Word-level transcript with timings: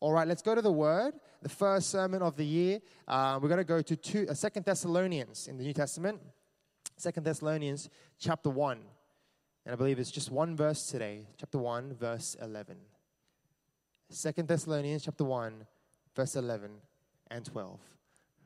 All 0.00 0.12
right, 0.12 0.28
let's 0.28 0.42
go 0.42 0.54
to 0.54 0.62
the 0.62 0.72
Word. 0.72 1.14
The 1.42 1.48
first 1.48 1.90
sermon 1.90 2.22
of 2.22 2.36
the 2.36 2.44
year. 2.44 2.80
Uh, 3.08 3.38
we're 3.40 3.48
going 3.48 3.58
to 3.58 3.64
go 3.64 3.80
to 3.80 3.96
two, 3.96 4.26
uh, 4.28 4.34
Second 4.34 4.64
Thessalonians 4.64 5.48
in 5.48 5.56
the 5.56 5.64
New 5.64 5.72
Testament. 5.72 6.20
Second 6.96 7.24
Thessalonians 7.24 7.90
chapter 8.18 8.48
one, 8.48 8.80
and 9.64 9.72
I 9.72 9.76
believe 9.76 9.98
it's 9.98 10.10
just 10.10 10.30
one 10.30 10.56
verse 10.56 10.86
today. 10.86 11.26
Chapter 11.38 11.58
one, 11.58 11.94
verse 11.94 12.36
eleven. 12.40 12.76
Second 14.08 14.48
Thessalonians 14.48 15.04
chapter 15.04 15.24
one, 15.24 15.66
verse 16.14 16.36
eleven 16.36 16.70
and 17.30 17.44
twelve. 17.44 17.80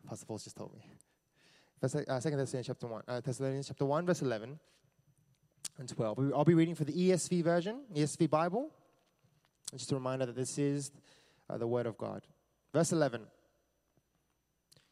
Pastor 0.08 0.26
Paul's 0.26 0.44
just 0.44 0.56
told 0.56 0.74
me. 0.74 0.80
Uh, 1.82 2.20
Second 2.20 2.38
Thessalonians 2.38 2.66
chapter 2.66 2.86
one, 2.88 3.02
uh, 3.06 3.20
Thessalonians 3.20 3.68
chapter 3.68 3.84
one, 3.84 4.04
verse 4.04 4.22
eleven 4.22 4.58
and 5.78 5.88
twelve. 5.88 6.18
I'll 6.34 6.44
be 6.44 6.54
reading 6.54 6.74
for 6.74 6.84
the 6.84 6.92
ESV 6.92 7.44
version, 7.44 7.82
ESV 7.94 8.28
Bible. 8.28 8.70
Just 9.70 9.92
a 9.92 9.94
reminder 9.94 10.26
that 10.26 10.36
this 10.36 10.58
is 10.58 10.90
uh, 11.48 11.56
the 11.56 11.66
Word 11.66 11.86
of 11.86 11.96
God. 11.96 12.22
Verse 12.72 12.92
11 12.92 13.22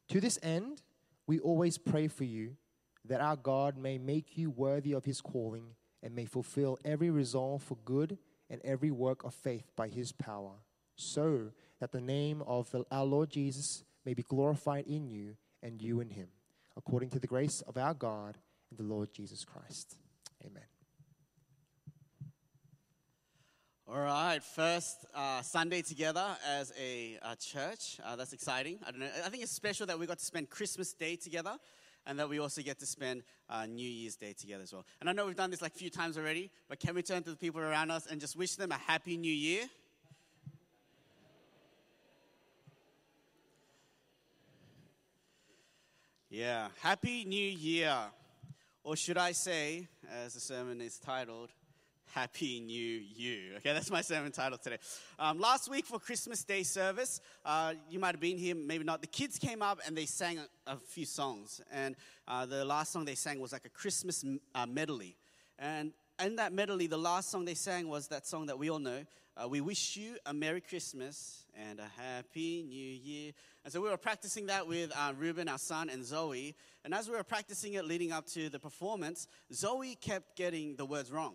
To 0.09 0.20
this 0.20 0.38
end, 0.42 0.82
we 1.27 1.38
always 1.38 1.78
pray 1.78 2.09
for 2.09 2.24
you 2.24 2.56
that 3.05 3.20
our 3.20 3.36
God 3.36 3.77
may 3.77 3.98
make 3.98 4.36
you 4.36 4.50
worthy 4.50 4.92
of 4.92 5.05
his 5.05 5.20
calling 5.20 5.74
and 6.02 6.14
may 6.14 6.24
fulfill 6.24 6.78
every 6.84 7.10
resolve 7.10 7.62
for 7.62 7.77
good 7.84 8.19
and 8.50 8.60
every 8.64 8.91
work 8.91 9.24
of 9.24 9.34
faith 9.34 9.70
by 9.77 9.88
his 9.88 10.12
power, 10.12 10.52
so 10.97 11.50
that 11.80 11.92
the 11.92 12.00
name 12.00 12.42
of 12.47 12.74
our 12.91 13.05
Lord 13.05 13.30
Jesus 13.30 13.84
may 14.05 14.14
be 14.14 14.22
glorified 14.22 14.86
in 14.86 15.08
you 15.08 15.36
and 15.62 15.83
you 15.83 16.00
in 16.00 16.10
him, 16.10 16.28
according 16.77 17.10
to 17.10 17.19
the 17.19 17.27
grace 17.27 17.62
of 17.62 17.77
our 17.77 17.95
God 17.95 18.38
and 18.70 18.78
the 18.78 18.95
Lord 18.95 19.12
Jesus 19.12 19.45
Christ. 19.45 19.97
Amen. 20.45 20.77
All 23.91 23.98
right, 23.98 24.42
first 24.42 25.06
uh, 25.15 25.41
Sunday 25.41 25.80
together 25.80 26.37
as 26.47 26.74
a, 26.78 27.16
a 27.23 27.34
church. 27.37 27.98
Uh, 28.05 28.16
that's 28.16 28.34
exciting. 28.34 28.78
I 28.87 28.91
don't 28.91 29.01
know. 29.01 29.09
I 29.24 29.30
think 29.30 29.42
it's 29.42 29.52
special 29.52 29.87
that 29.87 29.98
we 29.98 30.05
got 30.05 30.19
to 30.19 30.25
spend 30.27 30.50
Christmas 30.50 30.92
Day 30.92 31.17
together, 31.17 31.56
and 32.05 32.19
that 32.19 32.28
we 32.28 32.39
also 32.39 32.61
get 32.61 32.78
to 32.80 32.86
spend 32.86 33.22
uh, 33.48 33.64
New 33.64 33.89
Year's 33.89 34.14
Day 34.14 34.34
together 34.34 34.62
as 34.62 34.75
well. 34.75 34.84
And 35.00 35.08
I 35.08 35.14
know 35.14 35.25
we've 35.25 35.36
done 35.36 35.50
this 35.50 35.62
like 35.62 35.75
a 35.75 35.78
few 35.78 35.89
times 35.89 36.19
already, 36.19 36.50
but 36.69 36.80
can 36.80 36.95
we 36.95 37.00
turn 37.00 37.22
to 37.22 37.30
the 37.30 37.36
people 37.36 37.62
around 37.62 37.91
us 37.91 38.06
and 38.06 38.20
just 38.20 38.36
wish 38.36 38.56
them 38.56 38.72
a 38.72 38.77
happy 38.77 39.17
New 39.17 39.33
Year? 39.33 39.64
Yeah, 46.28 46.69
happy 46.83 47.25
New 47.25 47.39
Year, 47.39 47.97
or 48.84 48.97
should 48.97 49.17
I 49.17 49.33
say, 49.33 49.89
as 50.12 50.34
the 50.34 50.41
sermon 50.41 50.83
is 50.83 50.98
titled, 50.98 51.48
Happy 52.14 52.61
New 52.61 53.03
You. 53.14 53.56
Okay, 53.59 53.73
that's 53.73 53.91
my 53.91 54.01
sermon 54.01 54.33
title 54.33 54.59
today. 54.59 54.78
Um, 55.19 55.39
last 55.39 55.70
week 55.70 55.87
for 55.87 55.98
Christmas 55.98 56.42
Day 56.45 56.62
service, 56.62 57.20
uh, 57.45 57.75
you 57.91 57.98
might 57.98 58.12
have 58.12 58.20
been 58.20 58.39
here, 58.39 58.55
maybe 58.55 58.84
not. 58.84 59.01
The 59.01 59.06
kids 59.06 59.39
came 59.39 59.62
up 59.62 59.81
and 59.87 59.97
they 59.97 60.06
sang 60.06 60.39
a, 60.39 60.73
a 60.73 60.77
few 60.77 61.05
songs. 61.05 61.61
And 61.70 61.97
uh, 62.27 62.47
the 62.47 62.64
last 62.64 62.92
song 62.92 63.05
they 63.05 63.14
sang 63.14 63.41
was 63.41 63.53
like 63.53 63.64
a 63.64 63.70
Christmas 63.70 64.25
uh, 64.55 64.67
medley. 64.67 65.17
And 65.59 65.92
in 66.23 66.36
that 66.36 66.53
medley, 66.53 66.86
the 66.86 66.98
last 66.98 67.31
song 67.31 67.45
they 67.45 67.55
sang 67.55 67.89
was 67.89 68.09
that 68.09 68.27
song 68.27 68.47
that 68.47 68.59
we 68.59 68.70
all 68.70 68.79
know 68.79 69.05
uh, 69.36 69.48
We 69.48 69.61
Wish 69.61 69.97
You 69.97 70.17
a 70.27 70.34
Merry 70.34 70.61
Christmas 70.61 71.45
and 71.55 71.79
a 71.79 72.01
Happy 72.01 72.62
New 72.62 72.91
Year. 72.91 73.33
And 73.64 73.73
so 73.73 73.81
we 73.81 73.89
were 73.89 73.97
practicing 73.97 74.47
that 74.47 74.67
with 74.67 74.92
uh, 74.97 75.12
Ruben, 75.17 75.48
our 75.48 75.59
son, 75.59 75.91
and 75.91 76.05
Zoe. 76.05 76.55
And 76.84 76.95
as 76.95 77.09
we 77.09 77.17
were 77.17 77.25
practicing 77.25 77.75
it 77.75 77.84
leading 77.84 78.12
up 78.12 78.27
to 78.29 78.48
the 78.48 78.59
performance, 78.59 79.29
Zoe 79.53 79.95
kept 79.95 80.36
getting 80.36 80.77
the 80.77 80.86
words 80.86 81.12
wrong. 81.12 81.34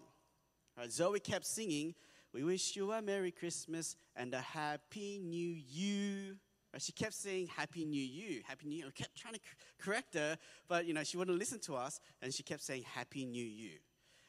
Right, 0.78 0.92
Zoe 0.92 1.20
kept 1.20 1.46
singing, 1.46 1.94
We 2.34 2.44
wish 2.44 2.76
you 2.76 2.92
a 2.92 3.02
Merry 3.02 3.32
Christmas 3.32 3.96
and 4.16 4.34
a 4.34 4.42
Happy 4.42 5.20
New 5.20 5.56
You. 5.70 6.38
Right, 6.74 6.82
she 6.82 6.92
kept 6.92 7.14
saying 7.14 7.48
Happy 7.56 7.86
New 7.86 8.02
You, 8.02 8.42
Happy 8.48 8.68
New 8.68 8.78
Year. 8.78 8.88
I 8.88 8.92
kept 8.92 9.16
trying 9.16 9.36
to 9.36 9.40
correct 9.80 10.16
her, 10.16 10.38
but 10.68 10.86
you 10.86 10.94
know, 10.94 11.04
she 11.04 11.18
wouldn't 11.18 11.38
listen 11.38 11.60
to 11.62 11.76
us, 11.76 12.00
and 12.22 12.34
she 12.34 12.42
kept 12.42 12.64
saying 12.64 12.83
Happy 12.92 13.26
New 13.26 13.45
You. 13.45 13.72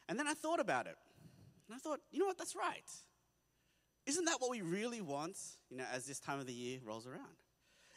And 0.07 0.19
then 0.19 0.27
I 0.27 0.35
thought 0.35 0.59
about 0.59 0.85
it. 0.85 0.97
And 1.67 1.75
I 1.75 1.79
thought, 1.79 1.99
you 2.11 2.19
know 2.19 2.25
what, 2.25 2.37
that's 2.37 2.55
right. 2.55 2.91
Isn't 4.05 4.25
that 4.25 4.39
what 4.39 4.51
we 4.51 4.61
really 4.61 5.01
want, 5.01 5.39
you 5.71 5.77
know, 5.77 5.85
as 5.91 6.05
this 6.05 6.19
time 6.19 6.39
of 6.39 6.45
the 6.45 6.53
year 6.53 6.79
rolls 6.85 7.07
around? 7.07 7.35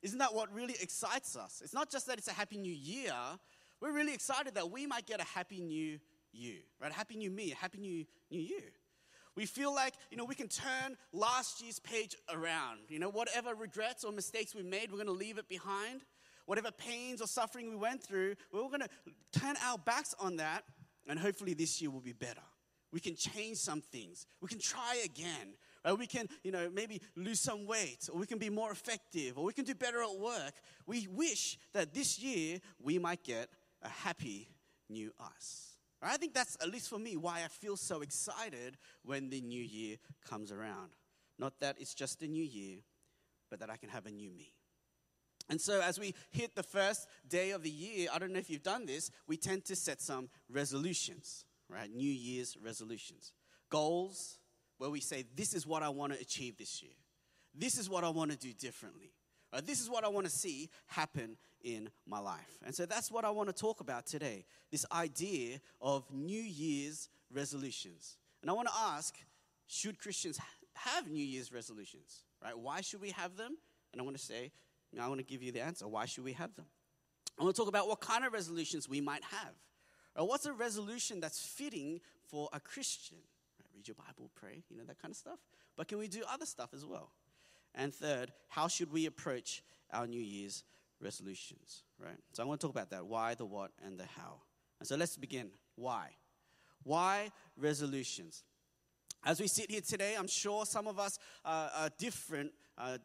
Isn't 0.02 0.20
that 0.20 0.32
what 0.32 0.50
really 0.54 0.74
excites 0.80 1.36
us? 1.36 1.60
It's 1.62 1.74
not 1.74 1.90
just 1.90 2.06
that 2.06 2.16
it's 2.16 2.28
a 2.28 2.32
happy 2.32 2.56
new 2.56 2.72
year, 2.72 3.12
we're 3.80 3.92
really 3.92 4.14
excited 4.14 4.54
that 4.54 4.70
we 4.70 4.86
might 4.86 5.06
get 5.06 5.20
a 5.20 5.24
happy 5.24 5.60
new 5.60 6.00
you, 6.32 6.56
right? 6.80 6.92
Happy 6.92 7.16
new 7.16 7.30
me, 7.30 7.50
happy 7.58 7.78
new, 7.78 8.04
new 8.30 8.40
you. 8.40 8.62
We 9.34 9.46
feel 9.46 9.72
like, 9.72 9.94
you 10.10 10.16
know, 10.16 10.24
we 10.24 10.34
can 10.34 10.48
turn 10.48 10.96
last 11.12 11.62
year's 11.62 11.78
page 11.78 12.16
around. 12.32 12.80
You 12.88 12.98
know, 12.98 13.08
whatever 13.08 13.54
regrets 13.54 14.02
or 14.02 14.10
mistakes 14.10 14.54
we 14.54 14.64
made, 14.64 14.90
we're 14.90 14.96
going 14.96 15.06
to 15.06 15.12
leave 15.12 15.38
it 15.38 15.48
behind. 15.48 16.02
Whatever 16.46 16.70
pains 16.72 17.20
or 17.20 17.28
suffering 17.28 17.70
we 17.70 17.76
went 17.76 18.02
through, 18.02 18.34
we're 18.52 18.62
going 18.62 18.80
to 18.80 18.88
turn 19.38 19.54
our 19.64 19.78
backs 19.78 20.14
on 20.18 20.36
that, 20.36 20.64
and 21.06 21.18
hopefully 21.18 21.54
this 21.54 21.80
year 21.80 21.90
will 21.90 22.00
be 22.00 22.14
better. 22.14 22.42
We 22.90 23.00
can 23.00 23.14
change 23.14 23.58
some 23.58 23.80
things. 23.80 24.26
We 24.40 24.48
can 24.48 24.58
try 24.58 25.02
again. 25.04 25.54
Right? 25.84 25.96
We 25.96 26.06
can, 26.06 26.26
you 26.42 26.50
know, 26.50 26.70
maybe 26.72 27.00
lose 27.14 27.38
some 27.38 27.66
weight, 27.66 28.08
or 28.12 28.18
we 28.18 28.26
can 28.26 28.38
be 28.38 28.50
more 28.50 28.72
effective, 28.72 29.38
or 29.38 29.44
we 29.44 29.52
can 29.52 29.64
do 29.64 29.74
better 29.74 30.02
at 30.02 30.18
work. 30.18 30.54
We 30.86 31.06
wish 31.06 31.58
that 31.74 31.94
this 31.94 32.18
year 32.18 32.60
we 32.82 32.98
might 32.98 33.22
get 33.22 33.50
a 33.82 33.88
happy 33.88 34.48
new 34.88 35.12
us. 35.20 35.77
I 36.02 36.16
think 36.16 36.34
that's, 36.34 36.56
at 36.60 36.70
least 36.70 36.88
for 36.88 36.98
me, 36.98 37.16
why 37.16 37.42
I 37.44 37.48
feel 37.48 37.76
so 37.76 38.02
excited 38.02 38.76
when 39.02 39.30
the 39.30 39.40
new 39.40 39.62
year 39.62 39.96
comes 40.28 40.52
around. 40.52 40.90
Not 41.38 41.58
that 41.60 41.76
it's 41.80 41.94
just 41.94 42.22
a 42.22 42.28
new 42.28 42.44
year, 42.44 42.78
but 43.50 43.60
that 43.60 43.70
I 43.70 43.76
can 43.76 43.88
have 43.88 44.06
a 44.06 44.10
new 44.10 44.30
me. 44.30 44.52
And 45.48 45.60
so, 45.60 45.80
as 45.80 45.98
we 45.98 46.14
hit 46.30 46.54
the 46.54 46.62
first 46.62 47.08
day 47.26 47.50
of 47.50 47.62
the 47.62 47.70
year, 47.70 48.08
I 48.12 48.18
don't 48.18 48.32
know 48.32 48.38
if 48.38 48.50
you've 48.50 48.62
done 48.62 48.86
this, 48.86 49.10
we 49.26 49.36
tend 49.36 49.64
to 49.66 49.76
set 49.76 50.00
some 50.00 50.28
resolutions, 50.50 51.46
right? 51.70 51.90
New 51.90 52.10
Year's 52.10 52.56
resolutions. 52.62 53.32
Goals 53.70 54.38
where 54.76 54.90
we 54.90 55.00
say, 55.00 55.24
This 55.34 55.54
is 55.54 55.66
what 55.66 55.82
I 55.82 55.88
want 55.88 56.12
to 56.12 56.20
achieve 56.20 56.58
this 56.58 56.82
year. 56.82 56.92
This 57.54 57.78
is 57.78 57.88
what 57.88 58.04
I 58.04 58.10
want 58.10 58.30
to 58.30 58.36
do 58.36 58.52
differently. 58.52 59.12
Uh, 59.52 59.60
this 59.64 59.80
is 59.80 59.88
what 59.88 60.04
I 60.04 60.08
want 60.08 60.26
to 60.26 60.32
see 60.32 60.68
happen 60.86 61.36
in 61.62 61.90
my 62.06 62.18
life. 62.18 62.58
And 62.64 62.74
so 62.74 62.86
that's 62.86 63.10
what 63.10 63.24
I 63.24 63.30
want 63.30 63.48
to 63.48 63.54
talk 63.54 63.80
about 63.80 64.06
today 64.06 64.44
this 64.70 64.84
idea 64.92 65.60
of 65.80 66.04
New 66.12 66.40
Year's 66.40 67.08
resolutions. 67.32 68.18
And 68.42 68.50
I 68.50 68.54
want 68.54 68.68
to 68.68 68.74
ask 68.76 69.14
should 69.66 69.98
Christians 69.98 70.38
have 70.74 71.08
New 71.08 71.24
Year's 71.24 71.52
resolutions? 71.52 72.24
Right? 72.42 72.56
Why 72.56 72.80
should 72.80 73.00
we 73.00 73.10
have 73.10 73.36
them? 73.36 73.56
And 73.92 74.00
I 74.00 74.04
want 74.04 74.16
to 74.16 74.22
say, 74.22 74.52
I 74.98 75.06
want 75.08 75.18
to 75.20 75.24
give 75.24 75.42
you 75.42 75.52
the 75.52 75.60
answer. 75.60 75.86
Why 75.86 76.06
should 76.06 76.24
we 76.24 76.32
have 76.32 76.54
them? 76.56 76.66
I 77.38 77.44
want 77.44 77.54
to 77.54 77.60
talk 77.60 77.68
about 77.68 77.88
what 77.88 78.00
kind 78.00 78.24
of 78.24 78.32
resolutions 78.32 78.88
we 78.88 79.00
might 79.00 79.22
have. 79.24 79.54
Or 80.16 80.26
what's 80.26 80.46
a 80.46 80.52
resolution 80.52 81.20
that's 81.20 81.40
fitting 81.40 82.00
for 82.26 82.48
a 82.52 82.60
Christian? 82.60 83.18
Right? 83.60 83.68
Read 83.74 83.88
your 83.88 83.94
Bible, 83.94 84.30
pray, 84.34 84.64
you 84.68 84.76
know, 84.76 84.84
that 84.84 85.00
kind 85.00 85.12
of 85.12 85.16
stuff. 85.16 85.38
But 85.76 85.88
can 85.88 85.98
we 85.98 86.08
do 86.08 86.22
other 86.30 86.46
stuff 86.46 86.70
as 86.74 86.84
well? 86.84 87.12
And 87.78 87.94
third, 87.94 88.32
how 88.48 88.68
should 88.68 88.92
we 88.92 89.06
approach 89.06 89.62
our 89.92 90.06
New 90.06 90.20
Year's 90.20 90.64
resolutions, 91.00 91.84
right? 91.98 92.18
So 92.32 92.42
I 92.42 92.46
want 92.46 92.60
to 92.60 92.66
talk 92.66 92.74
about 92.74 92.90
that 92.90 93.06
why, 93.06 93.34
the 93.34 93.46
what, 93.46 93.70
and 93.84 93.98
the 93.98 94.04
how. 94.04 94.42
And 94.80 94.86
so 94.86 94.96
let's 94.96 95.16
begin. 95.16 95.50
Why? 95.76 96.10
Why 96.82 97.30
resolutions? 97.56 98.42
As 99.24 99.40
we 99.40 99.46
sit 99.46 99.70
here 99.70 99.80
today, 99.80 100.16
I'm 100.18 100.28
sure 100.28 100.66
some 100.66 100.86
of 100.86 100.98
us 100.98 101.18
uh, 101.44 101.68
are 101.76 101.90
different 101.98 102.52
uh, 102.76 102.98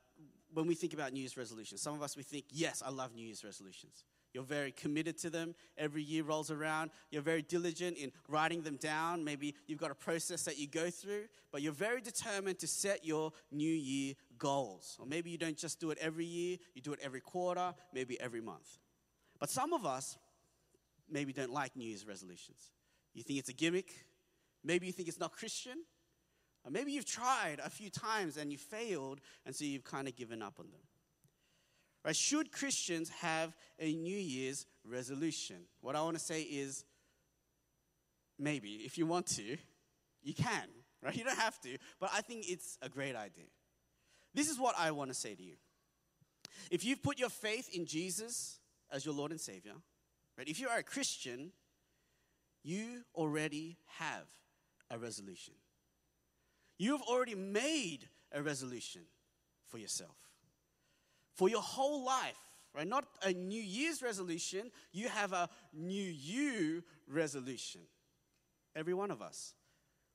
when 0.54 0.68
we 0.68 0.76
think 0.76 0.94
about 0.94 1.14
New 1.14 1.20
Year's 1.20 1.38
resolutions. 1.38 1.82
Some 1.82 1.94
of 1.94 2.02
us, 2.02 2.18
we 2.18 2.24
think, 2.24 2.46
yes, 2.50 2.84
I 2.86 2.90
love 2.90 3.14
New 3.14 3.26
Year's 3.26 3.44
resolutions. 3.44 4.04
You're 4.34 4.44
very 4.44 4.72
committed 4.72 5.18
to 5.20 5.30
them. 5.30 5.54
Every 5.78 6.02
year 6.02 6.24
rolls 6.24 6.50
around. 6.50 6.90
You're 7.12 7.22
very 7.22 7.44
diligent 7.44 7.98
in 7.98 8.12
writing 8.28 8.64
them 8.64 8.78
down. 8.78 9.24
Maybe 9.24 9.56
you've 9.68 9.80
got 9.80 9.92
a 9.92 9.96
process 9.96 10.44
that 10.44 10.58
you 10.58 10.68
go 10.68 10.90
through, 10.90 11.26
but 11.52 11.62
you're 11.62 11.72
very 11.72 12.02
determined 12.02 12.58
to 12.60 12.68
set 12.68 13.06
your 13.06 13.32
New 13.52 13.72
Year 13.72 14.16
goals. 14.38 14.98
Or 15.00 15.06
maybe 15.06 15.30
you 15.30 15.38
don't 15.38 15.58
just 15.58 15.80
do 15.80 15.92
it 15.92 15.98
every 16.00 16.26
year, 16.26 16.58
you 16.74 16.82
do 16.82 16.94
it 16.94 17.00
every 17.02 17.22
quarter, 17.22 17.74
maybe 17.94 18.20
every 18.20 18.42
month. 18.42 18.78
But 19.40 19.50
some 19.50 19.74
of 19.74 19.86
us 19.86 20.18
maybe 21.10 21.34
don't 21.34 21.52
like 21.52 21.76
New 21.76 21.88
Year's 21.88 22.08
resolutions. 22.08 22.72
You 23.14 23.24
think 23.24 23.40
it's 23.40 23.50
a 23.50 23.54
gimmick. 23.54 23.92
Maybe 24.64 24.88
you 24.88 24.94
think 24.94 25.08
it's 25.08 25.20
not 25.20 25.34
Christian. 25.34 25.84
Or 26.66 26.72
maybe 26.72 26.92
you've 26.92 27.06
tried 27.06 27.60
a 27.64 27.70
few 27.70 27.90
times 27.90 28.38
and 28.38 28.52
you 28.52 28.58
failed, 28.58 29.20
and 29.46 29.54
so 29.56 29.66
you've 29.66 29.84
kind 29.84 30.08
of 30.08 30.16
given 30.16 30.42
up 30.42 30.56
on 30.60 30.68
them. 30.72 30.80
Right? 32.06 32.16
Should 32.16 32.52
Christians 32.52 33.10
have 33.10 33.56
a 33.80 33.94
New 33.94 34.18
Year's 34.18 34.66
resolution? 34.86 35.58
What 35.82 35.96
I 35.96 36.02
want 36.02 36.18
to 36.18 36.24
say 36.24 36.42
is 36.42 36.86
maybe. 38.40 38.82
If 38.86 38.98
you 38.98 39.06
want 39.06 39.28
to, 39.28 39.58
you 40.22 40.34
can. 40.34 40.68
Right? 41.02 41.16
You 41.18 41.26
don't 41.26 41.38
have 41.38 41.60
to, 41.62 41.78
but 42.00 42.12
I 42.14 42.22
think 42.22 42.46
it's 42.48 42.78
a 42.82 42.88
great 42.88 43.16
idea. 43.16 43.44
This 44.34 44.50
is 44.50 44.60
what 44.60 44.76
I 44.78 44.92
want 44.92 45.10
to 45.10 45.16
say 45.16 45.36
to 45.36 45.44
you. 45.44 45.56
If 46.72 46.84
you've 46.84 47.04
put 47.04 47.20
your 47.20 47.30
faith 47.30 47.70
in 47.74 47.86
Jesus 47.86 48.60
as 48.92 49.06
your 49.06 49.14
Lord 49.14 49.32
and 49.32 49.40
Savior, 49.40 49.74
right? 50.38 50.48
If 50.48 50.60
you 50.60 50.70
are 50.70 50.78
a 50.78 50.84
Christian, 50.84 51.52
you 52.64 53.04
already 53.16 53.78
have 54.00 54.28
a 54.90 54.98
resolution. 54.98 55.54
You've 56.78 57.02
already 57.04 57.36
made 57.36 58.08
a 58.32 58.42
resolution. 58.42 59.02
for 59.74 59.80
yourself. 59.80 60.16
For 61.34 61.50
your 61.50 61.64
whole 61.64 62.06
life, 62.06 62.38
right? 62.76 62.88
Not 62.88 63.06
a 63.24 63.34
New 63.34 63.60
Year's 63.60 64.04
resolution, 64.04 64.70
you 64.92 65.10
have 65.10 65.34
a 65.34 65.50
New 65.74 66.04
You 66.04 66.84
resolution. 67.08 67.82
Every 68.76 68.94
one 68.94 69.10
of 69.10 69.24
us. 69.24 69.56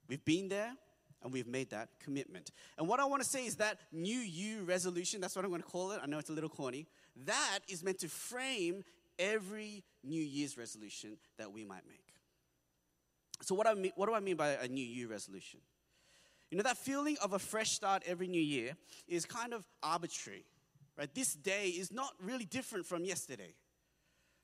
We've 0.09 0.25
been 0.25 0.49
there 0.49 0.75
and 1.23 1.33
we've 1.33 1.47
made 1.47 1.71
that 1.71 1.89
commitment. 2.03 2.51
And 2.77 2.89
what 2.89 3.01
I 3.01 3.05
want 3.05 3.23
to 3.23 3.29
say 3.29 3.47
is 3.47 3.57
that 3.57 3.79
New 3.93 4.19
You 4.19 4.65
resolution, 4.65 5.21
that's 5.21 5.35
what 5.35 5.45
I'm 5.45 5.51
going 5.51 5.63
to 5.63 5.69
call 5.69 5.93
it. 5.93 6.01
I 6.03 6.07
know 6.07 6.19
it's 6.19 6.31
a 6.31 6.33
little 6.35 6.51
corny. 6.51 6.87
That 7.27 7.61
is 7.69 7.83
meant 7.83 7.99
to 8.01 8.09
frame 8.09 8.85
every 9.19 9.85
New 10.05 10.23
Year's 10.23 10.57
resolution 10.57 11.17
that 11.39 11.53
we 11.53 11.65
might 11.65 11.87
make. 11.89 12.15
So, 13.43 13.55
what, 13.55 13.67
I 13.67 13.75
mean, 13.75 13.93
what 13.97 14.07
do 14.07 14.15
I 14.15 14.21
mean 14.21 14.37
by 14.37 14.51
a 14.51 14.69
New 14.69 14.85
You 14.85 15.09
resolution? 15.09 15.61
You 16.51 16.57
know, 16.57 16.63
that 16.63 16.79
feeling 16.79 17.17
of 17.23 17.35
a 17.35 17.39
fresh 17.39 17.73
start 17.73 18.03
every 18.07 18.27
new 18.27 18.41
year 18.41 18.73
is 19.07 19.27
kind 19.27 19.53
of 19.53 19.67
arbitrary, 19.83 20.47
right? 20.97 21.13
This 21.15 21.35
day 21.35 21.69
is 21.69 21.93
not 21.93 22.13
really 22.23 22.47
different 22.47 22.87
from 22.87 23.05
yesterday. 23.05 23.55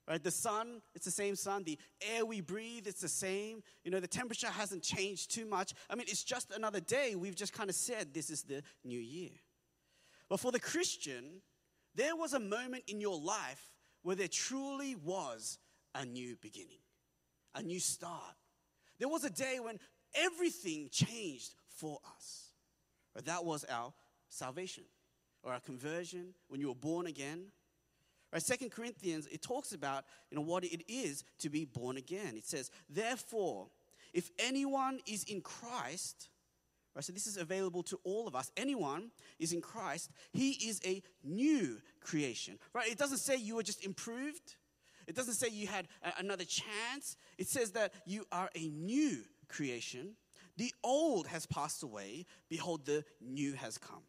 Right? 0.06 0.22
The 0.22 0.30
sun, 0.30 0.82
it's 0.94 1.06
the 1.06 1.10
same 1.10 1.34
sun. 1.34 1.64
The 1.64 1.78
air 2.14 2.26
we 2.26 2.40
breathe, 2.40 2.86
it's 2.86 3.00
the 3.00 3.08
same. 3.08 3.62
You 3.84 3.90
know, 3.90 4.00
the 4.00 4.06
temperature 4.06 4.48
hasn't 4.48 4.82
changed 4.82 5.30
too 5.30 5.46
much. 5.46 5.72
I 5.88 5.94
mean, 5.94 6.06
it's 6.08 6.24
just 6.24 6.50
another 6.54 6.80
day. 6.80 7.14
We've 7.14 7.34
just 7.34 7.54
kind 7.54 7.70
of 7.70 7.76
said 7.76 8.12
this 8.12 8.28
is 8.28 8.42
the 8.42 8.62
new 8.84 8.98
year. 8.98 9.30
But 10.28 10.40
for 10.40 10.52
the 10.52 10.60
Christian, 10.60 11.40
there 11.94 12.16
was 12.16 12.34
a 12.34 12.40
moment 12.40 12.84
in 12.86 13.00
your 13.00 13.18
life 13.18 13.70
where 14.02 14.16
there 14.16 14.28
truly 14.28 14.94
was 14.94 15.58
a 15.94 16.04
new 16.04 16.36
beginning, 16.42 16.80
a 17.54 17.62
new 17.62 17.80
start. 17.80 18.34
There 18.98 19.08
was 19.08 19.24
a 19.24 19.30
day 19.30 19.58
when 19.60 19.78
everything 20.14 20.88
changed 20.90 21.54
for 21.68 21.98
us. 22.16 22.50
But 23.14 23.26
that 23.26 23.44
was 23.44 23.64
our 23.64 23.92
salvation 24.28 24.84
or 25.42 25.52
our 25.52 25.60
conversion 25.60 26.34
when 26.48 26.60
you 26.60 26.68
were 26.68 26.74
born 26.74 27.06
again. 27.06 27.46
Right, 28.34 28.70
Corinthians, 28.72 29.28
it 29.30 29.42
talks 29.42 29.72
about 29.72 30.04
you 30.30 30.36
know, 30.36 30.42
what 30.42 30.64
it 30.64 30.82
is 30.88 31.22
to 31.38 31.48
be 31.48 31.64
born 31.64 31.96
again. 31.96 32.34
It 32.36 32.44
says, 32.44 32.72
therefore, 32.90 33.68
if 34.12 34.30
anyone 34.40 34.98
is 35.06 35.22
in 35.24 35.40
Christ, 35.40 36.30
right, 36.96 37.04
so 37.04 37.12
this 37.12 37.28
is 37.28 37.36
available 37.36 37.84
to 37.84 37.98
all 38.02 38.26
of 38.26 38.34
us. 38.34 38.50
Anyone 38.56 39.12
is 39.38 39.52
in 39.52 39.60
Christ, 39.60 40.10
he 40.32 40.50
is 40.68 40.80
a 40.84 41.00
new 41.22 41.80
creation. 42.00 42.58
Right? 42.72 42.90
It 42.90 42.98
doesn't 42.98 43.18
say 43.18 43.36
you 43.36 43.54
were 43.54 43.62
just 43.62 43.84
improved. 43.84 44.56
It 45.06 45.14
doesn't 45.14 45.34
say 45.34 45.48
you 45.50 45.68
had 45.68 45.86
a, 46.02 46.14
another 46.18 46.44
chance. 46.44 47.16
It 47.38 47.46
says 47.46 47.70
that 47.72 47.92
you 48.04 48.24
are 48.32 48.50
a 48.56 48.68
new 48.68 49.18
creation. 49.48 50.16
The 50.56 50.72
old 50.82 51.28
has 51.28 51.46
passed 51.46 51.84
away. 51.84 52.26
Behold, 52.48 52.84
the 52.84 53.04
new 53.20 53.52
has 53.52 53.78
come. 53.78 54.02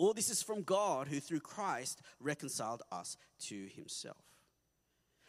All 0.00 0.14
this 0.14 0.30
is 0.30 0.42
from 0.42 0.62
God 0.62 1.08
who 1.08 1.20
through 1.20 1.40
Christ 1.40 2.00
reconciled 2.20 2.82
us 2.90 3.18
to 3.40 3.66
himself. 3.76 4.16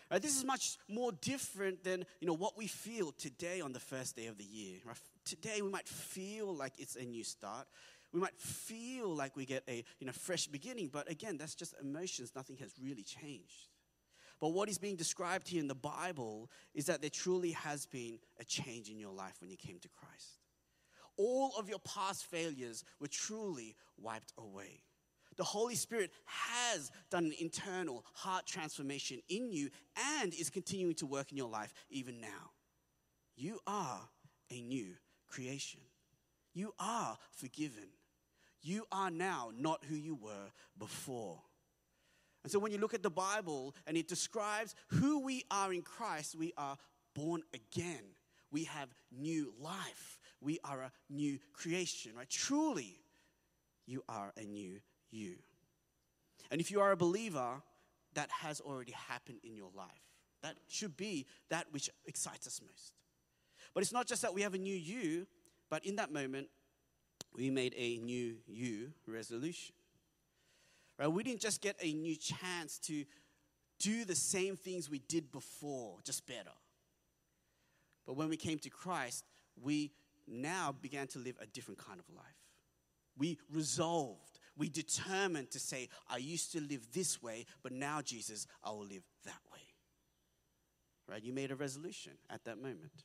Right, 0.10 0.22
this 0.22 0.38
is 0.38 0.46
much 0.46 0.78
more 0.88 1.12
different 1.12 1.84
than 1.84 2.06
you 2.22 2.28
know, 2.28 2.34
what 2.34 2.58
we 2.58 2.68
feel 2.68 3.12
today 3.12 3.60
on 3.60 3.74
the 3.74 3.82
first 3.82 4.16
day 4.16 4.28
of 4.28 4.38
the 4.38 4.46
year. 4.46 4.78
Right? 4.86 4.96
Today 5.26 5.62
we 5.62 5.70
might 5.70 5.90
feel 5.90 6.56
like 6.56 6.72
it's 6.78 6.96
a 6.96 7.04
new 7.04 7.26
start. 7.26 7.68
We 8.14 8.22
might 8.22 8.40
feel 8.40 9.14
like 9.14 9.36
we 9.36 9.46
get 9.46 9.66
a 9.68 9.84
you 10.00 10.08
know, 10.08 10.14
fresh 10.14 10.48
beginning, 10.48 10.88
but 10.88 11.12
again, 11.12 11.38
that's 11.38 11.54
just 11.56 11.76
emotions. 11.82 12.32
Nothing 12.34 12.56
has 12.58 12.72
really 12.82 13.04
changed. 13.04 13.68
But 14.40 14.54
what 14.54 14.70
is 14.70 14.78
being 14.78 14.96
described 14.96 15.50
here 15.50 15.60
in 15.60 15.68
the 15.68 15.76
Bible 15.76 16.50
is 16.74 16.86
that 16.86 17.02
there 17.02 17.10
truly 17.10 17.52
has 17.52 17.88
been 17.88 18.20
a 18.40 18.46
change 18.46 18.90
in 18.90 18.98
your 18.98 19.14
life 19.14 19.36
when 19.42 19.50
you 19.50 19.58
came 19.58 19.80
to 19.80 19.90
Christ. 19.90 20.41
All 21.18 21.54
of 21.58 21.70
your 21.70 21.80
past 21.80 22.26
failures 22.26 22.84
were 23.00 23.08
truly 23.08 23.76
wiped 23.98 24.34
away. 24.38 24.84
The 25.38 25.44
Holy 25.44 25.76
Spirit 25.76 26.12
has 26.26 26.92
done 27.10 27.26
an 27.26 27.34
internal 27.40 28.06
heart 28.14 28.46
transformation 28.46 29.22
in 29.30 29.52
you 29.52 29.70
and 30.20 30.34
is 30.34 30.50
continuing 30.50 30.96
to 30.96 31.06
work 31.06 31.32
in 31.32 31.38
your 31.38 31.50
life 31.50 31.74
even 31.90 32.20
now. 32.20 32.52
You 33.36 33.60
are 33.66 34.02
a 34.52 34.62
new 34.62 34.94
creation. 35.28 35.80
You 36.54 36.74
are 36.80 37.18
forgiven. 37.32 37.90
You 38.62 38.86
are 38.92 39.10
now 39.10 39.52
not 39.58 39.84
who 39.90 39.96
you 39.96 40.16
were 40.16 40.52
before. 40.78 41.42
And 42.44 42.52
so 42.52 42.60
when 42.60 42.72
you 42.72 42.78
look 42.78 42.94
at 42.94 43.04
the 43.04 43.10
Bible 43.10 43.76
and 43.88 43.96
it 43.96 44.08
describes 44.08 44.76
who 44.88 45.20
we 45.24 45.46
are 45.50 45.74
in 45.74 45.82
Christ, 45.82 46.36
we 46.36 46.54
are 46.58 46.78
born 47.16 47.42
again. 47.54 48.04
We 48.52 48.66
have 48.66 48.90
new 49.12 49.54
life. 49.60 50.20
We 50.42 50.60
are 50.64 50.82
a 50.82 50.92
new 51.10 51.40
creation, 51.54 52.14
right? 52.18 52.30
Truly, 52.30 53.00
you 53.86 54.04
are 54.10 54.34
a 54.38 54.44
new 54.44 54.80
you. 55.12 55.36
And 56.50 56.60
if 56.60 56.72
you 56.72 56.82
are 56.82 56.92
a 56.92 56.98
believer, 56.98 57.62
that 58.14 58.30
has 58.30 58.60
already 58.60 58.92
happened 58.92 59.40
in 59.44 59.56
your 59.56 59.70
life. 59.76 59.88
That 60.44 60.56
should 60.68 60.98
be 60.98 61.28
that 61.50 61.68
which 61.72 61.90
excites 62.06 62.48
us 62.48 62.60
most. 62.62 62.94
But 63.74 63.84
it's 63.84 63.94
not 63.94 64.08
just 64.08 64.22
that 64.24 64.34
we 64.34 64.42
have 64.42 64.54
a 64.54 64.58
new 64.58 64.76
you, 64.76 65.28
but 65.70 65.86
in 65.86 65.96
that 65.96 66.12
moment, 66.12 66.48
we 67.34 67.50
made 67.50 67.74
a 67.78 67.98
new 68.00 68.36
you 68.48 68.92
resolution. 69.08 69.76
Right? 70.98 71.08
We 71.08 71.24
didn't 71.24 71.42
just 71.42 71.62
get 71.62 71.78
a 71.82 71.94
new 71.94 72.16
chance 72.16 72.80
to 72.80 73.06
do 73.80 74.04
the 74.04 74.16
same 74.16 74.56
things 74.56 74.90
we 74.90 75.00
did 75.00 75.32
before, 75.32 76.00
just 76.04 76.28
better. 76.28 76.52
But 78.06 78.18
when 78.18 78.30
we 78.30 78.38
came 78.38 78.60
to 78.60 78.70
Christ, 78.70 79.26
we 79.60 79.92
now 80.32 80.74
began 80.82 81.08
to 81.08 81.20
live 81.20 81.36
a 81.42 81.46
different 81.46 81.80
kind 81.80 82.00
of 82.00 82.06
life. 82.16 82.26
We 83.18 83.38
resolved, 83.52 84.40
we 84.58 84.70
determined 84.70 85.52
to 85.52 85.60
say, 85.60 85.90
I 86.10 86.18
used 86.18 86.54
to 86.54 86.62
live 86.62 86.88
this 86.94 87.22
way, 87.22 87.46
but 87.62 87.72
now, 87.72 88.02
Jesus, 88.02 88.48
I 88.64 88.72
will 88.72 88.86
live 88.86 89.04
that 89.26 89.40
way. 89.52 89.60
Right? 91.08 91.24
You 91.24 91.34
made 91.34 91.52
a 91.52 91.56
resolution 91.56 92.14
at 92.30 92.44
that 92.46 92.58
moment. 92.62 93.04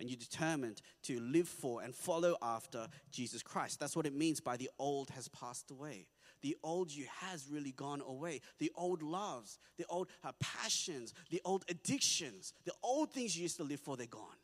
And 0.00 0.10
you 0.10 0.16
determined 0.16 0.82
to 1.04 1.20
live 1.20 1.48
for 1.48 1.80
and 1.80 1.94
follow 1.94 2.36
after 2.42 2.88
Jesus 3.12 3.42
Christ. 3.42 3.78
That's 3.78 3.94
what 3.94 4.06
it 4.06 4.14
means 4.14 4.40
by 4.40 4.56
the 4.56 4.68
old 4.76 5.10
has 5.10 5.28
passed 5.28 5.70
away 5.70 6.08
the 6.44 6.56
old 6.62 6.92
you 6.92 7.06
has 7.20 7.48
really 7.50 7.72
gone 7.72 8.02
away. 8.06 8.42
The 8.58 8.70
old 8.76 9.02
loves, 9.02 9.58
the 9.78 9.86
old 9.88 10.08
uh, 10.22 10.32
passions, 10.40 11.14
the 11.30 11.40
old 11.42 11.64
addictions, 11.70 12.52
the 12.66 12.74
old 12.82 13.10
things 13.12 13.34
you 13.34 13.44
used 13.44 13.56
to 13.56 13.64
live 13.64 13.80
for, 13.80 13.96
they're 13.96 14.06
gone. 14.06 14.36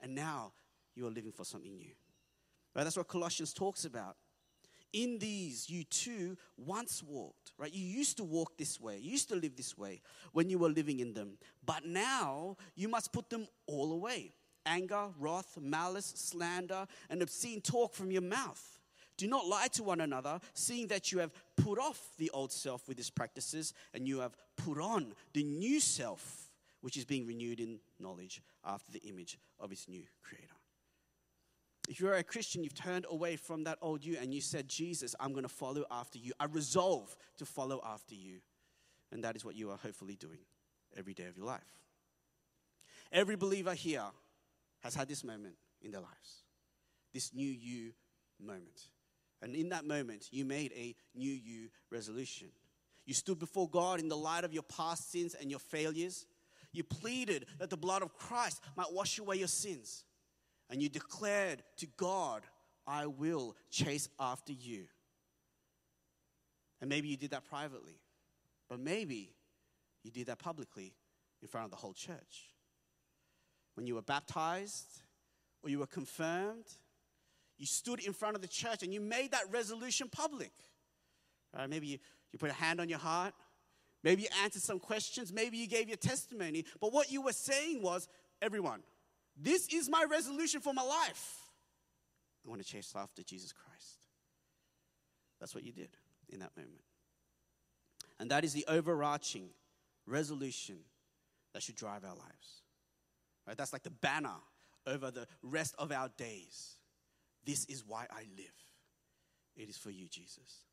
And 0.00 0.14
now 0.14 0.52
you 0.94 1.06
are 1.06 1.10
living 1.10 1.32
for 1.32 1.44
something 1.44 1.76
new. 1.76 1.92
Right? 2.74 2.84
That's 2.84 2.96
what 2.96 3.08
Colossians 3.08 3.52
talks 3.52 3.84
about. 3.84 4.16
In 4.92 5.18
these, 5.18 5.70
you 5.70 5.84
too 5.84 6.36
once 6.58 7.02
walked, 7.02 7.52
right? 7.56 7.72
You 7.72 7.82
used 7.82 8.18
to 8.18 8.24
walk 8.24 8.58
this 8.58 8.78
way, 8.78 8.98
you 8.98 9.10
used 9.12 9.30
to 9.30 9.36
live 9.36 9.56
this 9.56 9.76
way 9.78 10.02
when 10.32 10.50
you 10.50 10.58
were 10.58 10.68
living 10.68 11.00
in 11.00 11.14
them. 11.14 11.38
But 11.64 11.86
now 11.86 12.58
you 12.74 12.88
must 12.88 13.12
put 13.12 13.30
them 13.30 13.46
all 13.66 13.92
away 13.92 14.32
anger, 14.64 15.08
wrath, 15.18 15.58
malice, 15.60 16.12
slander, 16.14 16.86
and 17.10 17.22
obscene 17.22 17.60
talk 17.60 17.94
from 17.94 18.10
your 18.10 18.22
mouth. 18.22 18.78
Do 19.16 19.26
not 19.26 19.46
lie 19.46 19.68
to 19.72 19.82
one 19.82 20.00
another, 20.00 20.40
seeing 20.54 20.86
that 20.88 21.12
you 21.12 21.18
have 21.18 21.32
put 21.56 21.78
off 21.78 22.00
the 22.18 22.30
old 22.30 22.52
self 22.52 22.88
with 22.88 22.98
its 22.98 23.10
practices 23.10 23.74
and 23.92 24.06
you 24.06 24.20
have 24.20 24.36
put 24.56 24.78
on 24.80 25.14
the 25.32 25.42
new 25.42 25.80
self, 25.80 26.50
which 26.80 26.96
is 26.96 27.04
being 27.04 27.26
renewed 27.26 27.60
in 27.60 27.78
knowledge 27.98 28.42
after 28.64 28.90
the 28.92 29.00
image 29.00 29.38
of 29.60 29.72
its 29.72 29.88
new 29.88 30.04
creator. 30.22 30.51
If 31.88 32.00
you're 32.00 32.14
a 32.14 32.22
Christian, 32.22 32.62
you've 32.62 32.74
turned 32.74 33.06
away 33.10 33.36
from 33.36 33.64
that 33.64 33.78
old 33.82 34.04
you 34.04 34.16
and 34.20 34.32
you 34.32 34.40
said, 34.40 34.68
Jesus, 34.68 35.14
I'm 35.18 35.32
going 35.32 35.42
to 35.42 35.48
follow 35.48 35.84
after 35.90 36.18
you. 36.18 36.32
I 36.38 36.44
resolve 36.44 37.16
to 37.38 37.44
follow 37.44 37.80
after 37.84 38.14
you. 38.14 38.38
And 39.10 39.24
that 39.24 39.36
is 39.36 39.44
what 39.44 39.56
you 39.56 39.70
are 39.70 39.76
hopefully 39.76 40.16
doing 40.16 40.38
every 40.96 41.12
day 41.12 41.26
of 41.26 41.36
your 41.36 41.46
life. 41.46 41.60
Every 43.12 43.36
believer 43.36 43.74
here 43.74 44.06
has 44.80 44.94
had 44.94 45.08
this 45.08 45.22
moment 45.22 45.54
in 45.82 45.90
their 45.90 46.00
lives, 46.00 46.44
this 47.12 47.34
new 47.34 47.48
you 47.48 47.92
moment. 48.40 48.88
And 49.42 49.54
in 49.54 49.68
that 49.70 49.84
moment, 49.84 50.28
you 50.30 50.44
made 50.44 50.72
a 50.74 50.94
new 51.14 51.32
you 51.32 51.68
resolution. 51.90 52.48
You 53.04 53.14
stood 53.14 53.38
before 53.38 53.68
God 53.68 54.00
in 54.00 54.08
the 54.08 54.16
light 54.16 54.44
of 54.44 54.54
your 54.54 54.62
past 54.62 55.10
sins 55.10 55.34
and 55.38 55.50
your 55.50 55.58
failures. 55.58 56.26
You 56.72 56.84
pleaded 56.84 57.46
that 57.58 57.68
the 57.68 57.76
blood 57.76 58.02
of 58.02 58.14
Christ 58.14 58.62
might 58.76 58.92
wash 58.92 59.18
away 59.18 59.36
your 59.36 59.48
sins. 59.48 60.04
And 60.70 60.82
you 60.82 60.88
declared 60.88 61.62
to 61.78 61.86
God, 61.96 62.42
I 62.86 63.06
will 63.06 63.56
chase 63.70 64.08
after 64.18 64.52
you. 64.52 64.84
And 66.80 66.88
maybe 66.88 67.08
you 67.08 67.16
did 67.16 67.30
that 67.30 67.44
privately, 67.44 68.00
but 68.68 68.80
maybe 68.80 69.34
you 70.02 70.10
did 70.10 70.26
that 70.26 70.38
publicly 70.38 70.94
in 71.40 71.48
front 71.48 71.64
of 71.64 71.70
the 71.70 71.76
whole 71.76 71.92
church. 71.92 72.50
When 73.74 73.86
you 73.86 73.94
were 73.94 74.02
baptized 74.02 75.02
or 75.62 75.70
you 75.70 75.78
were 75.78 75.86
confirmed 75.86 76.66
you 77.62 77.66
stood 77.66 78.00
in 78.00 78.12
front 78.12 78.34
of 78.34 78.42
the 78.42 78.48
church 78.48 78.82
and 78.82 78.92
you 78.92 79.00
made 79.00 79.30
that 79.30 79.44
resolution 79.52 80.08
public. 80.10 80.50
Right? 81.56 81.70
Maybe 81.70 81.86
you, 81.86 81.98
you 82.32 82.38
put 82.40 82.50
a 82.50 82.54
hand 82.54 82.80
on 82.80 82.88
your 82.88 82.98
heart. 82.98 83.34
Maybe 84.02 84.22
you 84.22 84.28
answered 84.42 84.62
some 84.62 84.80
questions. 84.80 85.32
Maybe 85.32 85.58
you 85.58 85.68
gave 85.68 85.86
your 85.86 85.96
testimony. 85.96 86.64
But 86.80 86.92
what 86.92 87.12
you 87.12 87.22
were 87.22 87.32
saying 87.32 87.80
was, 87.80 88.08
everyone, 88.40 88.82
this 89.36 89.68
is 89.68 89.88
my 89.88 90.04
resolution 90.10 90.60
for 90.60 90.72
my 90.72 90.82
life. 90.82 91.38
I 92.44 92.50
want 92.50 92.62
to 92.62 92.68
chase 92.68 92.92
after 92.96 93.22
Jesus 93.22 93.52
Christ. 93.52 94.06
That's 95.40 95.54
what 95.54 95.64
you 95.64 95.72
did 95.72 95.90
in 96.28 96.40
that 96.40 96.56
moment. 96.56 96.82
And 98.18 98.30
that 98.30 98.44
is 98.44 98.52
the 98.52 98.64
overarching 98.68 99.48
resolution 100.06 100.76
that 101.52 101.62
should 101.62 101.76
drive 101.76 102.04
our 102.04 102.14
lives. 102.14 102.62
Right? 103.46 103.56
That's 103.56 103.72
like 103.72 103.82
the 103.82 103.90
banner 103.90 104.36
over 104.86 105.10
the 105.10 105.26
rest 105.42 105.74
of 105.78 105.92
our 105.92 106.08
days. 106.16 106.76
This 107.44 107.64
is 107.66 107.84
why 107.86 108.06
I 108.10 108.22
live. 108.36 108.46
It 109.56 109.68
is 109.68 109.76
for 109.76 109.90
you, 109.90 110.08
Jesus. 110.08 110.64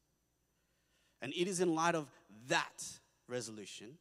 And 1.22 1.34
it 1.34 1.48
is 1.48 1.60
in 1.60 1.76
light 1.76 1.96
of 1.96 2.08
that 2.48 2.84
resolution 3.28 3.98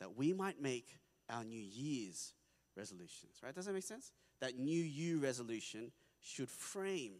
that 0.00 0.16
we 0.16 0.32
might 0.32 0.60
make 0.60 0.96
our 1.30 1.44
New 1.44 1.60
Year's 1.60 2.32
resolutions, 2.78 3.40
right? 3.42 3.54
Does 3.54 3.66
that 3.66 3.74
make 3.74 3.82
sense? 3.82 4.12
That 4.40 4.58
New 4.58 4.80
You 4.82 5.18
resolution 5.18 5.92
should 6.20 6.48
frame 6.48 7.14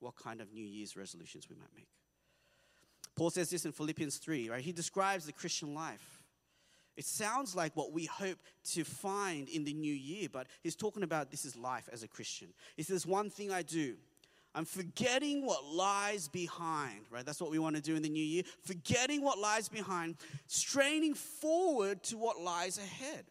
what 0.00 0.16
kind 0.16 0.40
of 0.40 0.52
New 0.52 0.64
Year's 0.64 0.96
resolutions 0.96 1.48
we 1.48 1.56
might 1.56 1.74
make. 1.76 1.88
Paul 3.14 3.30
says 3.30 3.50
this 3.50 3.64
in 3.64 3.72
Philippians 3.72 4.16
3, 4.16 4.50
right? 4.50 4.62
He 4.62 4.72
describes 4.72 5.26
the 5.26 5.32
Christian 5.32 5.74
life. 5.74 6.22
It 6.96 7.04
sounds 7.04 7.54
like 7.54 7.74
what 7.76 7.92
we 7.92 8.06
hope 8.06 8.38
to 8.72 8.84
find 8.84 9.48
in 9.48 9.64
the 9.64 9.72
new 9.72 9.94
year, 9.94 10.28
but 10.30 10.46
he's 10.62 10.76
talking 10.76 11.02
about 11.02 11.30
this 11.30 11.44
is 11.44 11.56
life 11.56 11.88
as 11.92 12.02
a 12.02 12.08
Christian. 12.08 12.48
He 12.76 12.82
says, 12.82 13.06
One 13.06 13.30
thing 13.30 13.50
I 13.50 13.62
do, 13.62 13.94
I'm 14.54 14.66
forgetting 14.66 15.46
what 15.46 15.64
lies 15.64 16.28
behind, 16.28 17.00
right? 17.10 17.24
That's 17.24 17.40
what 17.40 17.50
we 17.50 17.58
want 17.58 17.76
to 17.76 17.82
do 17.82 17.96
in 17.96 18.02
the 18.02 18.10
new 18.10 18.24
year. 18.24 18.42
Forgetting 18.62 19.22
what 19.22 19.38
lies 19.38 19.68
behind, 19.68 20.16
straining 20.46 21.14
forward 21.14 22.02
to 22.04 22.18
what 22.18 22.40
lies 22.40 22.76
ahead. 22.76 23.24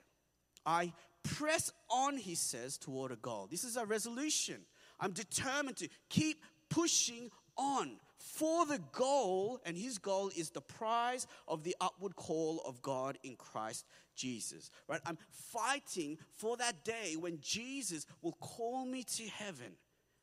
I 0.65 0.93
press 1.24 1.72
on, 1.90 2.18
he 2.18 2.36
says, 2.36 2.78
toward 2.78 3.12
a 3.12 3.16
goal. 3.16 3.48
This 3.50 3.63
is 3.63 3.78
a 3.78 3.86
resolution. 3.86 4.62
I'm 5.00 5.12
determined 5.12 5.78
to 5.78 5.90
keep 6.10 6.44
pushing 6.70 7.30
on 7.58 7.98
for 8.18 8.66
the 8.66 8.80
goal, 8.92 9.60
and 9.66 9.75
his 9.75 9.98
goal 9.98 10.32
is 10.36 10.51
the 10.51 10.62
prize 10.62 11.28
of 11.48 11.63
the 11.63 11.75
upward 11.82 12.16
call 12.16 12.62
of 12.66 12.82
God 12.82 13.18
in 13.24 13.36
Christ 13.36 13.86
Jesus. 14.16 14.70
Right? 14.88 15.01
I'm 15.06 15.18
fighting 15.32 16.18
for 16.34 16.56
that 16.58 16.84
day 16.84 17.16
when 17.20 17.40
Jesus 17.42 18.06
will 18.22 18.38
call 18.40 18.86
me 18.86 19.04
to 19.04 19.24
heaven 19.28 19.74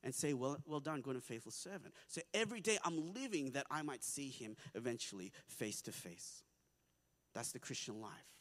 and 0.04 0.14
say, 0.14 0.32
Well, 0.32 0.58
well 0.66 0.80
done, 0.80 1.00
good 1.00 1.16
and 1.16 1.24
faithful 1.24 1.52
servant. 1.52 1.92
So 2.06 2.20
every 2.32 2.60
day 2.60 2.78
I'm 2.84 3.12
living 3.14 3.50
that 3.52 3.66
I 3.70 3.82
might 3.82 4.04
see 4.04 4.28
him 4.28 4.56
eventually 4.74 5.32
face 5.48 5.82
to 5.82 5.92
face. 5.92 6.44
That's 7.34 7.52
the 7.52 7.58
Christian 7.58 8.00
life. 8.00 8.37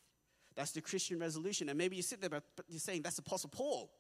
That's 0.58 0.72
the 0.72 0.82
Christian 0.82 1.20
resolution. 1.20 1.70
And 1.70 1.78
maybe 1.78 1.96
you 1.96 2.02
sit 2.02 2.20
there, 2.20 2.32
but, 2.32 2.44
you're 2.68 2.80
saying 2.80 3.04
that's 3.04 3.20
Apostle 3.20 3.52
Paul. 3.52 3.92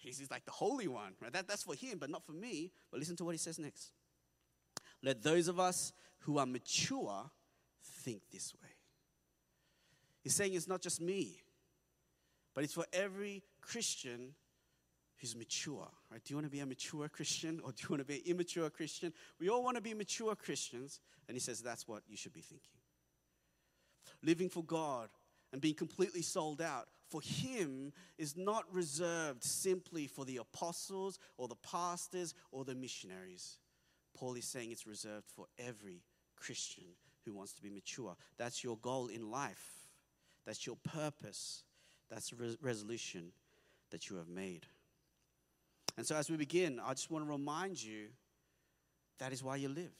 He's, 0.00 0.18
he's 0.18 0.30
like 0.30 0.44
the 0.44 0.50
holy 0.50 0.88
one. 0.88 1.12
Right? 1.22 1.32
That, 1.32 1.46
that's 1.46 1.62
for 1.62 1.76
him, 1.76 1.98
but 1.98 2.10
not 2.10 2.26
for 2.26 2.32
me. 2.32 2.72
But 2.90 2.98
listen 2.98 3.14
to 3.16 3.24
what 3.24 3.30
he 3.30 3.38
says 3.38 3.58
next. 3.58 3.92
Let 5.00 5.22
those 5.22 5.46
of 5.46 5.60
us 5.60 5.92
who 6.20 6.38
are 6.38 6.46
mature 6.46 7.30
think 8.02 8.22
this 8.32 8.52
way. 8.60 8.68
He's 10.22 10.34
saying 10.34 10.54
it's 10.54 10.66
not 10.66 10.80
just 10.80 11.00
me, 11.00 11.40
but 12.52 12.64
it's 12.64 12.74
for 12.74 12.86
every 12.92 13.44
Christian 13.60 14.34
who's 15.18 15.36
mature. 15.36 15.86
Right? 16.10 16.24
Do 16.24 16.32
you 16.32 16.36
want 16.36 16.46
to 16.46 16.50
be 16.50 16.60
a 16.60 16.66
mature 16.66 17.08
Christian 17.08 17.60
or 17.62 17.70
do 17.70 17.82
you 17.82 17.88
want 17.90 18.00
to 18.00 18.06
be 18.06 18.16
an 18.16 18.22
immature 18.26 18.70
Christian? 18.70 19.12
We 19.38 19.50
all 19.50 19.62
want 19.62 19.76
to 19.76 19.82
be 19.82 19.94
mature 19.94 20.34
Christians, 20.34 21.00
and 21.28 21.36
he 21.36 21.40
says 21.40 21.60
that's 21.60 21.86
what 21.86 22.02
you 22.08 22.16
should 22.16 22.32
be 22.32 22.40
thinking. 22.40 22.70
Living 24.22 24.48
for 24.48 24.64
God 24.64 25.10
and 25.54 25.60
being 25.60 25.74
completely 25.76 26.20
sold 26.20 26.60
out 26.60 26.88
for 27.08 27.20
him 27.22 27.92
is 28.18 28.36
not 28.36 28.64
reserved 28.72 29.44
simply 29.44 30.08
for 30.08 30.24
the 30.24 30.38
apostles 30.38 31.20
or 31.38 31.46
the 31.46 31.54
pastors 31.54 32.34
or 32.50 32.64
the 32.64 32.74
missionaries. 32.74 33.58
Paul 34.16 34.34
is 34.34 34.46
saying 34.46 34.72
it's 34.72 34.84
reserved 34.84 35.26
for 35.28 35.46
every 35.56 36.02
Christian 36.34 36.82
who 37.24 37.32
wants 37.32 37.52
to 37.52 37.62
be 37.62 37.70
mature. 37.70 38.16
That's 38.36 38.64
your 38.64 38.78
goal 38.78 39.06
in 39.06 39.30
life. 39.30 39.86
That's 40.44 40.66
your 40.66 40.74
purpose. 40.82 41.62
That's 42.10 42.30
the 42.30 42.36
res- 42.36 42.58
resolution 42.60 43.30
that 43.90 44.10
you 44.10 44.16
have 44.16 44.28
made. 44.28 44.66
And 45.96 46.04
so, 46.04 46.16
as 46.16 46.28
we 46.28 46.36
begin, 46.36 46.80
I 46.84 46.94
just 46.94 47.12
want 47.12 47.24
to 47.24 47.30
remind 47.30 47.80
you 47.80 48.08
that 49.20 49.32
is 49.32 49.40
why 49.40 49.54
you 49.54 49.68
live. 49.68 49.94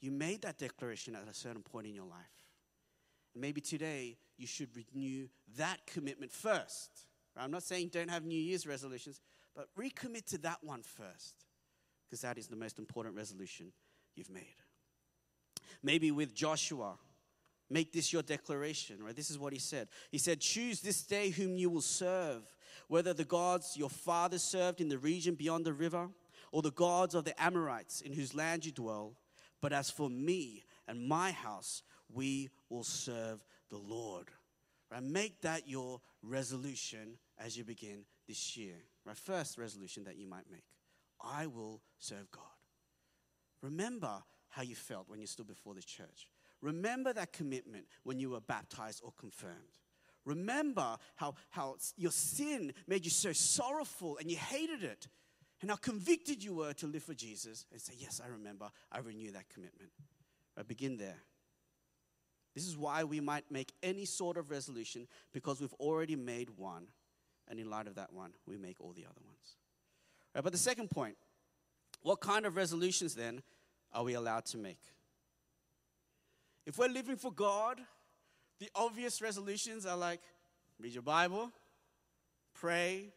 You 0.00 0.10
made 0.10 0.42
that 0.42 0.58
declaration 0.58 1.14
at 1.14 1.28
a 1.30 1.34
certain 1.34 1.62
point 1.62 1.86
in 1.86 1.94
your 1.94 2.06
life. 2.06 2.45
Maybe 3.36 3.60
today 3.60 4.16
you 4.38 4.46
should 4.46 4.70
renew 4.74 5.28
that 5.56 5.86
commitment 5.86 6.32
first. 6.32 6.90
I'm 7.36 7.50
not 7.50 7.62
saying 7.62 7.90
don't 7.92 8.10
have 8.10 8.24
New 8.24 8.40
Year's 8.40 8.66
resolutions, 8.66 9.20
but 9.54 9.68
recommit 9.78 10.24
to 10.26 10.38
that 10.38 10.58
one 10.62 10.82
first 10.82 11.44
because 12.08 12.22
that 12.22 12.38
is 12.38 12.46
the 12.46 12.56
most 12.56 12.78
important 12.78 13.14
resolution 13.14 13.72
you've 14.14 14.30
made. 14.30 14.56
Maybe 15.82 16.10
with 16.10 16.34
Joshua, 16.34 16.94
make 17.68 17.92
this 17.92 18.12
your 18.12 18.22
declaration, 18.22 19.02
right? 19.02 19.14
This 19.14 19.30
is 19.30 19.38
what 19.38 19.52
he 19.52 19.58
said. 19.58 19.88
He 20.10 20.18
said, 20.18 20.40
Choose 20.40 20.80
this 20.80 21.02
day 21.02 21.30
whom 21.30 21.56
you 21.56 21.68
will 21.68 21.82
serve, 21.82 22.42
whether 22.88 23.12
the 23.12 23.24
gods 23.24 23.76
your 23.76 23.90
fathers 23.90 24.42
served 24.42 24.80
in 24.80 24.88
the 24.88 24.98
region 24.98 25.34
beyond 25.34 25.64
the 25.64 25.72
river, 25.72 26.08
or 26.52 26.62
the 26.62 26.70
gods 26.70 27.14
of 27.14 27.24
the 27.24 27.40
Amorites 27.42 28.00
in 28.00 28.12
whose 28.12 28.34
land 28.34 28.64
you 28.64 28.72
dwell. 28.72 29.16
But 29.60 29.72
as 29.72 29.90
for 29.90 30.08
me 30.08 30.64
and 30.86 31.06
my 31.06 31.32
house, 31.32 31.82
we 32.12 32.50
will 32.68 32.84
serve 32.84 33.44
the 33.70 33.78
Lord. 33.78 34.28
Right? 34.90 35.02
Make 35.02 35.40
that 35.42 35.68
your 35.68 36.00
resolution 36.22 37.18
as 37.38 37.56
you 37.56 37.64
begin 37.64 38.04
this 38.28 38.56
year. 38.56 38.76
Right? 39.04 39.16
First 39.16 39.58
resolution 39.58 40.04
that 40.04 40.16
you 40.16 40.26
might 40.26 40.50
make. 40.50 40.64
I 41.20 41.46
will 41.46 41.82
serve 41.98 42.30
God. 42.30 42.44
Remember 43.62 44.22
how 44.48 44.62
you 44.62 44.74
felt 44.74 45.08
when 45.08 45.20
you 45.20 45.26
stood 45.26 45.46
before 45.46 45.74
the 45.74 45.82
church. 45.82 46.28
Remember 46.62 47.12
that 47.12 47.32
commitment 47.32 47.86
when 48.04 48.18
you 48.18 48.30
were 48.30 48.40
baptized 48.40 49.02
or 49.04 49.12
confirmed. 49.18 49.80
Remember 50.24 50.96
how, 51.14 51.34
how 51.50 51.76
your 51.96 52.10
sin 52.10 52.72
made 52.86 53.04
you 53.04 53.10
so 53.10 53.32
sorrowful 53.32 54.18
and 54.18 54.30
you 54.30 54.36
hated 54.36 54.82
it, 54.82 55.06
and 55.62 55.70
how 55.70 55.76
convicted 55.76 56.42
you 56.42 56.54
were 56.54 56.72
to 56.74 56.86
live 56.86 57.04
for 57.04 57.14
Jesus. 57.14 57.64
And 57.70 57.80
say, 57.80 57.94
Yes, 57.96 58.20
I 58.22 58.28
remember. 58.28 58.68
I 58.90 58.98
renew 58.98 59.30
that 59.32 59.48
commitment. 59.48 59.90
Begin 60.66 60.96
there. 60.96 61.18
This 62.56 62.66
is 62.66 62.74
why 62.74 63.04
we 63.04 63.20
might 63.20 63.44
make 63.50 63.70
any 63.82 64.06
sort 64.06 64.38
of 64.38 64.50
resolution 64.50 65.06
because 65.34 65.60
we've 65.60 65.74
already 65.74 66.16
made 66.16 66.48
one. 66.56 66.86
And 67.48 67.60
in 67.60 67.68
light 67.68 67.86
of 67.86 67.96
that 67.96 68.14
one, 68.14 68.32
we 68.46 68.56
make 68.56 68.80
all 68.80 68.94
the 68.94 69.04
other 69.04 69.20
ones. 69.22 69.56
Right, 70.34 70.42
but 70.42 70.52
the 70.52 70.58
second 70.58 70.90
point 70.90 71.16
what 72.02 72.20
kind 72.20 72.46
of 72.46 72.56
resolutions 72.56 73.14
then 73.14 73.42
are 73.92 74.04
we 74.04 74.14
allowed 74.14 74.46
to 74.46 74.58
make? 74.58 74.80
If 76.64 76.78
we're 76.78 76.88
living 76.88 77.16
for 77.16 77.30
God, 77.30 77.78
the 78.58 78.70
obvious 78.74 79.20
resolutions 79.20 79.84
are 79.84 79.96
like 79.96 80.20
read 80.80 80.94
your 80.94 81.02
Bible, 81.02 81.50
pray, 82.54 83.12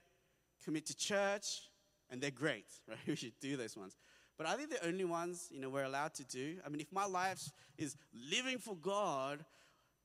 commit 0.65 0.86
to 0.88 0.98
church, 0.98 1.69
and 2.10 2.19
they're 2.19 2.29
great, 2.29 2.65
right? 2.89 2.98
We 3.08 3.15
should 3.15 3.39
do 3.39 3.55
those 3.55 3.77
ones. 3.77 3.96
But 4.39 4.48
are 4.48 4.58
they 4.58 4.65
the 4.65 4.84
only 4.88 5.03
ones, 5.03 5.50
you 5.51 5.60
know, 5.60 5.69
we're 5.69 5.84
allowed 5.84 6.13
to 6.13 6.24
do? 6.24 6.55
I 6.65 6.69
mean, 6.69 6.79
if 6.79 6.93
my 6.93 7.05
life 7.05 7.51
is 7.77 7.98
living 8.31 8.58
for 8.58 8.74
God, 8.77 9.43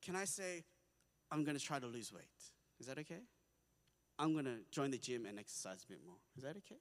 can 0.03 0.17
I 0.17 0.25
say, 0.25 0.65
I'm 1.31 1.45
going 1.45 1.57
to 1.57 1.65
try 1.65 1.79
to 1.79 1.87
lose 1.87 2.13
weight? 2.13 2.25
Is 2.81 2.87
that 2.89 2.99
okay? 2.99 3.23
I'm 4.19 4.33
going 4.33 4.47
to 4.47 4.57
join 4.73 4.91
the 4.91 4.99
gym 4.99 5.25
and 5.25 5.39
exercise 5.39 5.85
a 5.85 5.93
bit 5.93 6.01
more. 6.05 6.17
Is 6.37 6.43
that 6.43 6.57
okay? 6.57 6.81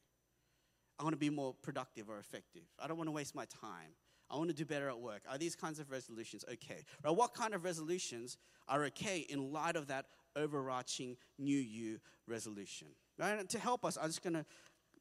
I 1.00 1.04
want 1.04 1.14
to 1.14 1.20
be 1.20 1.30
more 1.30 1.54
productive 1.62 2.10
or 2.10 2.18
effective. 2.18 2.64
I 2.82 2.88
don't 2.88 2.98
want 2.98 3.08
to 3.08 3.12
waste 3.12 3.36
my 3.36 3.46
time. 3.46 3.94
I 4.32 4.38
want 4.38 4.50
to 4.50 4.56
do 4.56 4.66
better 4.66 4.90
at 4.90 5.00
work. 5.00 5.22
Are 5.30 5.38
these 5.38 5.56
kinds 5.56 5.78
of 5.78 5.92
resolutions 5.92 6.44
okay? 6.52 6.84
Right? 7.04 7.16
What 7.16 7.36
kind 7.36 7.54
of 7.54 7.64
resolutions 7.64 8.38
are 8.68 8.84
okay 8.86 9.28
in 9.30 9.54
light 9.54 9.76
of 9.76 9.88
that 9.88 10.08
overarching 10.36 11.18
new 11.38 11.58
you 11.58 12.00
resolution? 12.28 12.88
Right? 13.20 13.38
And 13.38 13.48
to 13.50 13.60
help 13.60 13.86
us, 13.86 13.96
I'm 13.96 14.08
just 14.08 14.24
going 14.24 14.34
to 14.34 14.46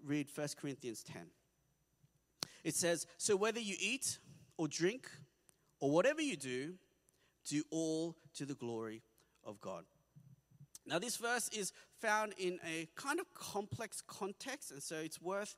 read 0.05 0.29
1 0.35 0.49
Corinthians 0.61 1.03
10. 1.03 1.23
It 2.65 2.75
says, 2.75 3.07
So 3.17 3.37
whether 3.37 3.61
you 3.61 3.77
eat 3.79 4.19
or 4.57 4.69
drink 4.69 5.09
or 5.81 5.91
whatever 5.91 6.23
you 6.23 6.37
do, 6.37 6.75
do 7.49 7.63
all 7.71 8.17
to 8.35 8.47
the 8.47 8.55
glory 8.55 9.03
of 9.45 9.61
God. 9.61 9.85
Now, 10.87 10.99
this 10.99 11.17
verse 11.17 11.49
is 11.51 11.73
found 12.01 12.35
in 12.39 12.59
a 12.67 12.89
kind 12.97 13.21
of 13.21 13.33
complex 13.35 14.03
context, 14.07 14.73
and 14.73 14.83
so 14.83 14.97
it's 14.97 15.21
worth 15.21 15.57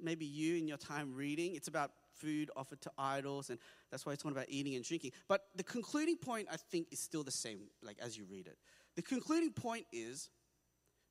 maybe 0.00 0.24
you 0.24 0.56
in 0.56 0.66
your 0.66 0.76
time 0.76 1.14
reading. 1.14 1.54
It's 1.54 1.68
about 1.68 1.92
food 2.14 2.50
offered 2.56 2.80
to 2.82 2.90
idols, 2.98 3.50
and 3.50 3.58
that's 3.90 4.04
why 4.04 4.12
it's 4.12 4.22
talking 4.22 4.36
about 4.36 4.48
eating 4.48 4.74
and 4.74 4.84
drinking. 4.84 5.12
But 5.28 5.42
the 5.54 5.62
concluding 5.62 6.16
point, 6.16 6.48
I 6.50 6.56
think, 6.56 6.88
is 6.90 6.98
still 6.98 7.22
the 7.22 7.30
same, 7.30 7.60
like 7.82 7.98
as 8.00 8.16
you 8.16 8.24
read 8.28 8.46
it. 8.46 8.58
The 8.96 9.02
concluding 9.02 9.52
point 9.52 9.86
is 9.92 10.30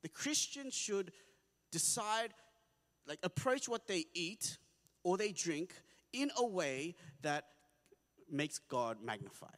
the 0.01 0.09
Christian 0.09 0.69
should 0.69 1.11
decide, 1.71 2.33
like, 3.07 3.19
approach 3.23 3.69
what 3.69 3.87
they 3.87 4.05
eat 4.13 4.57
or 5.03 5.17
they 5.17 5.31
drink 5.31 5.73
in 6.11 6.31
a 6.37 6.45
way 6.45 6.95
that 7.21 7.45
makes 8.29 8.59
God 8.59 8.97
magnified. 9.03 9.51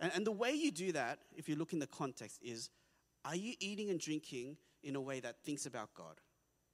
And, 0.00 0.12
and 0.14 0.26
the 0.26 0.32
way 0.32 0.52
you 0.52 0.70
do 0.70 0.92
that, 0.92 1.18
if 1.36 1.48
you 1.48 1.56
look 1.56 1.72
in 1.72 1.78
the 1.78 1.86
context, 1.86 2.38
is 2.42 2.70
are 3.24 3.36
you 3.36 3.54
eating 3.60 3.90
and 3.90 4.00
drinking 4.00 4.56
in 4.82 4.96
a 4.96 5.00
way 5.00 5.20
that 5.20 5.42
thinks 5.44 5.66
about 5.66 5.92
God? 5.94 6.20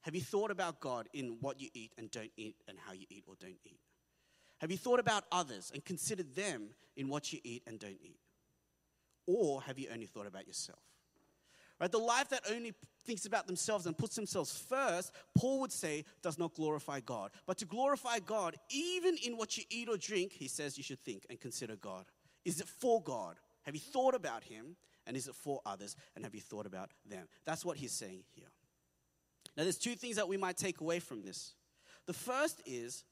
Have 0.01 0.13
you 0.13 0.21
thought 0.21 0.51
about 0.51 0.79
God 0.79 1.09
in 1.13 1.37
what 1.41 1.59
you 1.59 1.69
eat 1.73 1.91
and 1.97 2.11
don't 2.11 2.31
eat 2.37 2.55
and 2.67 2.77
how 2.85 2.93
you 2.93 3.05
eat 3.09 3.23
or 3.27 3.33
don't 3.39 3.57
eat? 3.65 3.79
Have 4.59 4.71
you 4.71 4.77
thought 4.77 4.99
about 4.99 5.23
others 5.31 5.71
and 5.73 5.83
considered 5.83 6.35
them 6.35 6.69
in 6.95 7.09
what 7.09 7.33
you 7.33 7.39
eat 7.43 7.63
and 7.67 7.79
don't 7.79 7.99
eat? 8.01 8.19
Or 9.27 9.61
have 9.63 9.79
you 9.79 9.87
only 9.91 10.05
thought 10.05 10.27
about 10.27 10.47
yourself? 10.47 10.79
Right? 11.81 11.91
The 11.91 11.97
life 11.97 12.29
that 12.29 12.43
only 12.51 12.73
thinks 13.05 13.25
about 13.25 13.47
themselves 13.47 13.85
and 13.85 13.97
puts 13.97 14.15
themselves 14.15 14.57
first, 14.69 15.11
Paul 15.37 15.61
would 15.61 15.71
say, 15.71 16.05
does 16.21 16.37
not 16.37 16.53
glorify 16.53 16.99
God. 16.99 17.31
But 17.45 17.57
to 17.59 17.65
glorify 17.65 18.19
God, 18.19 18.55
even 18.69 19.15
in 19.23 19.37
what 19.37 19.57
you 19.57 19.63
eat 19.69 19.89
or 19.89 19.97
drink, 19.97 20.31
he 20.33 20.47
says 20.47 20.77
you 20.77 20.83
should 20.83 20.99
think 20.99 21.25
and 21.29 21.39
consider 21.39 21.75
God. 21.75 22.05
Is 22.43 22.59
it 22.59 22.67
for 22.67 23.01
God? 23.01 23.37
Have 23.63 23.75
you 23.75 23.81
thought 23.81 24.13
about 24.13 24.43
Him? 24.43 24.75
And 25.07 25.15
is 25.15 25.27
it 25.27 25.35
for 25.35 25.61
others? 25.65 25.95
And 26.15 26.23
have 26.23 26.33
you 26.33 26.41
thought 26.41 26.65
about 26.65 26.89
them? 27.07 27.27
That's 27.45 27.63
what 27.63 27.77
he's 27.77 27.91
saying 27.91 28.23
here. 28.33 28.47
Now, 29.55 29.63
there's 29.63 29.77
two 29.77 29.95
things 29.95 30.15
that 30.15 30.27
we 30.27 30.37
might 30.37 30.57
take 30.57 30.81
away 30.81 30.99
from 30.99 31.21
this. 31.21 31.53
The 32.07 32.13
first 32.13 32.61
is 32.65 33.03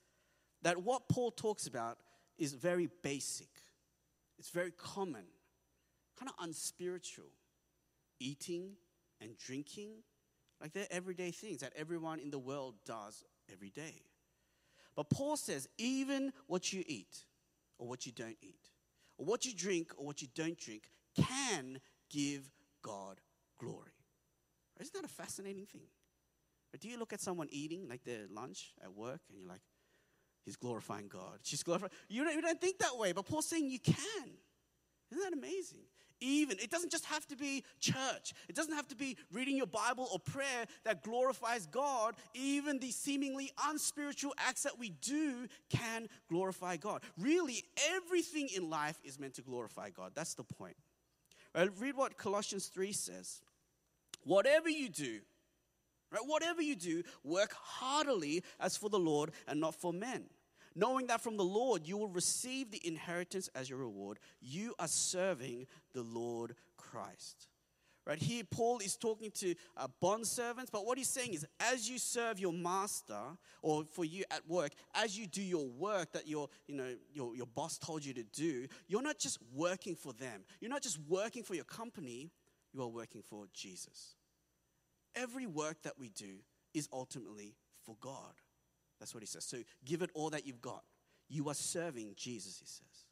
that 0.64 0.84
what 0.84 1.08
Paul 1.08 1.32
talks 1.32 1.68
about 1.68 1.98
is 2.38 2.54
very 2.54 2.90
basic, 3.04 3.50
it's 4.40 4.50
very 4.50 4.72
common, 4.72 5.26
kind 6.18 6.30
of 6.30 6.44
unspiritual. 6.44 7.30
Eating 8.20 8.72
and 9.22 9.38
drinking, 9.38 9.92
like 10.62 10.74
they're 10.74 10.88
everyday 10.92 11.32
things 11.32 11.60
that 11.60 11.74
everyone 11.76 12.20
in 12.20 12.32
the 12.32 12.40
world 12.40 12.76
does 12.86 13.24
every 13.52 13.70
day. 13.70 14.04
But 14.96 15.10
Paul 15.10 15.38
says, 15.38 15.68
even 15.78 16.32
what 16.48 16.72
you 16.72 16.84
eat 16.88 17.26
or 17.78 17.88
what 17.88 18.06
you 18.06 18.12
don't 18.12 18.38
eat, 18.42 18.70
or 19.18 19.26
what 19.26 19.46
you 19.46 19.54
drink 19.54 19.92
or 19.98 20.06
what 20.06 20.22
you 20.22 20.28
don't 20.36 20.58
drink, 20.58 20.90
can 21.16 21.80
give 22.10 22.50
God 22.82 23.20
glory. 23.60 23.92
Isn't 24.80 24.94
that 24.94 25.06
a 25.06 25.14
fascinating 25.14 25.66
thing? 25.66 25.88
do 26.80 26.90
you 26.90 26.98
look 26.98 27.14
at 27.14 27.22
someone 27.22 27.48
eating 27.52 27.88
like 27.88 28.04
their 28.04 28.26
lunch 28.32 28.74
at 28.84 28.92
work 28.94 29.22
and 29.30 29.38
you're 29.40 29.48
like, 29.48 29.62
he's 30.44 30.56
glorifying 30.56 31.08
God. 31.08 31.40
She's 31.44 31.62
glorifying. 31.62 31.92
You 32.10 32.24
don't, 32.24 32.34
you 32.34 32.42
don't 32.42 32.60
think 32.60 32.80
that 32.80 32.98
way, 32.98 33.12
but 33.12 33.26
Paul's 33.26 33.48
saying 33.48 33.70
you 33.70 33.80
can. 33.80 33.96
Isn't 35.12 35.24
that 35.24 35.34
amazing? 35.34 35.84
Even, 36.24 36.58
it 36.60 36.70
doesn't 36.70 36.92
just 36.92 37.06
have 37.06 37.28
to 37.28 37.36
be 37.36 37.66
church. 37.82 38.34
It 38.48 38.56
doesn't 38.56 38.74
have 38.74 38.88
to 38.88 38.96
be 38.96 39.18
reading 39.32 39.58
your 39.58 39.68
Bible 39.68 40.08
or 40.12 40.20
prayer 40.20 40.66
that 40.86 41.04
glorifies 41.04 41.66
God. 41.68 42.16
Even 42.34 42.80
the 42.80 42.92
seemingly 42.92 43.52
unspiritual 43.66 44.34
acts 44.38 44.64
that 44.64 44.80
we 44.80 44.90
do 44.90 45.48
can 45.70 46.08
glorify 46.30 46.78
God. 46.78 47.02
Really, 47.20 47.66
everything 47.94 48.48
in 48.56 48.70
life 48.70 48.98
is 49.04 49.20
meant 49.20 49.34
to 49.36 49.42
glorify 49.42 49.90
God. 49.90 50.14
That's 50.16 50.34
the 50.34 50.44
point. 50.44 50.78
Right, 51.54 51.70
read 51.80 51.98
what 51.98 52.18
Colossians 52.18 52.68
3 52.68 52.94
says. 52.94 53.42
Whatever 54.24 54.70
you 54.70 54.88
do, 54.88 55.20
right, 56.10 56.24
whatever 56.26 56.62
you 56.62 56.76
do, 56.76 57.04
work 57.24 57.54
heartily 57.54 58.44
as 58.60 58.78
for 58.78 58.90
the 58.90 58.98
Lord 58.98 59.32
and 59.48 59.60
not 59.60 59.76
for 59.76 59.92
men 59.92 60.24
knowing 60.76 61.08
that 61.08 61.22
from 61.22 61.38
the 61.38 61.44
Lord 61.44 61.88
you 61.88 61.98
will 61.98 62.10
receive 62.10 62.72
the 62.72 62.82
inheritance 62.86 63.50
as 63.56 63.70
your 63.70 63.80
reward. 63.80 64.20
You 64.42 64.74
are 64.80 64.88
serving 64.88 65.68
the 65.94 66.04
Lord 66.04 66.56
Christ. 66.78 67.48
Right 68.06 68.18
here, 68.18 68.44
Paul 68.44 68.80
is 68.80 68.98
talking 68.98 69.32
to 69.36 69.56
uh, 69.78 69.88
bond 70.02 70.28
servants, 70.28 70.70
but 70.70 70.86
what 70.86 70.98
he's 70.98 71.08
saying 71.08 71.34
is, 71.34 71.46
as 71.62 71.90
you 71.90 71.98
serve 71.98 72.38
your 72.38 72.52
master, 72.52 73.18
or 73.62 73.86
for 73.86 74.04
you 74.04 74.26
at 74.30 74.42
work, 74.46 74.74
as 74.94 75.18
you 75.18 75.26
do 75.26 75.42
your 75.42 75.68
work 75.68 76.12
that 76.12 76.28
your, 76.28 76.50
you 76.68 76.76
know, 76.76 76.96
your, 77.14 77.34
your 77.34 77.46
boss 77.46 77.78
told 77.78 78.04
you 78.04 78.14
to 78.14 78.24
do, 78.24 78.68
you're 78.90 79.02
not 79.02 79.20
just 79.20 79.38
working 79.56 79.96
for 79.96 80.12
them. 80.12 80.44
You're 80.60 80.72
not 80.72 80.82
just 80.82 81.00
working 81.08 81.44
for 81.44 81.56
your 81.56 81.64
company, 81.64 82.30
you 82.74 82.82
are 82.82 82.90
working 82.90 83.22
for 83.22 83.46
Jesus. 83.54 84.16
Every 85.16 85.46
work 85.46 85.82
that 85.84 85.98
we 85.98 86.10
do 86.10 86.40
is 86.74 86.90
ultimately 86.92 87.56
for 87.86 87.96
God. 88.02 88.34
That's 89.04 89.14
what 89.14 89.22
he 89.22 89.28
says. 89.28 89.44
So 89.44 89.58
give 89.84 90.02
it 90.02 90.12
all 90.14 90.30
that 90.30 90.48
you've 90.48 90.62
got. 90.62 90.82
You 91.28 91.50
are 91.50 91.54
serving 91.54 92.14
Jesus, 92.16 92.58
he 92.58 92.66
says. 92.66 93.04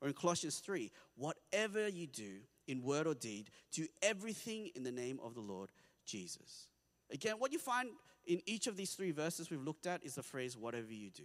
Or 0.00 0.08
in 0.08 0.14
Colossians 0.14 0.56
3, 0.60 0.90
whatever 1.16 1.86
you 1.86 2.06
do 2.06 2.36
in 2.66 2.82
word 2.82 3.06
or 3.06 3.12
deed, 3.12 3.50
do 3.70 3.86
everything 4.00 4.70
in 4.74 4.84
the 4.84 4.90
name 4.90 5.20
of 5.22 5.34
the 5.34 5.42
Lord 5.42 5.68
Jesus. 6.06 6.68
Again, 7.12 7.34
what 7.36 7.52
you 7.52 7.58
find 7.58 7.90
in 8.24 8.40
each 8.46 8.68
of 8.68 8.78
these 8.78 8.94
three 8.94 9.10
verses 9.10 9.50
we've 9.50 9.62
looked 9.62 9.86
at 9.86 10.02
is 10.02 10.14
the 10.14 10.22
phrase, 10.22 10.56
whatever 10.56 10.94
you 10.94 11.10
do. 11.10 11.24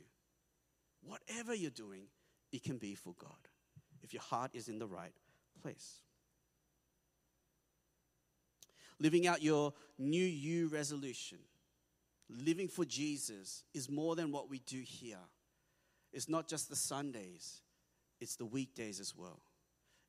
Whatever 1.02 1.56
you're 1.56 1.72
doing, 1.72 2.08
it 2.52 2.62
can 2.62 2.80
be 2.80 2.96
for 2.96 3.14
God 3.18 3.48
if 4.02 4.12
your 4.12 4.22
heart 4.22 4.52
is 4.54 4.68
in 4.68 4.80
the 4.80 4.88
right 4.88 5.14
place. 5.62 6.02
Living 9.00 9.28
out 9.28 9.42
your 9.42 9.72
new 9.98 10.26
you 10.26 10.68
resolution 10.68 11.38
living 12.30 12.68
for 12.68 12.86
Jesus 12.86 13.64
is 13.74 13.90
more 13.90 14.16
than 14.16 14.32
what 14.32 14.50
we 14.50 14.60
do 14.60 14.82
here. 14.86 15.18
It's 16.12 16.30
not 16.30 16.48
just 16.48 16.70
the 16.70 16.76
Sundays, 16.76 17.62
it's 18.22 18.36
the 18.36 18.46
weekdays 18.46 19.00
as 19.00 19.16
well. 19.16 19.42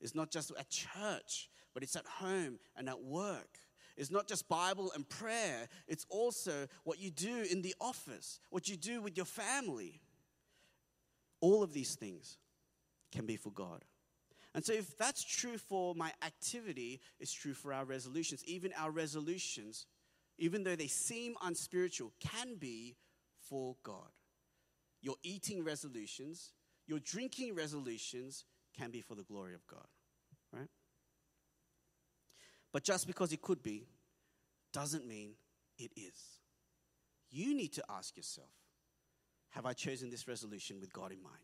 It's 0.00 0.14
not 0.14 0.30
just 0.30 0.52
at 0.58 0.68
church, 0.68 1.48
but 1.72 1.82
it's 1.82 1.96
at 1.96 2.06
home 2.06 2.58
and 2.76 2.88
at 2.88 3.02
work. 3.02 3.58
It's 3.96 4.10
not 4.10 4.26
just 4.26 4.48
Bible 4.48 4.92
and 4.94 5.08
prayer, 5.08 5.68
it's 5.86 6.04
also 6.08 6.66
what 6.82 6.98
you 6.98 7.10
do 7.10 7.46
in 7.50 7.62
the 7.62 7.74
office, 7.80 8.40
what 8.50 8.68
you 8.68 8.76
do 8.76 9.00
with 9.00 9.16
your 9.16 9.26
family. 9.26 10.00
All 11.40 11.62
of 11.62 11.72
these 11.72 11.94
things 11.94 12.38
can 13.12 13.26
be 13.26 13.36
for 13.36 13.50
God. 13.50 13.84
And 14.54 14.64
so, 14.64 14.72
if 14.72 14.96
that's 14.96 15.24
true 15.24 15.58
for 15.58 15.94
my 15.94 16.12
activity, 16.24 17.00
it's 17.18 17.32
true 17.32 17.54
for 17.54 17.72
our 17.72 17.84
resolutions. 17.84 18.44
Even 18.44 18.72
our 18.78 18.90
resolutions 18.90 19.86
even 20.38 20.64
though 20.64 20.76
they 20.76 20.86
seem 20.86 21.34
unspiritual, 21.42 22.12
can 22.20 22.56
be 22.56 22.96
for 23.48 23.76
God. 23.82 24.10
Your 25.00 25.16
eating 25.22 25.64
resolutions, 25.64 26.52
your 26.86 26.98
drinking 26.98 27.54
resolutions 27.54 28.44
can 28.76 28.90
be 28.90 29.00
for 29.00 29.14
the 29.14 29.22
glory 29.22 29.54
of 29.54 29.66
God, 29.66 29.86
right? 30.52 30.68
But 32.72 32.82
just 32.82 33.06
because 33.06 33.32
it 33.32 33.40
could 33.40 33.62
be 33.62 33.86
doesn't 34.72 35.06
mean 35.06 35.34
it 35.78 35.92
is. 35.96 36.40
You 37.30 37.54
need 37.54 37.72
to 37.74 37.84
ask 37.88 38.16
yourself 38.16 38.50
Have 39.50 39.66
I 39.66 39.72
chosen 39.72 40.10
this 40.10 40.26
resolution 40.26 40.80
with 40.80 40.92
God 40.92 41.12
in 41.12 41.22
mind? 41.22 41.36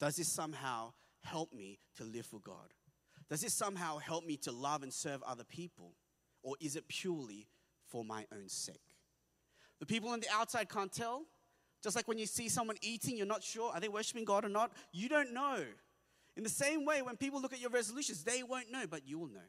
Does 0.00 0.16
this 0.16 0.28
somehow 0.28 0.92
help 1.22 1.52
me 1.52 1.78
to 1.96 2.04
live 2.04 2.26
for 2.26 2.40
God? 2.40 2.72
Does 3.28 3.40
this 3.40 3.54
somehow 3.54 3.98
help 3.98 4.24
me 4.24 4.36
to 4.38 4.52
love 4.52 4.82
and 4.82 4.92
serve 4.92 5.22
other 5.22 5.44
people? 5.44 5.94
Or 6.42 6.56
is 6.60 6.76
it 6.76 6.88
purely 6.88 7.48
for 7.94 8.04
my 8.04 8.26
own 8.32 8.48
sake. 8.48 8.96
The 9.78 9.86
people 9.86 10.10
on 10.10 10.18
the 10.18 10.26
outside 10.32 10.68
can't 10.68 10.90
tell. 10.90 11.22
Just 11.80 11.94
like 11.94 12.08
when 12.08 12.18
you 12.18 12.26
see 12.26 12.48
someone 12.48 12.74
eating, 12.82 13.16
you're 13.16 13.24
not 13.24 13.44
sure, 13.44 13.70
are 13.72 13.78
they 13.78 13.88
worshiping 13.88 14.24
God 14.24 14.44
or 14.44 14.48
not? 14.48 14.72
You 14.90 15.08
don't 15.08 15.32
know. 15.32 15.62
In 16.36 16.42
the 16.42 16.48
same 16.48 16.84
way, 16.84 17.02
when 17.02 17.16
people 17.16 17.40
look 17.40 17.52
at 17.52 17.60
your 17.60 17.70
resolutions, 17.70 18.24
they 18.24 18.42
won't 18.42 18.72
know, 18.72 18.88
but 18.90 19.06
you 19.06 19.20
will 19.20 19.28
know. 19.28 19.48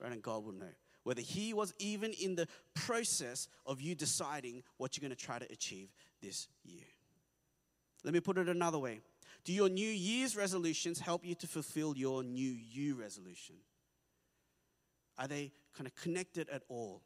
Right? 0.00 0.12
And 0.12 0.22
God 0.22 0.44
will 0.44 0.52
know. 0.52 0.70
Whether 1.02 1.22
He 1.22 1.54
was 1.54 1.74
even 1.80 2.12
in 2.12 2.36
the 2.36 2.46
process 2.76 3.48
of 3.66 3.80
you 3.80 3.96
deciding 3.96 4.62
what 4.76 4.96
you're 4.96 5.08
going 5.08 5.16
to 5.16 5.24
try 5.24 5.40
to 5.40 5.50
achieve 5.50 5.88
this 6.22 6.46
year. 6.62 6.84
Let 8.04 8.14
me 8.14 8.20
put 8.20 8.38
it 8.38 8.48
another 8.48 8.78
way. 8.78 9.00
Do 9.44 9.52
your 9.52 9.68
New 9.68 9.88
Year's 9.88 10.36
resolutions 10.36 11.00
help 11.00 11.24
you 11.24 11.34
to 11.34 11.48
fulfill 11.48 11.96
your 11.96 12.22
New 12.22 12.56
You 12.70 12.94
resolution? 12.94 13.56
Are 15.18 15.26
they 15.26 15.50
kind 15.76 15.88
of 15.88 15.96
connected 15.96 16.48
at 16.50 16.62
all? 16.68 17.02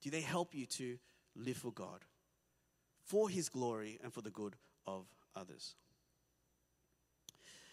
Do 0.00 0.10
they 0.10 0.20
help 0.20 0.54
you 0.54 0.66
to 0.66 0.98
live 1.36 1.56
for 1.56 1.72
God, 1.72 2.00
for 3.04 3.28
His 3.28 3.48
glory, 3.48 3.98
and 4.02 4.12
for 4.12 4.22
the 4.22 4.30
good 4.30 4.56
of 4.86 5.06
others? 5.36 5.74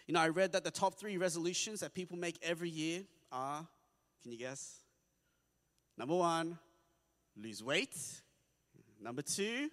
You 0.06 0.14
know, 0.14 0.20
I 0.20 0.28
read 0.28 0.52
that 0.52 0.64
the 0.64 0.70
top 0.70 0.94
three 0.94 1.16
resolutions 1.16 1.80
that 1.80 1.94
people 1.94 2.16
make 2.16 2.38
every 2.42 2.70
year 2.70 3.02
are 3.30 3.66
can 4.22 4.32
you 4.32 4.38
guess? 4.38 4.80
Number 5.96 6.16
one, 6.16 6.58
lose 7.36 7.62
weight. 7.62 7.96
Number 9.00 9.22
two, 9.22 9.70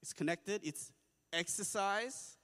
it's 0.00 0.12
connected, 0.12 0.60
it's 0.62 0.92
exercise. 1.32 2.36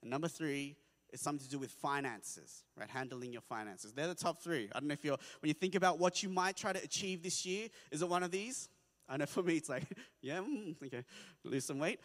And 0.00 0.10
number 0.10 0.28
three, 0.28 0.76
it's 1.12 1.22
something 1.22 1.44
to 1.44 1.50
do 1.50 1.58
with 1.58 1.70
finances, 1.70 2.64
right? 2.76 2.88
Handling 2.88 3.32
your 3.32 3.42
finances. 3.42 3.92
They're 3.92 4.08
the 4.08 4.14
top 4.14 4.42
three. 4.42 4.68
I 4.74 4.80
don't 4.80 4.88
know 4.88 4.92
if 4.92 5.04
you're, 5.04 5.18
when 5.40 5.48
you 5.48 5.54
think 5.54 5.74
about 5.74 5.98
what 5.98 6.22
you 6.22 6.28
might 6.28 6.56
try 6.56 6.72
to 6.72 6.82
achieve 6.82 7.22
this 7.22 7.44
year, 7.44 7.68
is 7.90 8.02
it 8.02 8.08
one 8.08 8.22
of 8.22 8.30
these? 8.30 8.68
I 9.08 9.16
know 9.16 9.26
for 9.26 9.42
me, 9.42 9.56
it's 9.56 9.68
like, 9.68 9.84
yeah, 10.22 10.38
mm, 10.38 10.76
okay, 10.84 11.04
lose 11.44 11.64
some 11.64 11.78
weight. 11.78 12.00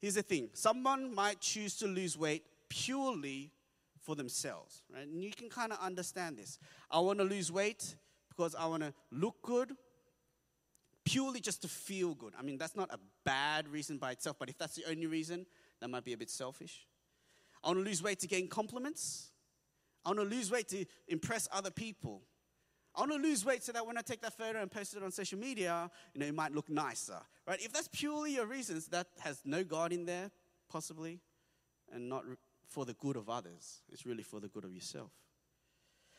Here's 0.00 0.14
the 0.14 0.22
thing 0.22 0.48
someone 0.52 1.14
might 1.14 1.40
choose 1.40 1.76
to 1.76 1.86
lose 1.86 2.18
weight 2.18 2.44
purely 2.68 3.52
for 4.00 4.16
themselves, 4.16 4.82
right? 4.92 5.06
And 5.06 5.22
you 5.22 5.30
can 5.30 5.48
kind 5.48 5.72
of 5.72 5.78
understand 5.80 6.36
this. 6.36 6.58
I 6.90 6.98
want 6.98 7.18
to 7.18 7.24
lose 7.24 7.52
weight 7.52 7.94
because 8.28 8.54
I 8.54 8.66
want 8.66 8.82
to 8.82 8.92
look 9.12 9.40
good, 9.42 9.76
purely 11.04 11.40
just 11.40 11.62
to 11.62 11.68
feel 11.68 12.14
good. 12.14 12.32
I 12.38 12.42
mean, 12.42 12.58
that's 12.58 12.74
not 12.74 12.92
a 12.92 12.98
bad 13.24 13.68
reason 13.68 13.98
by 13.98 14.12
itself, 14.12 14.36
but 14.38 14.48
if 14.48 14.58
that's 14.58 14.74
the 14.74 14.84
only 14.90 15.06
reason, 15.06 15.46
that 15.82 15.88
might 15.88 16.04
be 16.04 16.12
a 16.12 16.16
bit 16.16 16.30
selfish. 16.30 16.86
I 17.62 17.68
want 17.68 17.80
to 17.80 17.84
lose 17.84 18.02
weight 18.02 18.20
to 18.20 18.28
gain 18.28 18.48
compliments. 18.48 19.30
I 20.04 20.10
want 20.10 20.20
to 20.20 20.36
lose 20.36 20.50
weight 20.50 20.68
to 20.68 20.84
impress 21.08 21.48
other 21.52 21.70
people. 21.70 22.22
I 22.94 23.00
want 23.00 23.12
to 23.12 23.18
lose 23.18 23.44
weight 23.44 23.64
so 23.64 23.72
that 23.72 23.84
when 23.86 23.98
I 23.98 24.02
take 24.02 24.20
that 24.22 24.36
photo 24.36 24.60
and 24.60 24.70
post 24.70 24.94
it 24.94 25.02
on 25.02 25.10
social 25.10 25.38
media, 25.38 25.90
you 26.14 26.20
know, 26.20 26.26
it 26.26 26.34
might 26.34 26.52
look 26.52 26.68
nicer, 26.68 27.18
right? 27.48 27.60
If 27.60 27.72
that's 27.72 27.88
purely 27.88 28.34
your 28.34 28.46
reasons, 28.46 28.86
that 28.88 29.08
has 29.20 29.40
no 29.44 29.64
God 29.64 29.92
in 29.92 30.04
there, 30.04 30.30
possibly, 30.68 31.20
and 31.92 32.08
not 32.08 32.24
for 32.68 32.84
the 32.84 32.94
good 32.94 33.16
of 33.16 33.28
others. 33.28 33.80
It's 33.90 34.06
really 34.06 34.22
for 34.22 34.40
the 34.40 34.48
good 34.48 34.64
of 34.64 34.72
yourself. 34.72 35.10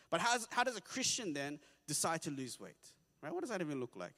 But 0.09 0.19
how's, 0.19 0.47
how 0.51 0.63
does 0.63 0.75
a 0.75 0.81
Christian 0.81 1.33
then 1.33 1.59
decide 1.87 2.21
to 2.23 2.31
lose 2.31 2.59
weight? 2.59 2.91
Right? 3.21 3.33
What 3.33 3.41
does 3.41 3.49
that 3.49 3.61
even 3.61 3.79
look 3.79 3.95
like? 3.95 4.13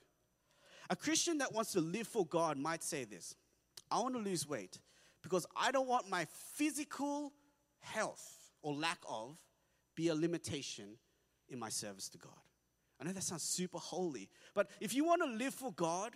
A 0.90 0.96
Christian 0.96 1.38
that 1.40 1.54
wants 1.54 1.72
to 1.74 1.82
live 1.82 2.08
for 2.08 2.26
God 2.26 2.58
might 2.58 2.84
say 2.84 3.04
this 3.04 3.36
I 3.92 4.00
want 4.00 4.16
to 4.16 4.22
lose 4.22 4.48
weight 4.48 4.80
because 5.26 5.48
I 5.56 5.72
don't 5.72 5.88
want 5.88 6.08
my 6.08 6.28
physical 6.54 7.34
health 7.80 8.52
or 8.62 8.76
lack 8.76 9.00
of 9.10 9.36
be 9.96 10.10
a 10.10 10.16
limitation 10.16 10.86
in 11.50 11.58
my 11.58 11.70
service 11.70 12.10
to 12.10 12.20
God. 12.20 12.32
I 13.02 13.06
know 13.06 13.12
that 13.12 13.24
sounds 13.24 13.42
super 13.42 13.80
holy, 13.80 14.30
but 14.54 14.70
if 14.80 14.94
you 14.94 15.04
want 15.04 15.24
to 15.24 15.28
live 15.28 15.56
for 15.56 15.74
God, 15.74 16.14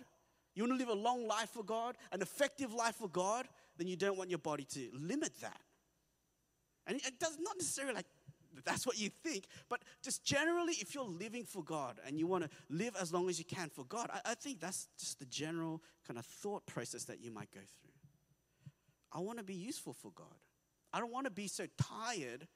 you 0.54 0.62
want 0.62 0.78
to 0.78 0.78
live 0.78 0.96
a 0.96 1.00
long 1.00 1.26
life 1.26 1.50
for 1.50 1.64
God, 1.64 1.96
an 2.12 2.22
effective 2.22 2.72
life 2.72 2.94
for 2.94 3.08
God, 3.08 3.48
then 3.76 3.88
you 3.88 3.96
don't 3.96 4.16
want 4.16 4.30
your 4.30 4.38
body 4.38 4.64
to 4.74 4.88
limit 4.92 5.32
that. 5.40 5.60
And 6.86 6.96
it 6.98 7.18
does 7.18 7.36
not 7.40 7.56
necessarily 7.58 7.94
like 7.94 8.06
that's 8.64 8.86
what 8.86 8.96
you 8.96 9.08
think, 9.24 9.46
but 9.68 9.80
just 10.04 10.24
generally, 10.24 10.74
if 10.74 10.94
you're 10.94 11.02
living 11.02 11.44
for 11.44 11.64
God 11.64 11.98
and 12.06 12.16
you 12.16 12.28
want 12.28 12.44
to 12.44 12.50
live 12.68 12.94
as 13.00 13.12
long 13.12 13.28
as 13.28 13.40
you 13.40 13.44
can 13.44 13.70
for 13.70 13.84
God, 13.86 14.08
I, 14.12 14.30
I 14.30 14.34
think 14.34 14.60
that's 14.60 14.86
just 14.98 15.18
the 15.18 15.24
general 15.26 15.82
kind 16.06 16.16
of 16.16 16.24
thought 16.26 16.64
process 16.66 17.04
that 17.04 17.20
you 17.20 17.32
might 17.32 17.50
go 17.52 17.60
through. 17.60 17.89
I 19.12 19.20
want 19.20 19.38
to 19.38 19.44
be 19.44 19.54
useful 19.54 19.92
for 19.92 20.12
God. 20.14 20.26
I 20.92 21.00
don't 21.00 21.12
want 21.12 21.26
to 21.26 21.30
be 21.30 21.46
so 21.46 21.66
tired 21.78 22.46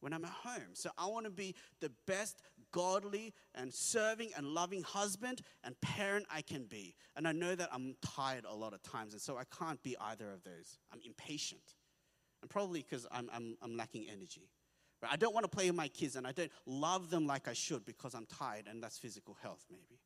when 0.00 0.12
I'm 0.12 0.24
at 0.24 0.30
home. 0.30 0.74
So 0.74 0.90
I 0.98 1.06
want 1.06 1.26
to 1.26 1.30
be 1.30 1.54
the 1.80 1.90
best 2.06 2.42
godly 2.72 3.34
and 3.54 3.72
serving 3.72 4.30
and 4.36 4.46
loving 4.46 4.82
husband 4.82 5.42
and 5.64 5.78
parent 5.80 6.26
I 6.30 6.42
can 6.42 6.64
be. 6.64 6.94
And 7.16 7.28
I 7.28 7.32
know 7.32 7.54
that 7.54 7.68
I'm 7.72 7.96
tired 8.00 8.44
a 8.48 8.54
lot 8.54 8.72
of 8.72 8.82
times, 8.82 9.12
and 9.12 9.20
so 9.20 9.36
I 9.36 9.44
can't 9.58 9.82
be 9.82 9.96
either 10.00 10.30
of 10.30 10.42
those. 10.42 10.78
I'm 10.92 11.00
impatient. 11.04 11.74
And 12.42 12.50
probably 12.50 12.84
because 12.88 13.06
I'm, 13.10 13.28
I'm, 13.32 13.56
I'm 13.62 13.76
lacking 13.76 14.06
energy. 14.10 14.48
I 15.08 15.16
don't 15.16 15.32
want 15.32 15.44
to 15.44 15.48
play 15.48 15.66
with 15.66 15.76
my 15.76 15.88
kids, 15.88 16.16
and 16.16 16.26
I 16.26 16.32
don't 16.32 16.52
love 16.66 17.08
them 17.08 17.26
like 17.26 17.48
I 17.48 17.54
should 17.54 17.86
because 17.86 18.14
I'm 18.14 18.26
tired, 18.26 18.66
and 18.68 18.82
that's 18.82 18.98
physical 18.98 19.36
health, 19.42 19.64
maybe. 19.70 20.00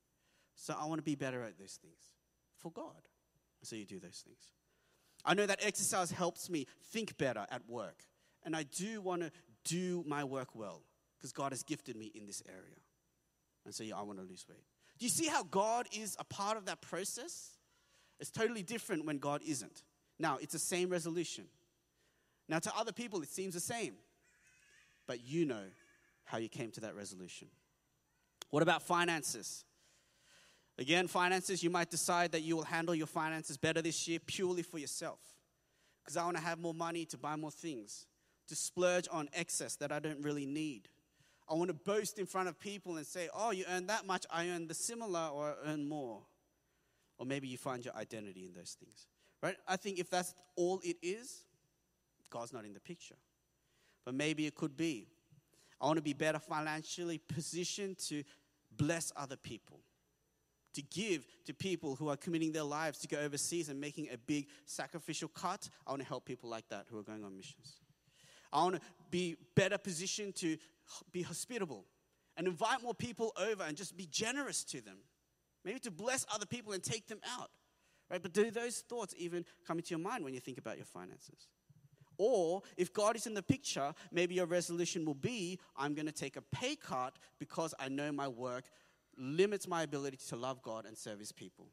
So 0.54 0.74
I 0.78 0.86
want 0.86 0.98
to 0.98 1.02
be 1.02 1.16
better 1.16 1.42
at 1.42 1.58
those 1.58 1.78
things 1.82 2.00
for 2.58 2.70
God. 2.70 3.08
So 3.62 3.76
you 3.76 3.86
do 3.86 3.98
those 3.98 4.22
things. 4.24 4.52
I 5.24 5.34
know 5.34 5.46
that 5.46 5.64
exercise 5.64 6.10
helps 6.10 6.50
me 6.50 6.66
think 6.92 7.16
better 7.16 7.46
at 7.50 7.68
work. 7.68 8.02
And 8.44 8.54
I 8.54 8.64
do 8.64 9.00
want 9.00 9.22
to 9.22 9.30
do 9.64 10.04
my 10.06 10.24
work 10.24 10.54
well 10.54 10.82
because 11.18 11.32
God 11.32 11.52
has 11.52 11.62
gifted 11.62 11.96
me 11.96 12.12
in 12.14 12.26
this 12.26 12.42
area. 12.48 12.76
And 13.64 13.74
so, 13.74 13.82
yeah, 13.82 13.96
I 13.96 14.02
want 14.02 14.18
to 14.18 14.24
lose 14.24 14.44
weight. 14.48 14.64
Do 14.98 15.06
you 15.06 15.10
see 15.10 15.26
how 15.26 15.42
God 15.42 15.88
is 15.92 16.16
a 16.18 16.24
part 16.24 16.56
of 16.56 16.66
that 16.66 16.82
process? 16.82 17.56
It's 18.20 18.30
totally 18.30 18.62
different 18.62 19.06
when 19.06 19.18
God 19.18 19.40
isn't. 19.46 19.82
Now, 20.18 20.38
it's 20.40 20.52
the 20.52 20.58
same 20.58 20.90
resolution. 20.90 21.44
Now, 22.48 22.58
to 22.58 22.72
other 22.76 22.92
people, 22.92 23.22
it 23.22 23.28
seems 23.28 23.54
the 23.54 23.60
same. 23.60 23.94
But 25.06 25.24
you 25.24 25.46
know 25.46 25.64
how 26.24 26.38
you 26.38 26.48
came 26.48 26.70
to 26.72 26.80
that 26.82 26.94
resolution. 26.94 27.48
What 28.50 28.62
about 28.62 28.82
finances? 28.82 29.64
Again, 30.78 31.06
finances, 31.06 31.62
you 31.62 31.70
might 31.70 31.90
decide 31.90 32.32
that 32.32 32.42
you 32.42 32.56
will 32.56 32.64
handle 32.64 32.94
your 32.94 33.06
finances 33.06 33.56
better 33.56 33.80
this 33.80 34.08
year 34.08 34.18
purely 34.18 34.62
for 34.62 34.78
yourself. 34.78 35.20
Because 36.02 36.16
I 36.16 36.24
want 36.24 36.36
to 36.36 36.42
have 36.42 36.58
more 36.58 36.74
money 36.74 37.04
to 37.06 37.16
buy 37.16 37.36
more 37.36 37.52
things, 37.52 38.06
to 38.48 38.56
splurge 38.56 39.06
on 39.10 39.28
excess 39.32 39.76
that 39.76 39.92
I 39.92 40.00
don't 40.00 40.22
really 40.22 40.46
need. 40.46 40.88
I 41.48 41.54
want 41.54 41.68
to 41.68 41.74
boast 41.74 42.18
in 42.18 42.26
front 42.26 42.48
of 42.48 42.58
people 42.58 42.96
and 42.96 43.06
say, 43.06 43.28
oh, 43.34 43.52
you 43.52 43.64
earn 43.70 43.86
that 43.86 44.06
much, 44.06 44.26
I 44.30 44.48
earn 44.48 44.66
the 44.66 44.74
similar 44.74 45.28
or 45.32 45.50
I 45.50 45.70
earn 45.70 45.88
more. 45.88 46.22
Or 47.18 47.26
maybe 47.26 47.46
you 47.46 47.56
find 47.56 47.84
your 47.84 47.94
identity 47.94 48.44
in 48.44 48.52
those 48.52 48.76
things. 48.80 49.06
Right? 49.42 49.56
I 49.68 49.76
think 49.76 49.98
if 49.98 50.10
that's 50.10 50.34
all 50.56 50.80
it 50.82 50.96
is, 51.02 51.44
God's 52.30 52.52
not 52.52 52.64
in 52.64 52.74
the 52.74 52.80
picture. 52.80 53.16
But 54.04 54.14
maybe 54.14 54.46
it 54.46 54.56
could 54.56 54.76
be. 54.76 55.06
I 55.80 55.86
want 55.86 55.98
to 55.98 56.02
be 56.02 56.14
better 56.14 56.38
financially 56.38 57.18
positioned 57.18 57.98
to 58.08 58.24
bless 58.76 59.12
other 59.16 59.36
people 59.36 59.80
to 60.74 60.82
give 60.82 61.26
to 61.46 61.54
people 61.54 61.96
who 61.96 62.08
are 62.08 62.16
committing 62.16 62.52
their 62.52 62.64
lives 62.64 62.98
to 62.98 63.08
go 63.08 63.18
overseas 63.18 63.68
and 63.68 63.80
making 63.80 64.08
a 64.12 64.18
big 64.18 64.48
sacrificial 64.66 65.28
cut. 65.28 65.68
I 65.86 65.90
want 65.90 66.02
to 66.02 66.08
help 66.08 66.24
people 66.24 66.50
like 66.50 66.68
that 66.68 66.86
who 66.90 66.98
are 66.98 67.02
going 67.02 67.24
on 67.24 67.36
missions. 67.36 67.74
I 68.52 68.62
want 68.62 68.76
to 68.76 68.80
be 69.10 69.36
better 69.54 69.78
positioned 69.78 70.36
to 70.36 70.56
be 71.12 71.22
hospitable 71.22 71.84
and 72.36 72.46
invite 72.46 72.82
more 72.82 72.94
people 72.94 73.32
over 73.36 73.62
and 73.64 73.76
just 73.76 73.96
be 73.96 74.06
generous 74.06 74.64
to 74.64 74.80
them. 74.80 74.98
Maybe 75.64 75.78
to 75.80 75.90
bless 75.90 76.26
other 76.32 76.46
people 76.46 76.72
and 76.72 76.82
take 76.82 77.08
them 77.08 77.20
out. 77.38 77.50
Right? 78.10 78.22
But 78.22 78.32
do 78.32 78.50
those 78.50 78.80
thoughts 78.80 79.14
even 79.16 79.44
come 79.66 79.78
into 79.78 79.90
your 79.90 79.98
mind 79.98 80.24
when 80.24 80.34
you 80.34 80.40
think 80.40 80.58
about 80.58 80.76
your 80.76 80.84
finances? 80.84 81.48
Or 82.16 82.62
if 82.76 82.92
God 82.92 83.16
is 83.16 83.26
in 83.26 83.34
the 83.34 83.42
picture, 83.42 83.92
maybe 84.12 84.34
your 84.34 84.46
resolution 84.46 85.04
will 85.04 85.14
be 85.14 85.58
I'm 85.76 85.94
going 85.94 86.06
to 86.06 86.12
take 86.12 86.36
a 86.36 86.42
pay 86.42 86.76
cut 86.76 87.16
because 87.38 87.74
I 87.78 87.88
know 87.88 88.12
my 88.12 88.28
work 88.28 88.64
limits 89.18 89.68
my 89.68 89.82
ability 89.82 90.18
to 90.28 90.36
love 90.36 90.62
God 90.62 90.86
and 90.86 90.96
serve 90.96 91.18
His 91.18 91.32
people. 91.32 91.68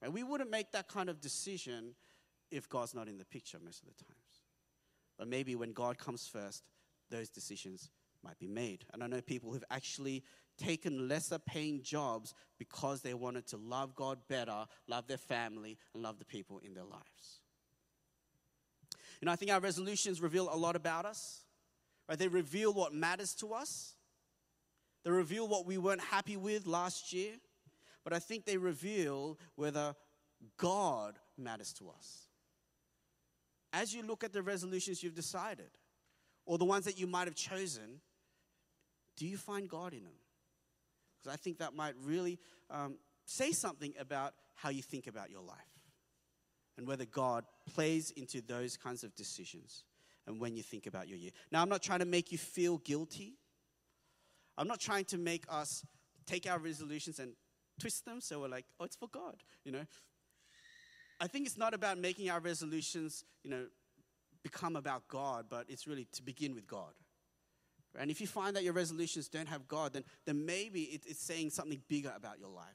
And 0.00 0.12
we 0.12 0.22
wouldn't 0.22 0.50
make 0.50 0.72
that 0.72 0.88
kind 0.88 1.08
of 1.08 1.20
decision 1.20 1.94
if 2.50 2.68
God's 2.68 2.94
not 2.94 3.08
in 3.08 3.18
the 3.18 3.24
picture 3.24 3.58
most 3.64 3.82
of 3.82 3.88
the 3.88 4.04
times. 4.04 4.42
But 5.18 5.28
maybe 5.28 5.54
when 5.54 5.72
God 5.72 5.98
comes 5.98 6.26
first, 6.26 6.64
those 7.10 7.28
decisions 7.28 7.90
might 8.24 8.38
be 8.38 8.48
made. 8.48 8.84
And 8.92 9.02
I 9.02 9.06
know 9.06 9.20
people 9.20 9.52
who've 9.52 9.64
actually 9.70 10.22
taken 10.58 11.08
lesser 11.08 11.38
paying 11.38 11.82
jobs 11.82 12.34
because 12.58 13.02
they 13.02 13.14
wanted 13.14 13.46
to 13.48 13.56
love 13.56 13.94
God 13.94 14.18
better, 14.28 14.66
love 14.86 15.06
their 15.06 15.18
family, 15.18 15.78
and 15.94 16.02
love 16.02 16.18
the 16.18 16.24
people 16.24 16.58
in 16.58 16.74
their 16.74 16.84
lives. 16.84 17.40
You 19.20 19.26
know, 19.26 19.32
I 19.32 19.36
think 19.36 19.52
our 19.52 19.60
resolutions 19.60 20.20
reveal 20.20 20.48
a 20.52 20.56
lot 20.56 20.76
about 20.76 21.06
us. 21.06 21.42
Right? 22.08 22.18
They 22.18 22.28
reveal 22.28 22.72
what 22.72 22.92
matters 22.92 23.34
to 23.36 23.54
us. 23.54 23.94
They 25.04 25.10
reveal 25.10 25.48
what 25.48 25.66
we 25.66 25.78
weren't 25.78 26.00
happy 26.00 26.36
with 26.36 26.66
last 26.66 27.12
year, 27.12 27.32
but 28.04 28.12
I 28.12 28.18
think 28.18 28.44
they 28.44 28.56
reveal 28.56 29.38
whether 29.56 29.94
God 30.56 31.18
matters 31.36 31.72
to 31.74 31.90
us. 31.90 32.26
As 33.72 33.94
you 33.94 34.02
look 34.02 34.22
at 34.22 34.32
the 34.32 34.42
resolutions 34.42 35.02
you've 35.02 35.14
decided, 35.14 35.70
or 36.44 36.58
the 36.58 36.64
ones 36.64 36.84
that 36.84 36.98
you 36.98 37.06
might 37.06 37.26
have 37.26 37.34
chosen, 37.34 38.00
do 39.16 39.26
you 39.26 39.36
find 39.36 39.68
God 39.68 39.92
in 39.92 40.04
them? 40.04 40.14
Because 41.22 41.34
I 41.34 41.36
think 41.36 41.58
that 41.58 41.74
might 41.74 41.94
really 42.04 42.38
um, 42.70 42.96
say 43.24 43.52
something 43.52 43.94
about 43.98 44.34
how 44.54 44.70
you 44.70 44.82
think 44.82 45.06
about 45.06 45.30
your 45.30 45.42
life 45.42 45.58
and 46.76 46.86
whether 46.86 47.04
God 47.04 47.44
plays 47.74 48.10
into 48.12 48.40
those 48.40 48.76
kinds 48.76 49.04
of 49.04 49.14
decisions 49.14 49.84
and 50.26 50.40
when 50.40 50.56
you 50.56 50.62
think 50.62 50.86
about 50.86 51.08
your 51.08 51.18
year. 51.18 51.30
Now, 51.50 51.62
I'm 51.62 51.68
not 51.68 51.82
trying 51.82 52.00
to 52.00 52.04
make 52.04 52.32
you 52.32 52.38
feel 52.38 52.78
guilty 52.78 53.34
I'm 54.56 54.68
not 54.68 54.80
trying 54.80 55.04
to 55.06 55.18
make 55.18 55.44
us 55.48 55.84
take 56.26 56.50
our 56.50 56.58
resolutions 56.58 57.18
and 57.18 57.32
twist 57.80 58.04
them 58.04 58.20
so 58.20 58.40
we're 58.40 58.48
like, 58.48 58.66
oh, 58.78 58.84
it's 58.84 58.96
for 58.96 59.08
God, 59.08 59.36
you 59.64 59.72
know. 59.72 59.84
I 61.20 61.26
think 61.26 61.46
it's 61.46 61.58
not 61.58 61.74
about 61.74 61.98
making 61.98 62.30
our 62.30 62.40
resolutions, 62.40 63.24
you 63.42 63.50
know, 63.50 63.66
become 64.42 64.76
about 64.76 65.06
God, 65.08 65.46
but 65.48 65.66
it's 65.68 65.86
really 65.86 66.06
to 66.12 66.22
begin 66.22 66.54
with 66.54 66.66
God. 66.66 66.92
And 67.98 68.10
if 68.10 68.20
you 68.20 68.26
find 68.26 68.56
that 68.56 68.64
your 68.64 68.72
resolutions 68.72 69.28
don't 69.28 69.48
have 69.48 69.68
God, 69.68 69.92
then, 69.92 70.04
then 70.24 70.46
maybe 70.46 70.82
it, 70.82 71.02
it's 71.06 71.22
saying 71.22 71.50
something 71.50 71.80
bigger 71.88 72.12
about 72.16 72.38
your 72.38 72.48
life. 72.48 72.66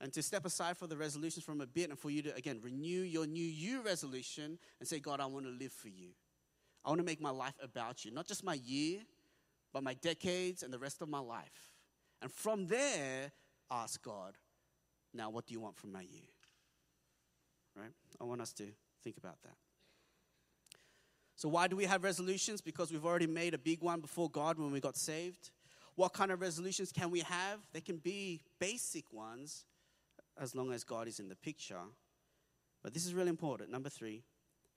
And 0.00 0.12
to 0.12 0.22
step 0.22 0.44
aside 0.44 0.76
for 0.76 0.86
the 0.86 0.96
resolutions 0.96 1.44
from 1.44 1.60
a 1.60 1.66
bit 1.66 1.90
and 1.90 1.98
for 1.98 2.10
you 2.10 2.22
to, 2.22 2.34
again, 2.36 2.60
renew 2.62 3.00
your 3.00 3.26
new 3.26 3.44
you 3.44 3.82
resolution 3.82 4.58
and 4.78 4.88
say, 4.88 5.00
God, 5.00 5.20
I 5.20 5.26
want 5.26 5.46
to 5.46 5.50
live 5.50 5.72
for 5.72 5.88
you. 5.88 6.10
I 6.84 6.90
want 6.90 7.00
to 7.00 7.04
make 7.04 7.20
my 7.20 7.30
life 7.30 7.54
about 7.62 8.04
you, 8.04 8.12
not 8.12 8.26
just 8.26 8.44
my 8.44 8.54
year, 8.54 9.00
but 9.72 9.82
my 9.82 9.94
decades 9.94 10.62
and 10.62 10.72
the 10.72 10.78
rest 10.78 11.02
of 11.02 11.08
my 11.08 11.20
life. 11.20 11.72
And 12.22 12.32
from 12.32 12.66
there, 12.66 13.32
ask 13.70 14.02
God, 14.02 14.34
now 15.14 15.30
what 15.30 15.46
do 15.46 15.54
you 15.54 15.60
want 15.60 15.76
from 15.76 15.92
my 15.92 16.02
year? 16.02 16.28
Right? 17.76 17.92
I 18.20 18.24
want 18.24 18.40
us 18.40 18.52
to 18.54 18.64
think 19.02 19.16
about 19.18 19.40
that. 19.42 19.54
So, 21.36 21.48
why 21.48 21.68
do 21.68 21.76
we 21.76 21.84
have 21.84 22.02
resolutions? 22.02 22.60
Because 22.60 22.90
we've 22.90 23.06
already 23.06 23.28
made 23.28 23.54
a 23.54 23.58
big 23.58 23.80
one 23.80 24.00
before 24.00 24.28
God 24.28 24.58
when 24.58 24.72
we 24.72 24.80
got 24.80 24.96
saved. 24.96 25.50
What 25.94 26.12
kind 26.12 26.32
of 26.32 26.40
resolutions 26.40 26.90
can 26.90 27.10
we 27.10 27.20
have? 27.20 27.60
They 27.72 27.80
can 27.80 27.98
be 27.98 28.40
basic 28.58 29.12
ones 29.12 29.64
as 30.40 30.54
long 30.54 30.72
as 30.72 30.82
God 30.82 31.06
is 31.06 31.20
in 31.20 31.28
the 31.28 31.36
picture. 31.36 31.76
But 32.82 32.94
this 32.94 33.06
is 33.06 33.14
really 33.14 33.30
important. 33.30 33.70
Number 33.70 33.88
three, 33.88 34.24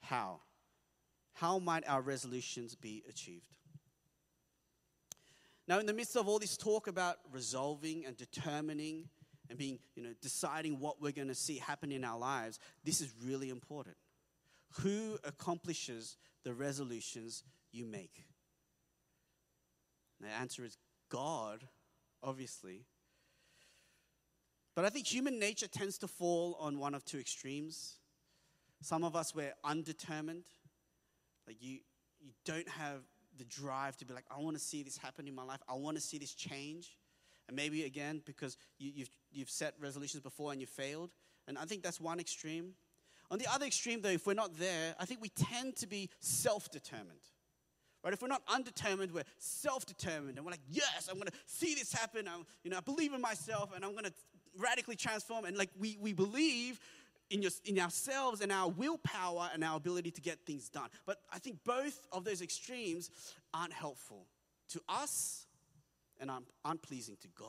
how? 0.02 0.42
How 1.34 1.60
might 1.60 1.88
our 1.88 2.02
resolutions 2.02 2.76
be 2.76 3.04
achieved? 3.10 3.56
Now, 5.68 5.80
in 5.80 5.86
the 5.86 5.94
midst 5.94 6.16
of 6.16 6.28
all 6.28 6.40
this 6.40 6.58
talk 6.58 6.88
about 6.88 7.18
resolving 7.32 8.06
and 8.06 8.18
determining 8.18 9.10
and 9.50 9.58
being, 9.58 9.80
you 9.96 10.04
know, 10.04 10.14
deciding 10.22 10.80
what 10.80 11.02
we're 11.02 11.12
going 11.12 11.28
to 11.28 11.36
see 11.36 11.58
happen 11.58 11.92
in 11.92 12.04
our 12.04 12.18
lives, 12.18 12.60
this 12.84 13.02
is 13.02 13.14
really 13.24 13.50
important. 13.50 13.96
Who 14.80 15.18
accomplishes 15.24 16.18
the 16.44 16.54
resolutions 16.54 17.44
you 17.72 17.86
make? 17.86 18.26
the 20.20 20.30
answer 20.30 20.64
is 20.64 20.78
God, 21.10 21.68
obviously. 22.22 22.86
But 24.76 24.86
I 24.86 24.90
think 24.90 25.08
human 25.08 25.40
nature 25.40 25.68
tends 25.68 25.98
to 26.00 26.08
fall 26.08 26.56
on 26.60 26.80
one 26.80 26.96
of 26.96 27.04
two 27.04 27.18
extremes. 27.18 27.98
Some 28.82 29.04
of 29.04 29.16
us, 29.16 29.36
we're 29.36 29.54
undetermined. 29.64 30.44
Like 31.48 31.58
you, 31.60 31.80
you 32.20 32.32
don't 32.46 32.70
have 32.70 33.02
the 33.42 33.62
drive 33.62 33.98
to 33.98 34.06
be 34.06 34.14
like, 34.14 34.26
I 34.30 34.40
want 34.40 34.56
to 34.56 34.62
see 34.62 34.84
this 34.84 34.98
happen 34.98 35.28
in 35.28 35.34
my 35.34 35.44
life. 35.44 35.62
I 35.68 35.74
want 35.74 35.98
to 35.98 36.02
see 36.02 36.20
this 36.20 36.36
change. 36.36 36.96
And 37.48 37.58
maybe 37.58 37.86
again, 37.86 38.22
because 38.24 38.56
you, 38.78 38.92
you've, 38.94 39.10
you've 39.32 39.50
set 39.50 39.74
resolutions 39.80 40.22
before 40.22 40.52
and 40.52 40.62
you 40.62 40.68
failed. 40.68 41.10
And 41.48 41.58
I 41.58 41.66
think 41.66 41.82
that's 41.82 42.00
one 42.00 42.20
extreme. 42.20 42.74
On 43.32 43.40
the 43.40 43.48
other 43.52 43.66
extreme, 43.66 44.02
though, 44.02 44.10
if 44.10 44.28
we're 44.28 44.34
not 44.34 44.58
there, 44.60 44.94
I 45.00 45.06
think 45.06 45.22
we 45.22 45.30
tend 45.30 45.76
to 45.78 45.88
be 45.88 46.10
self 46.20 46.70
determined. 46.70 47.22
Right? 48.04 48.14
If 48.14 48.22
we're 48.22 48.28
not 48.28 48.44
undetermined, 48.48 49.12
we're 49.12 49.24
self 49.40 49.86
determined. 49.88 50.38
And 50.38 50.46
we're 50.46 50.52
like, 50.52 50.62
yes, 50.70 51.08
I'm 51.10 51.16
going 51.16 51.28
to 51.28 51.34
see 51.48 51.74
this 51.74 51.92
happen. 51.92 52.28
I'm, 52.28 52.46
you 52.64 52.70
know, 52.70 52.78
I 52.78 52.82
believe 52.82 53.14
in 53.14 53.22
myself 53.22 53.72
and 53.76 53.84
I'm 53.84 53.92
going 53.92 54.06
to 54.06 54.14
radically 54.60 54.96
transform. 54.96 55.46
And 55.46 55.58
like 55.58 55.70
we, 55.80 55.98
we 56.00 56.14
believe 56.14 56.80
in, 57.32 57.42
your, 57.42 57.52
in 57.66 57.80
ourselves 57.80 58.42
and 58.42 58.52
our 58.52 58.70
willpower 58.70 59.50
and 59.54 59.64
our 59.64 59.78
ability 59.78 60.12
to 60.12 60.22
get 60.22 60.46
things 60.46 60.70
done. 60.70 60.90
But 61.06 61.18
I 61.34 61.40
think 61.40 61.60
both 61.66 62.08
of 62.12 62.26
those 62.26 62.42
extremes 62.42 63.10
aren't 63.54 63.74
helpful 63.74 64.28
to 64.70 64.82
us 64.88 65.48
and 66.20 66.30
aren't 66.64 66.82
pleasing 66.82 67.18
to 67.22 67.28
God. 67.30 67.48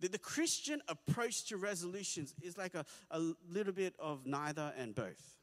The, 0.00 0.08
the 0.08 0.18
Christian 0.18 0.82
approach 0.88 1.44
to 1.46 1.56
resolutions 1.56 2.34
is 2.42 2.58
like 2.58 2.74
a, 2.74 2.84
a 3.10 3.20
little 3.50 3.72
bit 3.72 3.94
of 3.98 4.26
neither 4.26 4.72
and 4.76 4.94
both. 4.94 5.36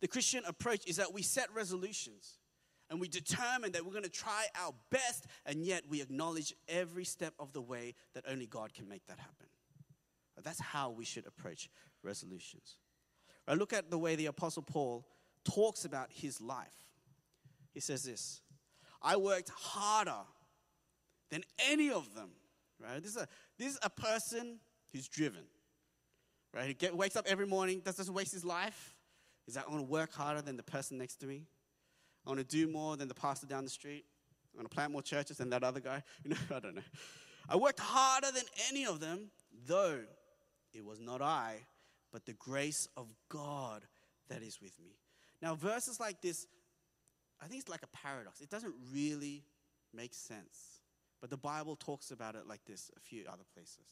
The 0.00 0.08
Christian 0.08 0.44
approach 0.46 0.86
is 0.86 0.96
that 0.96 1.12
we 1.12 1.22
set 1.22 1.52
resolutions 1.54 2.38
and 2.90 3.00
we 3.00 3.08
determine 3.08 3.72
that 3.72 3.84
we're 3.84 3.90
going 3.90 4.04
to 4.04 4.08
try 4.08 4.46
our 4.62 4.72
best, 4.90 5.26
and 5.44 5.64
yet 5.64 5.82
we 5.88 6.00
acknowledge 6.00 6.54
every 6.68 7.04
step 7.04 7.34
of 7.40 7.52
the 7.52 7.60
way 7.60 7.94
that 8.14 8.22
only 8.28 8.46
God 8.46 8.74
can 8.74 8.88
make 8.88 9.04
that 9.08 9.18
happen. 9.18 9.46
That's 10.42 10.60
how 10.60 10.90
we 10.90 11.04
should 11.04 11.26
approach 11.26 11.70
resolutions. 12.02 12.76
I 13.48 13.54
look 13.54 13.72
at 13.72 13.90
the 13.90 13.98
way 13.98 14.16
the 14.16 14.26
Apostle 14.26 14.62
Paul 14.62 15.06
talks 15.44 15.84
about 15.84 16.08
his 16.10 16.40
life. 16.40 16.84
He 17.72 17.80
says 17.80 18.02
this 18.02 18.40
I 19.02 19.16
worked 19.16 19.50
harder 19.50 20.24
than 21.30 21.42
any 21.70 21.90
of 21.90 22.14
them. 22.14 22.30
Right? 22.82 23.02
This 23.02 23.12
is 23.12 23.16
a, 23.16 23.28
this 23.58 23.72
is 23.72 23.78
a 23.82 23.90
person 23.90 24.58
who's 24.92 25.08
driven. 25.08 25.42
Right? 26.54 26.68
He 26.68 26.74
get, 26.74 26.96
wakes 26.96 27.16
up 27.16 27.26
every 27.28 27.46
morning, 27.46 27.80
doesn't 27.84 28.12
waste 28.12 28.32
his 28.32 28.44
life. 28.44 28.94
He's 29.44 29.56
like, 29.56 29.66
I 29.66 29.70
want 29.70 29.86
to 29.86 29.90
work 29.90 30.12
harder 30.12 30.42
than 30.42 30.56
the 30.56 30.62
person 30.62 30.98
next 30.98 31.16
to 31.16 31.26
me. 31.26 31.44
I 32.26 32.30
want 32.30 32.40
to 32.40 32.44
do 32.44 32.70
more 32.70 32.96
than 32.96 33.08
the 33.08 33.14
pastor 33.14 33.46
down 33.46 33.64
the 33.64 33.70
street. 33.70 34.04
I 34.54 34.58
want 34.58 34.70
to 34.70 34.74
plant 34.74 34.92
more 34.92 35.02
churches 35.02 35.36
than 35.36 35.50
that 35.50 35.62
other 35.62 35.80
guy. 35.80 36.02
You 36.24 36.30
know, 36.30 36.36
I 36.54 36.58
don't 36.58 36.74
know. 36.74 36.82
I 37.48 37.56
worked 37.56 37.78
harder 37.78 38.32
than 38.32 38.42
any 38.68 38.86
of 38.86 38.98
them, 38.98 39.30
though 39.66 40.00
it 40.76 40.84
was 40.84 41.00
not 41.00 41.22
I, 41.22 41.66
but 42.12 42.26
the 42.26 42.34
grace 42.34 42.88
of 42.96 43.08
God 43.28 43.84
that 44.28 44.42
is 44.42 44.60
with 44.60 44.78
me. 44.78 44.98
Now, 45.42 45.54
verses 45.54 45.98
like 46.00 46.20
this, 46.20 46.46
I 47.40 47.46
think 47.46 47.60
it's 47.60 47.68
like 47.68 47.82
a 47.82 47.96
paradox. 47.96 48.40
It 48.40 48.50
doesn't 48.50 48.74
really 48.92 49.44
make 49.92 50.14
sense. 50.14 50.80
But 51.20 51.30
the 51.30 51.36
Bible 51.36 51.76
talks 51.76 52.10
about 52.10 52.34
it 52.34 52.46
like 52.46 52.64
this 52.64 52.90
a 52.96 53.00
few 53.00 53.24
other 53.26 53.44
places. 53.54 53.86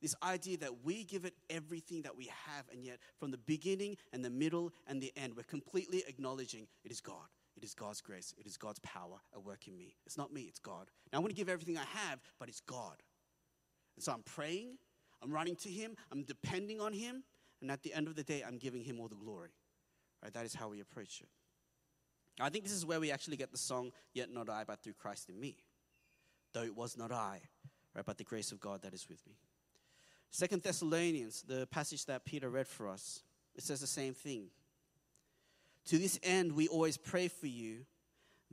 This 0.00 0.14
idea 0.22 0.58
that 0.58 0.84
we 0.84 1.04
give 1.04 1.24
it 1.24 1.34
everything 1.48 2.02
that 2.02 2.16
we 2.16 2.26
have, 2.46 2.66
and 2.72 2.84
yet 2.84 2.98
from 3.18 3.30
the 3.30 3.38
beginning 3.38 3.96
and 4.12 4.24
the 4.24 4.30
middle 4.30 4.72
and 4.86 5.00
the 5.00 5.12
end, 5.16 5.34
we're 5.36 5.44
completely 5.44 6.04
acknowledging 6.06 6.66
it 6.84 6.92
is 6.92 7.00
God. 7.00 7.28
It 7.56 7.64
is 7.64 7.74
God's 7.74 8.00
grace. 8.00 8.34
It 8.36 8.46
is 8.46 8.56
God's 8.56 8.80
power 8.80 9.18
at 9.32 9.42
work 9.42 9.68
in 9.68 9.76
me. 9.76 9.94
It's 10.04 10.18
not 10.18 10.32
me, 10.32 10.42
it's 10.42 10.58
God. 10.58 10.88
Now 11.12 11.18
I 11.18 11.20
want 11.20 11.30
to 11.30 11.36
give 11.36 11.48
everything 11.48 11.78
I 11.78 11.84
have, 12.08 12.20
but 12.38 12.48
it's 12.48 12.60
God. 12.60 13.02
And 13.96 14.04
so 14.04 14.12
I'm 14.12 14.22
praying, 14.22 14.76
I'm 15.24 15.32
running 15.32 15.56
to 15.56 15.70
Him, 15.70 15.96
I'm 16.12 16.22
depending 16.22 16.80
on 16.80 16.92
Him, 16.92 17.24
and 17.60 17.70
at 17.70 17.82
the 17.82 17.94
end 17.94 18.06
of 18.06 18.14
the 18.14 18.22
day, 18.22 18.44
I'm 18.46 18.58
giving 18.58 18.84
Him 18.84 19.00
all 19.00 19.08
the 19.08 19.14
glory. 19.14 19.50
Right? 20.22 20.32
That 20.32 20.44
is 20.44 20.54
how 20.54 20.68
we 20.68 20.80
approach 20.80 21.22
it. 21.22 21.28
I 22.40 22.50
think 22.50 22.64
this 22.64 22.72
is 22.72 22.84
where 22.84 23.00
we 23.00 23.10
actually 23.10 23.36
get 23.36 23.52
the 23.52 23.58
song, 23.58 23.92
Yet 24.12 24.32
Not 24.32 24.50
I, 24.50 24.64
but 24.66 24.82
Through 24.82 24.94
Christ 24.94 25.30
in 25.30 25.40
Me. 25.40 25.56
Though 26.52 26.62
it 26.62 26.76
was 26.76 26.96
not 26.96 27.10
I, 27.10 27.40
right, 27.94 28.04
but 28.04 28.18
the 28.18 28.24
grace 28.24 28.52
of 28.52 28.60
God 28.60 28.82
that 28.82 28.94
is 28.94 29.08
with 29.08 29.26
me. 29.26 29.34
Second 30.30 30.62
Thessalonians, 30.62 31.42
the 31.42 31.66
passage 31.66 32.06
that 32.06 32.24
Peter 32.24 32.48
read 32.48 32.68
for 32.68 32.88
us, 32.88 33.22
it 33.56 33.62
says 33.62 33.80
the 33.80 33.86
same 33.86 34.14
thing. 34.14 34.46
To 35.86 35.98
this 35.98 36.18
end, 36.22 36.52
we 36.52 36.68
always 36.68 36.96
pray 36.96 37.28
for 37.28 37.46
you 37.46 37.86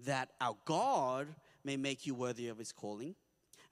that 0.06 0.30
our 0.40 0.56
God 0.66 1.28
may 1.64 1.78
make 1.78 2.06
you 2.06 2.16
worthy 2.16 2.48
of 2.48 2.58
his 2.58 2.72
calling 2.72 3.16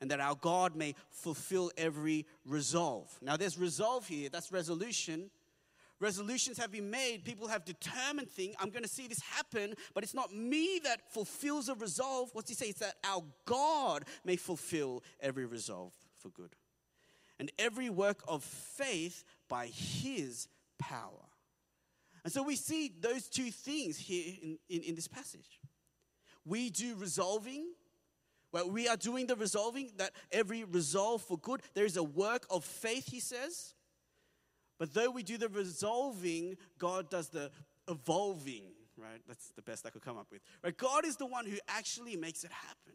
and 0.02 0.12
that 0.12 0.20
our 0.20 0.36
God 0.36 0.76
may 0.76 0.96
fulfill 1.10 1.72
every 1.78 2.26
resolve. 2.46 3.08
Now, 3.22 3.38
there's 3.38 3.58
resolve 3.58 4.08
here, 4.08 4.30
that's 4.30 4.52
resolution. 4.52 5.30
Resolutions 6.00 6.58
have 6.58 6.72
been 6.72 6.90
made. 6.90 7.26
People 7.26 7.50
have 7.50 7.66
determined 7.66 8.30
things. 8.30 8.56
I'm 8.58 8.70
going 8.70 8.84
to 8.84 8.90
see 8.90 9.08
this 9.08 9.20
happen, 9.20 9.74
but 9.94 10.02
it's 10.02 10.14
not 10.14 10.34
me 10.34 10.80
that 10.86 11.12
fulfills 11.12 11.68
a 11.68 11.76
resolve. 11.76 12.30
What's 12.32 12.50
he 12.50 12.56
say? 12.56 12.68
It's 12.68 12.80
that 12.80 12.96
our 13.04 13.22
God 13.46 14.06
may 14.24 14.38
fulfill 14.38 15.04
every 15.20 15.46
resolve 15.46 15.92
for 16.18 16.30
good. 16.30 16.56
And 17.38 17.52
every 17.60 17.90
work 17.90 18.24
of 18.30 18.44
faith 18.44 19.26
by 19.50 19.68
his 19.68 20.48
power. 20.78 21.26
And 22.24 22.32
so 22.32 22.44
we 22.44 22.56
see 22.56 22.94
those 23.00 23.28
two 23.28 23.52
things 23.52 23.98
here 23.98 24.34
in, 24.42 24.58
in, 24.70 24.84
in 24.84 24.96
this 24.96 25.08
passage. 25.08 25.60
We 26.46 26.70
do 26.70 26.96
resolving, 26.96 27.74
well, 28.52 28.70
we 28.70 28.88
are 28.88 28.98
doing 28.98 29.28
the 29.28 29.36
resolving, 29.36 29.92
that 29.98 30.12
every 30.32 30.64
resolve 30.64 31.22
for 31.22 31.38
good, 31.38 31.62
there 31.74 31.86
is 31.86 31.98
a 31.98 32.04
work 32.04 32.46
of 32.50 32.64
faith, 32.66 33.08
he 33.12 33.20
says. 33.20 33.76
But 34.80 34.94
though 34.94 35.12
we 35.12 35.24
do 35.24 35.38
the 35.38 35.50
resolving, 35.50 36.58
God 36.78 37.10
does 37.10 37.30
the 37.30 37.52
evolving, 37.88 38.64
right? 38.98 39.22
That's 39.28 39.52
the 39.56 39.62
best 39.62 39.86
I 39.86 39.90
could 39.90 40.02
come 40.02 40.18
up 40.18 40.28
with. 40.32 40.42
Right? 40.64 40.76
God 40.76 41.06
is 41.06 41.18
the 41.18 41.26
one 41.26 41.46
who 41.46 41.58
actually 41.68 42.16
makes 42.16 42.44
it 42.44 42.52
happen. 42.52 42.94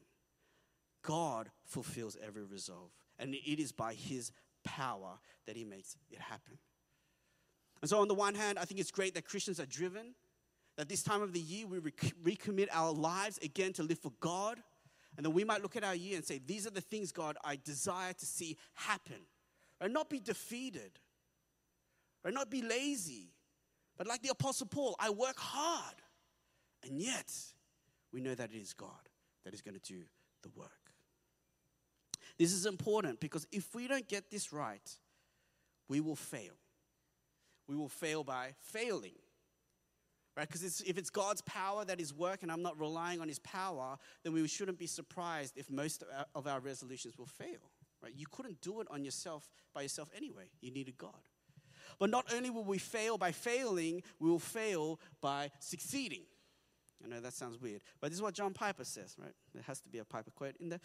God 1.02 1.50
fulfills 1.66 2.16
every 2.26 2.42
resolve. 2.42 2.90
And 3.18 3.34
it 3.34 3.60
is 3.62 3.70
by 3.70 3.94
his 3.94 4.32
power 4.64 5.18
that 5.46 5.56
he 5.56 5.64
makes 5.64 5.96
it 6.10 6.18
happen. 6.18 6.58
And 7.82 7.88
so, 7.88 8.00
on 8.00 8.08
the 8.08 8.14
one 8.14 8.34
hand, 8.34 8.58
I 8.58 8.64
think 8.64 8.80
it's 8.80 8.90
great 8.90 9.14
that 9.14 9.26
Christians 9.26 9.60
are 9.60 9.66
driven, 9.66 10.14
that 10.78 10.88
this 10.88 11.02
time 11.02 11.20
of 11.20 11.34
the 11.34 11.40
year 11.40 11.66
we 11.66 11.78
recommit 11.80 12.68
our 12.72 12.92
lives 12.92 13.38
again 13.42 13.74
to 13.74 13.82
live 13.82 13.98
for 13.98 14.12
God. 14.20 14.58
And 15.16 15.24
then 15.24 15.32
we 15.32 15.44
might 15.44 15.62
look 15.62 15.76
at 15.76 15.84
our 15.84 15.94
year 15.94 16.16
and 16.16 16.24
say, 16.24 16.40
These 16.44 16.66
are 16.66 16.70
the 16.70 16.80
things, 16.80 17.12
God, 17.12 17.36
I 17.44 17.58
desire 17.62 18.12
to 18.12 18.26
see 18.26 18.56
happen. 18.74 19.26
And 19.80 19.92
not 19.92 20.08
be 20.08 20.20
defeated, 20.20 20.92
or 22.24 22.30
not 22.30 22.50
be 22.50 22.62
lazy, 22.62 23.32
but 23.98 24.06
like 24.06 24.22
the 24.22 24.30
Apostle 24.30 24.66
Paul, 24.66 24.96
I 24.98 25.10
work 25.10 25.38
hard. 25.38 25.96
And 26.84 27.00
yet, 27.00 27.32
we 28.12 28.20
know 28.20 28.34
that 28.34 28.50
it 28.52 28.58
is 28.58 28.72
God 28.72 29.08
that 29.44 29.52
is 29.52 29.62
going 29.62 29.74
to 29.74 29.80
do 29.80 30.02
the 30.42 30.48
work. 30.56 30.70
This 32.38 32.52
is 32.52 32.66
important 32.66 33.20
because 33.20 33.46
if 33.52 33.74
we 33.74 33.88
don't 33.88 34.08
get 34.08 34.30
this 34.30 34.52
right, 34.52 34.90
we 35.88 36.00
will 36.00 36.16
fail 36.16 36.54
we 37.66 37.76
will 37.76 37.88
fail 37.88 38.24
by 38.24 38.54
failing. 38.60 39.14
Right? 40.36 40.48
Because 40.48 40.80
if 40.80 40.98
it's 40.98 41.10
God's 41.10 41.42
power 41.42 41.84
that 41.84 42.00
is 42.00 42.12
working, 42.12 42.50
I'm 42.50 42.62
not 42.62 42.78
relying 42.78 43.20
on 43.20 43.28
His 43.28 43.38
power, 43.38 43.96
then 44.24 44.32
we 44.32 44.46
shouldn't 44.48 44.78
be 44.78 44.86
surprised 44.86 45.56
if 45.56 45.70
most 45.70 46.02
of 46.02 46.08
our, 46.16 46.26
of 46.34 46.46
our 46.46 46.60
resolutions 46.60 47.16
will 47.16 47.26
fail. 47.26 47.70
Right? 48.02 48.12
You 48.16 48.26
couldn't 48.30 48.60
do 48.60 48.80
it 48.80 48.88
on 48.90 49.04
yourself 49.04 49.48
by 49.72 49.82
yourself 49.82 50.10
anyway. 50.16 50.50
You 50.60 50.72
needed 50.72 50.98
God. 50.98 51.20
But 52.00 52.10
not 52.10 52.32
only 52.34 52.50
will 52.50 52.64
we 52.64 52.78
fail 52.78 53.16
by 53.16 53.30
failing, 53.30 54.02
we 54.18 54.28
will 54.28 54.38
fail 54.38 54.98
by 55.20 55.50
succeeding. 55.60 56.22
I 57.04 57.08
know 57.08 57.20
that 57.20 57.34
sounds 57.34 57.60
weird, 57.60 57.82
but 58.00 58.10
this 58.10 58.16
is 58.16 58.22
what 58.22 58.34
John 58.34 58.54
Piper 58.54 58.84
says, 58.84 59.14
right? 59.20 59.34
There 59.52 59.62
has 59.62 59.80
to 59.82 59.88
be 59.88 59.98
a 59.98 60.04
Piper 60.04 60.30
quote 60.30 60.56
in 60.58 60.70
there. 60.70 60.80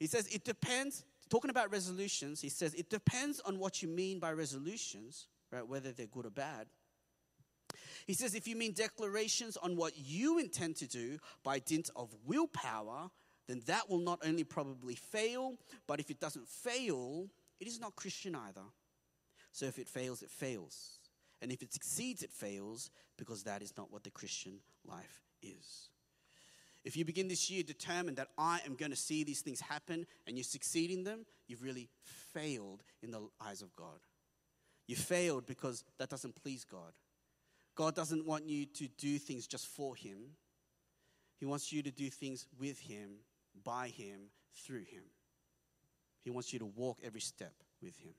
He 0.00 0.06
says, 0.08 0.26
It 0.26 0.44
depends, 0.44 1.04
talking 1.30 1.50
about 1.50 1.70
resolutions, 1.70 2.40
he 2.40 2.48
says, 2.48 2.74
It 2.74 2.90
depends 2.90 3.40
on 3.40 3.58
what 3.58 3.80
you 3.80 3.88
mean 3.88 4.18
by 4.18 4.32
resolutions 4.32 5.28
right? 5.52 5.66
Whether 5.66 5.92
they're 5.92 6.06
good 6.06 6.26
or 6.26 6.30
bad. 6.30 6.66
He 8.06 8.14
says, 8.14 8.34
if 8.34 8.46
you 8.46 8.56
mean 8.56 8.72
declarations 8.72 9.56
on 9.56 9.76
what 9.76 9.92
you 9.96 10.38
intend 10.38 10.76
to 10.76 10.86
do 10.86 11.18
by 11.42 11.58
dint 11.58 11.90
of 11.96 12.14
willpower, 12.26 13.10
then 13.48 13.62
that 13.66 13.88
will 13.90 13.98
not 13.98 14.20
only 14.24 14.44
probably 14.44 14.94
fail, 14.94 15.54
but 15.86 16.00
if 16.00 16.10
it 16.10 16.20
doesn't 16.20 16.48
fail, 16.48 17.28
it 17.60 17.66
is 17.66 17.80
not 17.80 17.96
Christian 17.96 18.34
either. 18.34 18.64
So 19.52 19.66
if 19.66 19.78
it 19.78 19.88
fails, 19.88 20.22
it 20.22 20.30
fails. 20.30 20.98
And 21.40 21.50
if 21.50 21.62
it 21.62 21.72
succeeds, 21.72 22.22
it 22.22 22.30
fails, 22.30 22.90
because 23.18 23.42
that 23.44 23.62
is 23.62 23.76
not 23.76 23.92
what 23.92 24.04
the 24.04 24.10
Christian 24.10 24.60
life 24.84 25.22
is. 25.42 25.90
If 26.84 26.96
you 26.96 27.04
begin 27.04 27.28
this 27.28 27.50
year 27.50 27.62
determined 27.62 28.16
that 28.16 28.28
I 28.36 28.60
am 28.66 28.74
going 28.74 28.90
to 28.90 28.96
see 28.96 29.22
these 29.22 29.40
things 29.40 29.60
happen 29.60 30.06
and 30.26 30.36
you 30.36 30.42
succeed 30.42 30.90
in 30.90 31.04
them, 31.04 31.26
you've 31.46 31.62
really 31.62 31.88
failed 32.02 32.82
in 33.02 33.10
the 33.10 33.28
eyes 33.40 33.62
of 33.62 33.74
God. 33.76 34.00
You 34.88 34.96
failed 34.96 35.46
because 35.46 35.84
that 35.98 36.08
doesn't 36.10 36.34
please 36.42 36.64
God. 36.64 36.92
God 37.74 37.94
doesn't 37.94 38.26
want 38.26 38.48
you 38.48 38.66
to 38.66 38.88
do 38.98 39.18
things 39.18 39.46
just 39.46 39.66
for 39.66 39.94
Him, 39.94 40.18
He 41.38 41.46
wants 41.46 41.72
you 41.72 41.82
to 41.82 41.90
do 41.90 42.10
things 42.10 42.46
with 42.58 42.78
Him, 42.78 43.10
by 43.64 43.88
Him, 43.88 44.28
through 44.54 44.84
Him. 44.84 45.04
He 46.22 46.30
wants 46.30 46.52
you 46.52 46.58
to 46.60 46.66
walk 46.66 46.98
every 47.02 47.20
step 47.20 47.54
with 47.82 47.96
Him. 47.96 48.14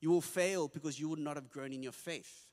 You 0.00 0.10
will 0.10 0.20
fail 0.20 0.68
because 0.68 1.00
you 1.00 1.08
would 1.08 1.18
not 1.18 1.36
have 1.36 1.48
grown 1.48 1.72
in 1.72 1.82
your 1.82 1.92
faith. 1.92 2.46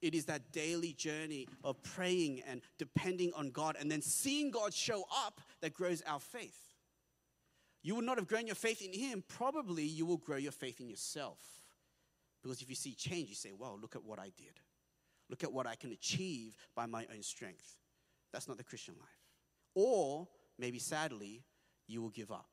It 0.00 0.14
is 0.14 0.26
that 0.26 0.52
daily 0.52 0.92
journey 0.92 1.46
of 1.62 1.82
praying 1.82 2.42
and 2.46 2.62
depending 2.78 3.32
on 3.34 3.50
God 3.50 3.76
and 3.78 3.90
then 3.90 4.00
seeing 4.00 4.50
God 4.50 4.72
show 4.72 5.04
up 5.26 5.40
that 5.60 5.74
grows 5.74 6.02
our 6.06 6.20
faith. 6.20 6.56
You 7.82 7.96
would 7.96 8.04
not 8.04 8.18
have 8.18 8.28
grown 8.28 8.46
your 8.46 8.54
faith 8.54 8.82
in 8.82 8.92
Him, 8.92 9.24
probably 9.26 9.84
you 9.84 10.06
will 10.06 10.16
grow 10.16 10.36
your 10.36 10.52
faith 10.52 10.80
in 10.80 10.88
yourself. 10.88 11.38
Because 12.42 12.62
if 12.62 12.70
you 12.70 12.76
see 12.76 12.94
change, 12.94 13.28
you 13.28 13.34
say, 13.34 13.52
Wow, 13.52 13.78
look 13.80 13.96
at 13.96 14.04
what 14.04 14.18
I 14.18 14.30
did. 14.36 14.60
Look 15.30 15.44
at 15.44 15.52
what 15.52 15.66
I 15.66 15.76
can 15.76 15.92
achieve 15.92 16.56
by 16.74 16.86
my 16.86 17.06
own 17.14 17.22
strength. 17.22 17.76
That's 18.32 18.48
not 18.48 18.58
the 18.58 18.64
Christian 18.64 18.94
life. 18.98 19.08
Or 19.76 20.26
maybe 20.58 20.80
sadly, 20.80 21.44
you 21.86 22.02
will 22.02 22.10
give 22.10 22.32
up 22.32 22.50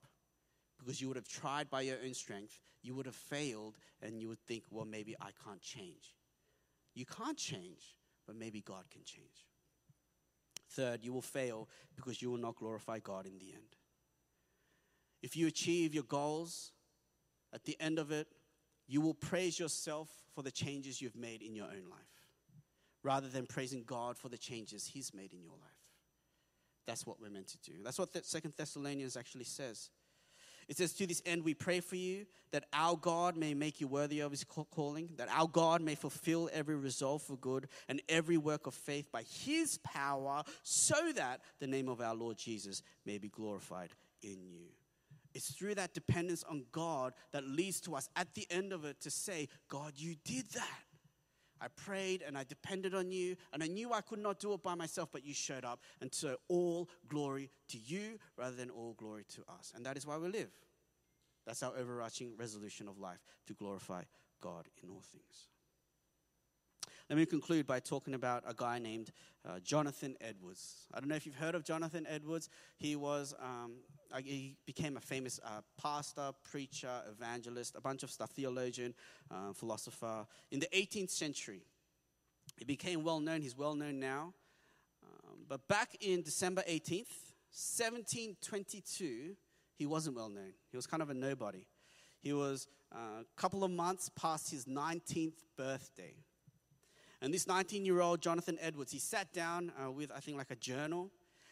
because 0.77 1.01
you 1.01 1.07
would 1.07 1.17
have 1.17 1.27
tried 1.27 1.71
by 1.71 1.81
your 1.81 1.97
own 2.05 2.13
strength, 2.13 2.59
you 2.83 2.93
would 2.93 3.07
have 3.07 3.15
failed, 3.15 3.79
and 4.03 4.21
you 4.21 4.27
would 4.27 4.39
think, 4.45 4.63
well, 4.69 4.85
maybe 4.85 5.15
I 5.19 5.29
can't 5.43 5.59
change. 5.59 6.15
You 6.93 7.05
can't 7.05 7.37
change, 7.37 7.95
but 8.27 8.35
maybe 8.35 8.61
God 8.61 8.83
can 8.91 9.03
change. 9.03 9.47
Third, 10.69 11.03
you 11.03 11.11
will 11.11 11.21
fail 11.23 11.67
because 11.95 12.21
you 12.21 12.29
will 12.29 12.37
not 12.37 12.57
glorify 12.57 12.99
God 12.99 13.25
in 13.25 13.39
the 13.39 13.53
end. 13.53 13.75
If 15.23 15.35
you 15.35 15.47
achieve 15.47 15.95
your 15.95 16.03
goals, 16.03 16.73
at 17.51 17.63
the 17.65 17.75
end 17.79 17.97
of 17.97 18.11
it, 18.11 18.27
you 18.87 19.01
will 19.01 19.15
praise 19.15 19.59
yourself 19.59 20.09
for 20.35 20.43
the 20.43 20.51
changes 20.51 21.01
you've 21.01 21.15
made 21.15 21.41
in 21.41 21.55
your 21.55 21.65
own 21.65 21.89
life 21.89 22.16
rather 23.03 23.27
than 23.27 23.45
praising 23.45 23.83
God 23.85 24.17
for 24.17 24.29
the 24.29 24.37
changes 24.37 24.87
He's 24.87 25.13
made 25.13 25.33
in 25.33 25.41
your 25.41 25.53
life. 25.53 25.71
That's 26.85 27.05
what 27.05 27.21
we're 27.21 27.29
meant 27.29 27.47
to 27.47 27.57
do. 27.59 27.77
That's 27.83 27.99
what 27.99 28.25
Second 28.25 28.53
Thessalonians 28.57 29.17
actually 29.17 29.43
says. 29.43 29.89
It 30.67 30.77
says, 30.77 30.93
To 30.93 31.07
this 31.07 31.21
end, 31.25 31.43
we 31.43 31.53
pray 31.53 31.79
for 31.79 31.95
you 31.95 32.25
that 32.51 32.65
our 32.73 32.95
God 32.95 33.35
may 33.37 33.53
make 33.53 33.79
you 33.81 33.87
worthy 33.87 34.21
of 34.21 34.31
his 34.31 34.43
calling, 34.43 35.09
that 35.17 35.29
our 35.31 35.47
God 35.47 35.81
may 35.81 35.95
fulfill 35.95 36.49
every 36.53 36.75
resolve 36.75 37.21
for 37.21 37.37
good 37.37 37.67
and 37.87 38.01
every 38.09 38.37
work 38.37 38.67
of 38.67 38.73
faith 38.73 39.11
by 39.11 39.23
his 39.23 39.77
power, 39.79 40.43
so 40.63 41.11
that 41.15 41.41
the 41.59 41.67
name 41.67 41.89
of 41.89 42.01
our 42.01 42.15
Lord 42.15 42.37
Jesus 42.37 42.83
may 43.05 43.17
be 43.17 43.29
glorified 43.29 43.89
in 44.21 44.45
you. 44.45 44.67
It's 45.33 45.51
through 45.51 45.75
that 45.75 45.93
dependence 45.93 46.43
on 46.49 46.65
God 46.71 47.13
that 47.31 47.45
leads 47.45 47.79
to 47.81 47.95
us 47.95 48.09
at 48.15 48.33
the 48.33 48.47
end 48.49 48.73
of 48.73 48.85
it 48.85 49.01
to 49.01 49.11
say, 49.11 49.49
God, 49.67 49.93
you 49.95 50.15
did 50.25 50.49
that. 50.51 50.83
I 51.61 51.67
prayed 51.69 52.23
and 52.25 52.37
I 52.37 52.43
depended 52.43 52.93
on 52.93 53.11
you, 53.11 53.35
and 53.53 53.63
I 53.63 53.67
knew 53.67 53.93
I 53.93 54.01
could 54.01 54.19
not 54.19 54.39
do 54.39 54.53
it 54.53 54.63
by 54.63 54.75
myself, 54.75 55.09
but 55.11 55.25
you 55.25 55.33
showed 55.33 55.65
up. 55.65 55.81
And 56.01 56.13
so, 56.13 56.37
all 56.47 56.89
glory 57.07 57.49
to 57.69 57.77
you 57.77 58.19
rather 58.37 58.55
than 58.55 58.69
all 58.69 58.93
glory 58.93 59.25
to 59.35 59.41
us. 59.49 59.73
And 59.75 59.85
that 59.85 59.97
is 59.97 60.05
why 60.05 60.17
we 60.17 60.29
live. 60.29 60.51
That's 61.45 61.63
our 61.63 61.75
overarching 61.77 62.33
resolution 62.37 62.87
of 62.87 62.99
life 62.99 63.23
to 63.47 63.53
glorify 63.53 64.03
God 64.41 64.67
in 64.83 64.89
all 64.89 65.01
things. 65.01 65.47
Let 67.09 67.17
me 67.17 67.25
conclude 67.25 67.65
by 67.65 67.79
talking 67.79 68.13
about 68.13 68.43
a 68.45 68.53
guy 68.53 68.79
named 68.79 69.13
uh, 69.47 69.59
Jonathan 69.59 70.17
Edwards. 70.19 70.87
I 70.93 70.99
don't 70.99 71.07
know 71.07 71.15
if 71.15 71.25
you've 71.25 71.35
heard 71.35 71.55
of 71.55 71.63
Jonathan 71.63 72.05
Edwards. 72.09 72.49
He 72.75 72.97
was 72.97 73.33
um, 73.41 73.75
he 74.23 74.55
became 74.65 74.97
a 74.97 75.01
famous 75.01 75.39
uh, 75.43 75.61
pastor, 75.81 76.31
preacher, 76.43 77.01
evangelist, 77.09 77.75
a 77.75 77.81
bunch 77.81 78.03
of 78.03 78.11
stuff, 78.11 78.31
theologian, 78.31 78.93
uh, 79.31 79.53
philosopher 79.53 80.25
in 80.51 80.59
the 80.59 80.67
18th 80.67 81.09
century. 81.09 81.63
He 82.57 82.65
became 82.65 83.03
well 83.03 83.19
known. 83.19 83.41
He's 83.41 83.57
well 83.57 83.75
known 83.75 83.99
now. 83.99 84.33
Um, 85.03 85.39
but 85.47 85.67
back 85.67 85.95
in 86.01 86.21
December 86.21 86.63
18th, 86.67 87.33
1722, 87.51 89.35
he 89.77 89.85
wasn't 89.85 90.15
well 90.15 90.29
known. 90.29 90.53
He 90.71 90.77
was 90.77 90.87
kind 90.87 91.03
of 91.03 91.09
a 91.09 91.13
nobody. 91.13 91.65
He 92.19 92.33
was 92.33 92.67
uh, 92.93 93.21
a 93.21 93.25
couple 93.41 93.63
of 93.63 93.71
months 93.71 94.09
past 94.09 94.49
his 94.49 94.65
19th 94.65 95.43
birthday. 95.57 96.15
And 97.21 97.33
this 97.33 97.47
19 97.47 97.85
year 97.85 98.01
old 98.01 98.21
Jonathan 98.21 98.57
Edwards, 98.61 98.91
he 98.91 98.99
sat 98.99 99.33
down 99.33 99.71
uh, 99.83 99.91
with, 99.91 100.11
I 100.15 100.19
think, 100.19 100.37
like 100.37 100.51
a 100.51 100.55
journal, 100.55 101.11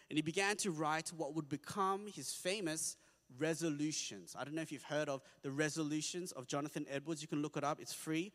and 0.09 0.17
he 0.17 0.21
began 0.21 0.55
to 0.57 0.71
write 0.71 1.09
what 1.09 1.35
would 1.35 1.49
become 1.49 2.07
his 2.07 2.31
famous 2.31 2.97
resolutions. 3.37 4.35
I 4.37 4.43
don't 4.43 4.53
know 4.53 4.61
if 4.61 4.71
you've 4.71 4.83
heard 4.83 5.09
of 5.09 5.21
the 5.41 5.51
resolutions 5.51 6.31
of 6.31 6.47
Jonathan 6.47 6.85
Edwards. 6.89 7.21
You 7.21 7.27
can 7.27 7.41
look 7.41 7.57
it 7.57 7.63
up, 7.63 7.79
it's 7.79 7.93
free. 7.93 8.31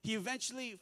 He 0.00 0.14
eventually 0.14 0.78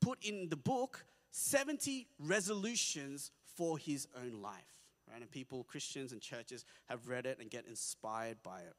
put 0.00 0.24
in 0.24 0.48
the 0.48 0.56
book 0.56 1.04
70 1.30 2.06
resolutions 2.18 3.30
for 3.56 3.78
his 3.78 4.06
own 4.16 4.40
life. 4.40 4.80
Right? 5.10 5.20
And 5.20 5.30
people, 5.30 5.64
Christians 5.64 6.12
and 6.12 6.20
churches, 6.20 6.64
have 6.88 7.08
read 7.08 7.26
it 7.26 7.38
and 7.40 7.50
get 7.50 7.66
inspired 7.66 8.38
by 8.42 8.60
it. 8.60 8.74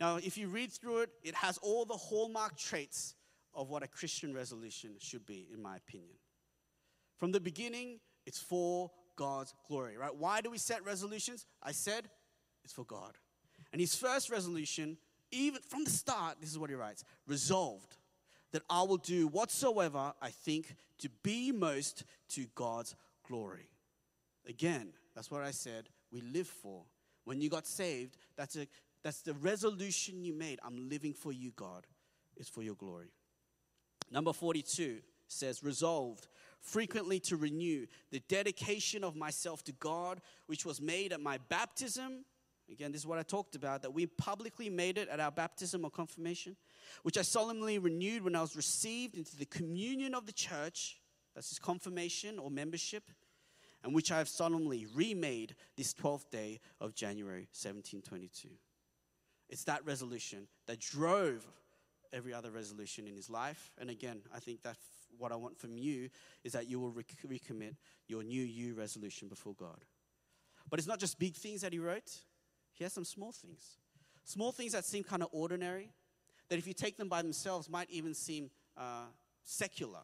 Now, 0.00 0.16
if 0.16 0.36
you 0.36 0.48
read 0.48 0.72
through 0.72 1.02
it, 1.02 1.10
it 1.22 1.34
has 1.34 1.58
all 1.58 1.84
the 1.84 1.96
hallmark 1.96 2.56
traits 2.56 3.14
of 3.54 3.70
what 3.70 3.82
a 3.82 3.86
Christian 3.86 4.34
resolution 4.34 4.96
should 4.98 5.24
be, 5.24 5.46
in 5.52 5.62
my 5.62 5.76
opinion. 5.76 6.16
From 7.18 7.30
the 7.30 7.40
beginning, 7.40 8.00
it's 8.26 8.40
for 8.40 8.90
God's 9.16 9.54
glory, 9.68 9.96
right? 9.96 10.14
Why 10.14 10.40
do 10.40 10.50
we 10.50 10.58
set 10.58 10.84
resolutions? 10.84 11.46
I 11.62 11.72
said 11.72 12.08
it's 12.64 12.72
for 12.72 12.84
God. 12.84 13.12
And 13.72 13.80
his 13.80 13.94
first 13.94 14.30
resolution, 14.30 14.96
even 15.30 15.60
from 15.62 15.84
the 15.84 15.90
start, 15.90 16.36
this 16.40 16.50
is 16.50 16.58
what 16.58 16.70
he 16.70 16.76
writes 16.76 17.04
resolved 17.26 17.96
that 18.52 18.62
I 18.70 18.82
will 18.82 18.98
do 18.98 19.26
whatsoever 19.26 20.12
I 20.22 20.30
think 20.30 20.76
to 20.98 21.08
be 21.24 21.50
most 21.50 22.04
to 22.30 22.46
God's 22.54 22.94
glory. 23.26 23.68
Again, 24.48 24.92
that's 25.14 25.28
what 25.28 25.42
I 25.42 25.50
said 25.50 25.88
we 26.12 26.20
live 26.20 26.46
for. 26.46 26.84
When 27.24 27.40
you 27.40 27.50
got 27.50 27.66
saved, 27.66 28.16
that's, 28.36 28.54
a, 28.56 28.68
that's 29.02 29.22
the 29.22 29.34
resolution 29.34 30.24
you 30.24 30.34
made. 30.34 30.60
I'm 30.64 30.88
living 30.88 31.14
for 31.14 31.32
you, 31.32 31.52
God. 31.56 31.84
It's 32.36 32.48
for 32.48 32.62
your 32.62 32.76
glory. 32.76 33.10
Number 34.10 34.32
42 34.32 34.98
says, 35.34 35.62
resolved 35.62 36.28
frequently 36.64 37.20
to 37.20 37.36
renew 37.36 37.86
the 38.10 38.20
dedication 38.20 39.04
of 39.04 39.14
myself 39.14 39.62
to 39.64 39.72
God, 39.72 40.20
which 40.46 40.64
was 40.64 40.80
made 40.80 41.12
at 41.12 41.20
my 41.20 41.38
baptism. 41.48 42.24
Again, 42.70 42.92
this 42.92 43.02
is 43.02 43.06
what 43.06 43.18
I 43.18 43.22
talked 43.22 43.54
about 43.54 43.82
that 43.82 43.92
we 43.92 44.06
publicly 44.06 44.70
made 44.70 44.96
it 44.96 45.08
at 45.08 45.20
our 45.20 45.30
baptism 45.30 45.84
or 45.84 45.90
confirmation, 45.90 46.56
which 47.02 47.18
I 47.18 47.22
solemnly 47.22 47.78
renewed 47.78 48.22
when 48.22 48.34
I 48.34 48.40
was 48.40 48.56
received 48.56 49.18
into 49.18 49.36
the 49.36 49.44
communion 49.44 50.14
of 50.14 50.24
the 50.24 50.32
church. 50.32 51.00
That's 51.34 51.50
his 51.50 51.58
confirmation 51.58 52.38
or 52.38 52.50
membership, 52.50 53.10
and 53.82 53.94
which 53.94 54.10
I 54.10 54.18
have 54.18 54.28
solemnly 54.28 54.86
remade 54.94 55.54
this 55.76 55.92
12th 55.92 56.30
day 56.30 56.60
of 56.80 56.94
January 56.94 57.48
1722. 57.52 58.48
It's 59.50 59.64
that 59.64 59.84
resolution 59.84 60.46
that 60.66 60.80
drove 60.80 61.46
every 62.14 62.32
other 62.32 62.50
resolution 62.50 63.06
in 63.06 63.14
his 63.14 63.28
life. 63.28 63.72
And 63.78 63.90
again, 63.90 64.22
I 64.34 64.38
think 64.38 64.62
that 64.62 64.76
what 65.18 65.32
I 65.32 65.36
want 65.36 65.58
from 65.58 65.76
you 65.76 66.08
is 66.42 66.52
that 66.52 66.68
you 66.68 66.80
will 66.80 66.92
recommit 66.92 67.76
your 68.08 68.22
new 68.22 68.42
you 68.42 68.74
resolution 68.74 69.28
before 69.28 69.54
God. 69.54 69.84
But 70.70 70.78
it's 70.78 70.88
not 70.88 70.98
just 70.98 71.18
big 71.18 71.34
things 71.34 71.60
that 71.60 71.72
he 71.72 71.78
wrote, 71.78 72.10
he 72.72 72.84
has 72.84 72.92
some 72.92 73.04
small 73.04 73.32
things. 73.32 73.78
Small 74.24 74.52
things 74.52 74.72
that 74.72 74.84
seem 74.84 75.04
kind 75.04 75.22
of 75.22 75.28
ordinary, 75.32 75.90
that 76.48 76.58
if 76.58 76.66
you 76.66 76.72
take 76.72 76.96
them 76.96 77.08
by 77.08 77.22
themselves 77.22 77.68
might 77.68 77.90
even 77.90 78.14
seem 78.14 78.50
uh, 78.76 79.06
secular. 79.42 80.00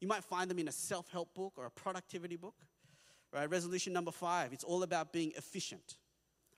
You 0.00 0.08
might 0.08 0.24
find 0.24 0.50
them 0.50 0.58
in 0.58 0.68
a 0.68 0.72
self 0.72 1.08
help 1.10 1.34
book 1.34 1.54
or 1.56 1.66
a 1.66 1.70
productivity 1.70 2.36
book. 2.36 2.54
Right? 3.32 3.48
Resolution 3.48 3.92
number 3.92 4.10
five 4.10 4.52
it's 4.52 4.64
all 4.64 4.82
about 4.82 5.12
being 5.12 5.32
efficient, 5.36 5.96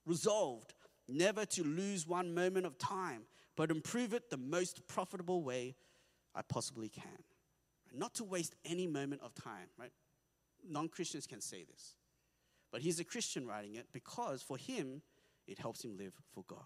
resolved 0.04 0.74
never 1.06 1.44
to 1.44 1.62
lose 1.62 2.06
one 2.06 2.34
moment 2.34 2.66
of 2.66 2.78
time, 2.78 3.22
but 3.56 3.70
improve 3.70 4.14
it 4.14 4.30
the 4.30 4.36
most 4.36 4.86
profitable 4.88 5.42
way 5.42 5.76
I 6.34 6.42
possibly 6.42 6.88
can 6.88 7.04
not 7.96 8.14
to 8.14 8.24
waste 8.24 8.54
any 8.64 8.86
moment 8.86 9.22
of 9.22 9.34
time, 9.34 9.68
right? 9.78 9.92
Non 10.68 10.88
Christians 10.88 11.26
can 11.26 11.40
say 11.40 11.64
this. 11.64 11.96
But 12.72 12.80
he's 12.80 12.98
a 12.98 13.04
Christian 13.04 13.46
writing 13.46 13.76
it 13.76 13.86
because 13.92 14.42
for 14.42 14.56
him, 14.56 15.02
it 15.46 15.58
helps 15.58 15.84
him 15.84 15.96
live 15.96 16.14
for 16.34 16.44
God. 16.48 16.58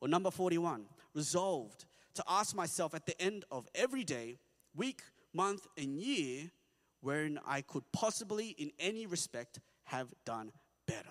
Or 0.00 0.08
number 0.08 0.30
41, 0.30 0.86
resolved 1.14 1.84
to 2.14 2.24
ask 2.28 2.54
myself 2.54 2.94
at 2.94 3.06
the 3.06 3.20
end 3.20 3.44
of 3.50 3.66
every 3.74 4.04
day, 4.04 4.38
week, 4.74 5.02
month, 5.32 5.66
and 5.76 5.98
year, 5.98 6.50
wherein 7.00 7.38
I 7.46 7.60
could 7.60 7.84
possibly, 7.92 8.48
in 8.48 8.70
any 8.78 9.06
respect, 9.06 9.60
have 9.84 10.08
done 10.24 10.52
better. 10.86 11.08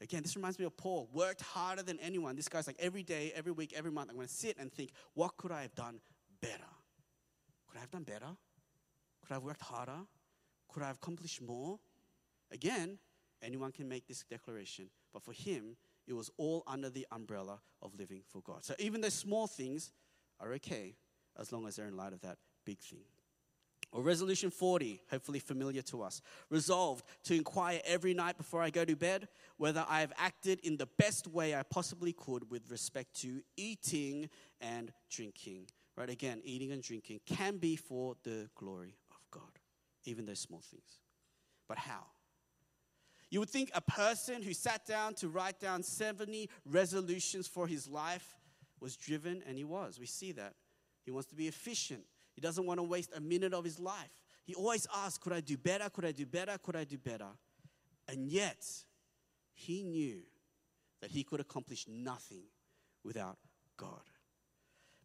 Again, 0.00 0.22
this 0.22 0.36
reminds 0.36 0.58
me 0.58 0.64
of 0.64 0.76
Paul. 0.76 1.08
Worked 1.12 1.42
harder 1.42 1.82
than 1.82 1.98
anyone. 2.00 2.34
This 2.34 2.48
guy's 2.48 2.66
like 2.66 2.76
every 2.78 3.02
day, 3.02 3.32
every 3.34 3.52
week, 3.52 3.72
every 3.74 3.90
month, 3.90 4.10
I'm 4.10 4.16
going 4.16 4.26
to 4.26 4.32
sit 4.32 4.56
and 4.58 4.72
think, 4.72 4.90
what 5.14 5.36
could 5.36 5.52
I 5.52 5.62
have 5.62 5.74
done 5.74 6.00
better? 6.40 6.54
Could 7.68 7.78
I 7.78 7.80
have 7.80 7.90
done 7.90 8.02
better? 8.02 8.26
Could 9.32 9.36
I 9.36 9.40
have 9.40 9.44
worked 9.44 9.62
harder? 9.62 9.98
Could 10.68 10.82
I 10.82 10.88
have 10.88 10.96
accomplished 10.96 11.40
more? 11.40 11.78
Again, 12.50 12.98
anyone 13.40 13.72
can 13.72 13.88
make 13.88 14.06
this 14.06 14.24
declaration, 14.28 14.90
but 15.10 15.22
for 15.22 15.32
him, 15.32 15.74
it 16.06 16.12
was 16.12 16.30
all 16.36 16.62
under 16.66 16.90
the 16.90 17.06
umbrella 17.10 17.58
of 17.80 17.98
living 17.98 18.20
for 18.28 18.42
God. 18.42 18.62
So 18.62 18.74
even 18.78 19.00
the 19.00 19.10
small 19.10 19.46
things 19.46 19.90
are 20.38 20.52
okay 20.54 20.96
as 21.40 21.50
long 21.50 21.66
as 21.66 21.76
they're 21.76 21.86
in 21.86 21.96
light 21.96 22.12
of 22.12 22.20
that 22.20 22.36
big 22.66 22.78
thing. 22.80 23.04
Or 23.90 24.02
resolution 24.02 24.50
40, 24.50 25.00
hopefully 25.10 25.38
familiar 25.38 25.80
to 25.80 26.02
us. 26.02 26.20
Resolved 26.50 27.06
to 27.24 27.34
inquire 27.34 27.80
every 27.86 28.12
night 28.12 28.36
before 28.36 28.60
I 28.60 28.68
go 28.68 28.84
to 28.84 28.96
bed 28.96 29.28
whether 29.56 29.86
I 29.88 30.00
have 30.00 30.12
acted 30.18 30.60
in 30.60 30.76
the 30.76 30.88
best 30.98 31.26
way 31.26 31.54
I 31.54 31.62
possibly 31.62 32.12
could 32.12 32.50
with 32.50 32.70
respect 32.70 33.18
to 33.22 33.40
eating 33.56 34.28
and 34.60 34.92
drinking. 35.10 35.68
Right? 35.96 36.10
Again, 36.10 36.42
eating 36.44 36.72
and 36.72 36.82
drinking 36.82 37.20
can 37.24 37.56
be 37.56 37.76
for 37.76 38.16
the 38.24 38.50
glory 38.54 38.96
even 40.04 40.26
those 40.26 40.40
small 40.40 40.60
things. 40.60 41.00
But 41.68 41.78
how? 41.78 42.06
You 43.30 43.40
would 43.40 43.50
think 43.50 43.70
a 43.74 43.80
person 43.80 44.42
who 44.42 44.52
sat 44.52 44.84
down 44.84 45.14
to 45.14 45.28
write 45.28 45.58
down 45.58 45.82
70 45.82 46.50
resolutions 46.66 47.48
for 47.48 47.66
his 47.66 47.88
life 47.88 48.36
was 48.78 48.96
driven, 48.96 49.42
and 49.46 49.56
he 49.56 49.64
was. 49.64 49.98
We 49.98 50.06
see 50.06 50.32
that. 50.32 50.54
He 51.04 51.10
wants 51.10 51.28
to 51.30 51.34
be 51.34 51.48
efficient, 51.48 52.02
he 52.34 52.40
doesn't 52.40 52.66
want 52.66 52.78
to 52.78 52.84
waste 52.84 53.10
a 53.14 53.20
minute 53.20 53.54
of 53.54 53.64
his 53.64 53.78
life. 53.78 54.10
He 54.44 54.54
always 54.54 54.86
asks, 54.94 55.18
Could 55.18 55.32
I 55.32 55.40
do 55.40 55.56
better? 55.56 55.88
Could 55.88 56.04
I 56.04 56.12
do 56.12 56.26
better? 56.26 56.58
Could 56.62 56.76
I 56.76 56.84
do 56.84 56.98
better? 56.98 57.28
And 58.08 58.26
yet, 58.26 58.66
he 59.54 59.82
knew 59.82 60.22
that 61.00 61.10
he 61.10 61.22
could 61.22 61.40
accomplish 61.40 61.86
nothing 61.88 62.44
without 63.04 63.38
God. 63.76 64.02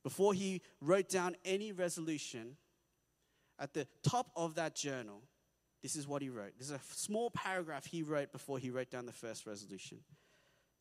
Before 0.03 0.33
he 0.33 0.61
wrote 0.81 1.09
down 1.09 1.35
any 1.43 1.71
resolution, 1.71 2.57
at 3.59 3.73
the 3.73 3.87
top 4.03 4.31
of 4.35 4.55
that 4.55 4.75
journal, 4.75 5.21
this 5.81 5.95
is 5.95 6.07
what 6.07 6.21
he 6.21 6.29
wrote. 6.29 6.53
There's 6.57 6.71
a 6.71 6.79
small 6.91 7.31
paragraph 7.31 7.85
he 7.85 8.03
wrote 8.03 8.31
before 8.31 8.59
he 8.59 8.69
wrote 8.69 8.89
down 8.89 9.05
the 9.05 9.11
first 9.11 9.45
resolution. 9.45 9.99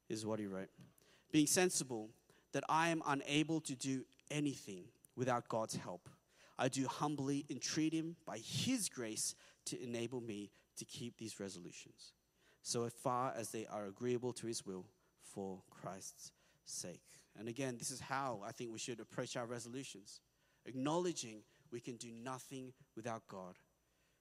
This 0.09 0.19
is 0.19 0.27
what 0.27 0.39
he 0.39 0.47
wrote 0.47 0.69
Being 1.33 1.47
sensible 1.47 2.11
that 2.53 2.65
I 2.69 2.89
am 2.89 3.03
unable 3.07 3.61
to 3.63 3.75
do 3.75 4.05
anything 4.31 4.85
without 5.15 5.49
God's 5.49 5.77
help. 5.77 6.09
I 6.59 6.69
do 6.69 6.87
humbly 6.87 7.45
entreat 7.51 7.93
him 7.93 8.17
by 8.25 8.39
his 8.39 8.89
grace 8.89 9.35
to 9.67 9.83
enable 9.83 10.21
me 10.21 10.51
to 10.79 10.85
keep 10.85 11.19
these 11.19 11.39
resolutions, 11.39 12.13
so 12.63 12.89
far 12.89 13.35
as 13.37 13.51
they 13.51 13.67
are 13.67 13.87
agreeable 13.87 14.33
to 14.35 14.47
his 14.47 14.65
will 14.65 14.87
for 15.23 15.61
Christ's 15.71 16.33
sake. 16.65 17.03
And 17.39 17.49
again, 17.49 17.77
this 17.79 17.91
is 17.91 18.01
how 18.01 18.41
I 18.47 18.53
think 18.53 18.73
we 18.73 18.79
should 18.79 19.01
approach 19.01 19.37
our 19.37 19.47
resolutions, 19.47 20.21
acknowledging 20.65 21.43
we 21.73 21.81
can 21.81 21.97
do 21.97 22.11
nothing 22.11 22.73
without 22.95 23.27
God, 23.29 23.57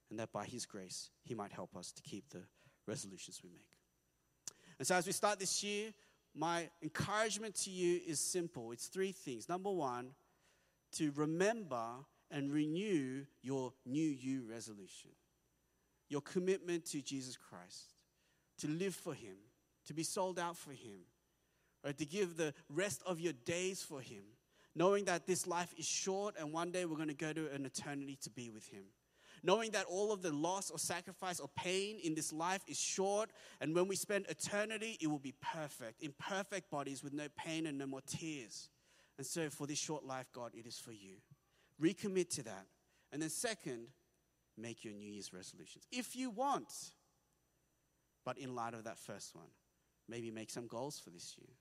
and 0.09 0.19
that 0.19 0.31
by 0.31 0.45
his 0.45 0.65
grace, 0.65 1.09
he 1.23 1.33
might 1.33 1.51
help 1.51 1.75
us 1.75 1.91
to 1.93 2.01
keep 2.01 2.29
the 2.29 2.43
resolutions 2.87 3.41
we 3.43 3.49
make. 3.49 3.75
And 4.77 4.87
so, 4.87 4.95
as 4.95 5.05
we 5.05 5.13
start 5.13 5.39
this 5.39 5.63
year, 5.63 5.93
my 6.35 6.69
encouragement 6.81 7.55
to 7.63 7.69
you 7.69 8.01
is 8.05 8.19
simple. 8.19 8.71
It's 8.71 8.87
three 8.87 9.13
things. 9.13 9.47
Number 9.47 9.71
one, 9.71 10.11
to 10.93 11.11
remember 11.15 11.81
and 12.29 12.51
renew 12.51 13.25
your 13.41 13.73
new 13.85 14.07
you 14.07 14.43
resolution, 14.49 15.11
your 16.09 16.21
commitment 16.21 16.85
to 16.87 17.01
Jesus 17.01 17.37
Christ, 17.37 17.93
to 18.59 18.67
live 18.67 18.95
for 18.95 19.13
Him, 19.13 19.37
to 19.85 19.93
be 19.93 20.03
sold 20.03 20.39
out 20.39 20.57
for 20.57 20.71
Him, 20.71 20.99
or 21.83 21.93
to 21.93 22.05
give 22.05 22.35
the 22.35 22.53
rest 22.69 23.01
of 23.05 23.19
your 23.19 23.33
days 23.45 23.81
for 23.81 24.01
Him, 24.01 24.23
knowing 24.75 25.05
that 25.05 25.25
this 25.25 25.47
life 25.47 25.73
is 25.77 25.85
short 25.85 26.35
and 26.39 26.51
one 26.51 26.71
day 26.71 26.85
we're 26.85 26.97
going 26.97 27.07
to 27.07 27.13
go 27.13 27.33
to 27.33 27.51
an 27.51 27.65
eternity 27.65 28.17
to 28.21 28.29
be 28.29 28.49
with 28.49 28.67
Him. 28.67 28.83
Knowing 29.43 29.71
that 29.71 29.85
all 29.85 30.11
of 30.11 30.21
the 30.21 30.31
loss 30.31 30.71
or 30.71 30.79
sacrifice 30.79 31.39
or 31.39 31.47
pain 31.55 31.99
in 32.03 32.15
this 32.15 32.33
life 32.33 32.61
is 32.67 32.79
short, 32.79 33.29
and 33.61 33.75
when 33.75 33.87
we 33.87 33.95
spend 33.95 34.25
eternity, 34.27 34.97
it 34.99 35.07
will 35.07 35.19
be 35.19 35.35
perfect, 35.39 36.01
in 36.01 36.13
perfect 36.17 36.71
bodies 36.71 37.03
with 37.03 37.13
no 37.13 37.27
pain 37.37 37.67
and 37.67 37.77
no 37.77 37.85
more 37.85 38.01
tears. 38.07 38.69
And 39.17 39.25
so, 39.25 39.49
for 39.49 39.67
this 39.67 39.77
short 39.77 40.03
life, 40.03 40.25
God, 40.33 40.51
it 40.55 40.65
is 40.65 40.79
for 40.79 40.91
you. 40.91 41.17
Recommit 41.81 42.29
to 42.35 42.43
that. 42.43 42.65
And 43.11 43.21
then, 43.21 43.29
second, 43.29 43.87
make 44.57 44.83
your 44.83 44.93
New 44.93 45.11
Year's 45.11 45.31
resolutions. 45.31 45.85
If 45.91 46.15
you 46.15 46.31
want, 46.31 46.73
but 48.25 48.37
in 48.37 48.55
light 48.55 48.73
of 48.73 48.85
that 48.85 48.97
first 48.97 49.35
one, 49.35 49.49
maybe 50.09 50.31
make 50.31 50.49
some 50.49 50.67
goals 50.67 50.99
for 50.99 51.11
this 51.11 51.35
year. 51.37 51.53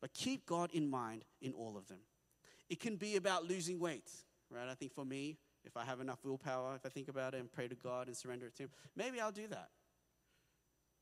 But 0.00 0.14
keep 0.14 0.46
God 0.46 0.70
in 0.72 0.88
mind 0.88 1.24
in 1.40 1.52
all 1.52 1.76
of 1.76 1.88
them. 1.88 1.98
It 2.68 2.80
can 2.80 2.96
be 2.96 3.16
about 3.16 3.44
losing 3.44 3.78
weight, 3.78 4.10
right? 4.50 4.68
I 4.68 4.74
think 4.74 4.92
for 4.92 5.04
me, 5.04 5.38
if 5.64 5.76
I 5.76 5.84
have 5.84 6.00
enough 6.00 6.18
willpower, 6.24 6.74
if 6.74 6.86
I 6.86 6.88
think 6.88 7.08
about 7.08 7.34
it 7.34 7.40
and 7.40 7.50
pray 7.50 7.68
to 7.68 7.74
God 7.74 8.06
and 8.06 8.16
surrender 8.16 8.46
it 8.46 8.56
to 8.56 8.64
Him, 8.64 8.70
maybe 8.96 9.20
I'll 9.20 9.32
do 9.32 9.46
that. 9.48 9.68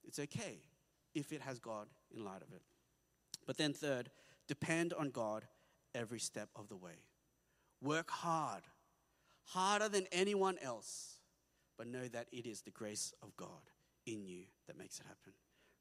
It's 0.06 0.18
okay 0.18 0.58
if 1.14 1.32
it 1.32 1.40
has 1.42 1.58
God 1.58 1.86
in 2.14 2.24
light 2.24 2.42
of 2.42 2.52
it. 2.52 2.62
But 3.46 3.56
then, 3.56 3.72
third, 3.72 4.10
depend 4.48 4.92
on 4.92 5.10
God 5.10 5.44
every 5.94 6.18
step 6.18 6.48
of 6.56 6.68
the 6.68 6.76
way. 6.76 7.04
Work 7.82 8.10
hard, 8.10 8.62
harder 9.44 9.88
than 9.88 10.06
anyone 10.12 10.56
else, 10.62 11.18
but 11.76 11.86
know 11.86 12.08
that 12.08 12.26
it 12.32 12.46
is 12.46 12.62
the 12.62 12.70
grace 12.70 13.12
of 13.22 13.36
God 13.36 13.70
in 14.06 14.24
you 14.24 14.44
that 14.66 14.78
makes 14.78 14.98
it 14.98 15.06
happen. 15.06 15.32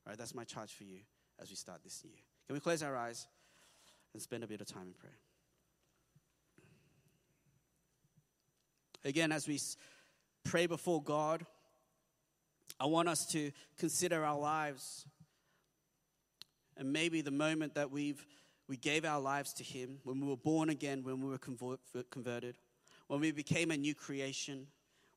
Right, 0.05 0.17
that's 0.17 0.35
my 0.35 0.43
charge 0.43 0.73
for 0.73 0.83
you 0.83 0.99
as 1.41 1.49
we 1.49 1.55
start 1.55 1.83
this 1.83 2.03
year. 2.03 2.19
Can 2.47 2.55
we 2.55 2.59
close 2.59 2.83
our 2.83 2.95
eyes 2.95 3.27
and 4.13 4.21
spend 4.21 4.43
a 4.43 4.47
bit 4.47 4.59
of 4.59 4.67
time 4.67 4.87
in 4.87 4.93
prayer? 4.93 5.17
Again, 9.05 9.31
as 9.31 9.47
we 9.47 9.59
pray 10.43 10.65
before 10.65 11.01
God, 11.01 11.45
I 12.79 12.85
want 12.85 13.09
us 13.09 13.25
to 13.27 13.51
consider 13.77 14.23
our 14.23 14.39
lives 14.39 15.05
and 16.77 16.91
maybe 16.91 17.21
the 17.21 17.31
moment 17.31 17.75
that 17.75 17.91
we've 17.91 18.25
we 18.67 18.77
gave 18.77 19.03
our 19.03 19.19
lives 19.19 19.53
to 19.53 19.63
Him 19.63 19.99
when 20.03 20.21
we 20.21 20.27
were 20.27 20.37
born 20.37 20.69
again, 20.69 21.03
when 21.03 21.21
we 21.21 21.29
were 21.29 21.37
converted, 21.37 22.57
when 23.07 23.19
we 23.19 23.31
became 23.31 23.71
a 23.71 23.77
new 23.77 23.93
creation, 23.93 24.67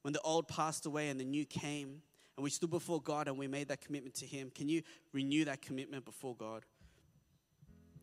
when 0.03 0.12
the 0.12 0.20
old 0.22 0.49
passed 0.49 0.84
away 0.84 1.09
and 1.09 1.18
the 1.18 1.24
new 1.24 1.45
came, 1.45 2.03
and 2.37 2.45
we 2.45 2.51
stood 2.51 2.70
before 2.70 3.01
God 3.01 3.28
and 3.28 3.39
we 3.39 3.47
made 3.47 3.68
that 3.68 3.80
commitment 3.80 4.16
to 4.16 4.26
Him. 4.26 4.51
Can 4.55 4.68
you 4.68 4.82
renew 5.12 5.45
that 5.45 5.62
commitment 5.62 6.05
before 6.05 6.34
God? 6.34 6.64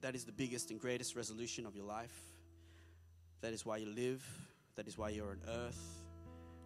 That 0.02 0.16
is 0.16 0.24
the 0.24 0.32
biggest 0.32 0.72
and 0.72 0.80
greatest 0.80 1.16
resolution 1.16 1.66
of 1.66 1.76
your 1.76 1.86
life. 1.86 2.18
That 3.42 3.54
is 3.54 3.66
why 3.66 3.78
you 3.78 3.88
live. 3.88 4.26
That 4.76 4.88
is 4.88 4.98
why 4.98 5.10
you're 5.10 5.30
on 5.32 5.42
earth. 5.48 5.80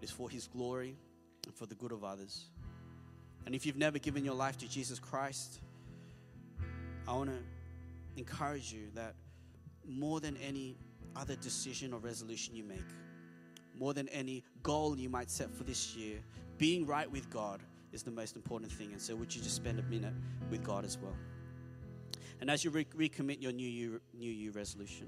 It 0.01 0.05
is 0.05 0.12
for 0.12 0.30
His 0.30 0.47
glory 0.47 0.95
and 1.45 1.53
for 1.53 1.66
the 1.66 1.76
good 1.76 1.91
of 1.91 2.03
others. 2.03 2.45
And 3.45 3.55
if 3.55 3.66
you've 3.66 3.78
never 3.78 3.99
given 3.99 4.26
your 4.26 4.34
life 4.34 4.58
to 4.60 4.70
Jesus 4.70 4.99
Christ, 4.99 5.60
I 7.08 7.14
want 7.14 7.30
to 7.30 7.39
encourage 8.18 8.74
you 8.74 8.88
that 8.95 9.16
more 9.88 10.20
than 10.20 10.38
any 10.38 10.78
other 11.16 11.36
decision 11.36 11.93
or 11.93 11.99
resolution 11.99 12.55
you 12.55 12.64
make, 12.64 12.80
more 13.78 13.93
than 13.93 14.10
any 14.10 14.43
goal 14.64 14.97
you 14.97 15.10
might 15.10 15.30
set 15.30 15.53
for 15.53 15.64
this 15.64 15.95
year, 15.95 16.18
being 16.58 16.86
right 16.86 17.10
with 17.10 17.30
God 17.30 17.62
is 17.93 18.03
the 18.03 18.12
most 18.12 18.36
important 18.36 18.72
thing. 18.72 18.91
And 18.91 19.01
so, 19.01 19.16
would 19.16 19.34
you 19.34 19.41
just 19.41 19.55
spend 19.55 19.80
a 19.80 19.84
minute 19.84 20.14
with 20.49 20.64
God 20.64 20.84
as 20.84 20.97
well? 20.97 21.16
And 22.41 22.49
as 22.51 22.64
you 22.64 22.70
re- 22.70 22.86
recommit 22.97 23.41
your 23.41 23.51
new 23.51 23.68
year, 23.68 24.01
new 24.14 24.32
year 24.32 24.51
resolution, 24.51 25.08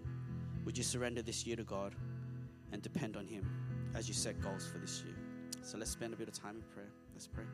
would 0.65 0.77
you 0.77 0.83
surrender 0.83 1.21
this 1.21 1.45
year 1.45 1.55
to 1.55 1.63
God 1.63 1.95
and 2.71 2.81
depend 2.81 3.15
on 3.15 3.25
Him 3.25 3.49
as 3.95 4.07
you 4.07 4.13
set 4.13 4.41
goals 4.41 4.67
for 4.67 4.77
this 4.77 5.03
year? 5.05 5.15
So, 5.61 5.77
let's 5.77 5.91
spend 5.91 6.13
a 6.13 6.17
bit 6.17 6.27
of 6.27 6.33
time 6.33 6.55
in 6.55 6.61
prayer. 6.73 6.91
Let's 7.13 7.27
pray. 7.27 7.45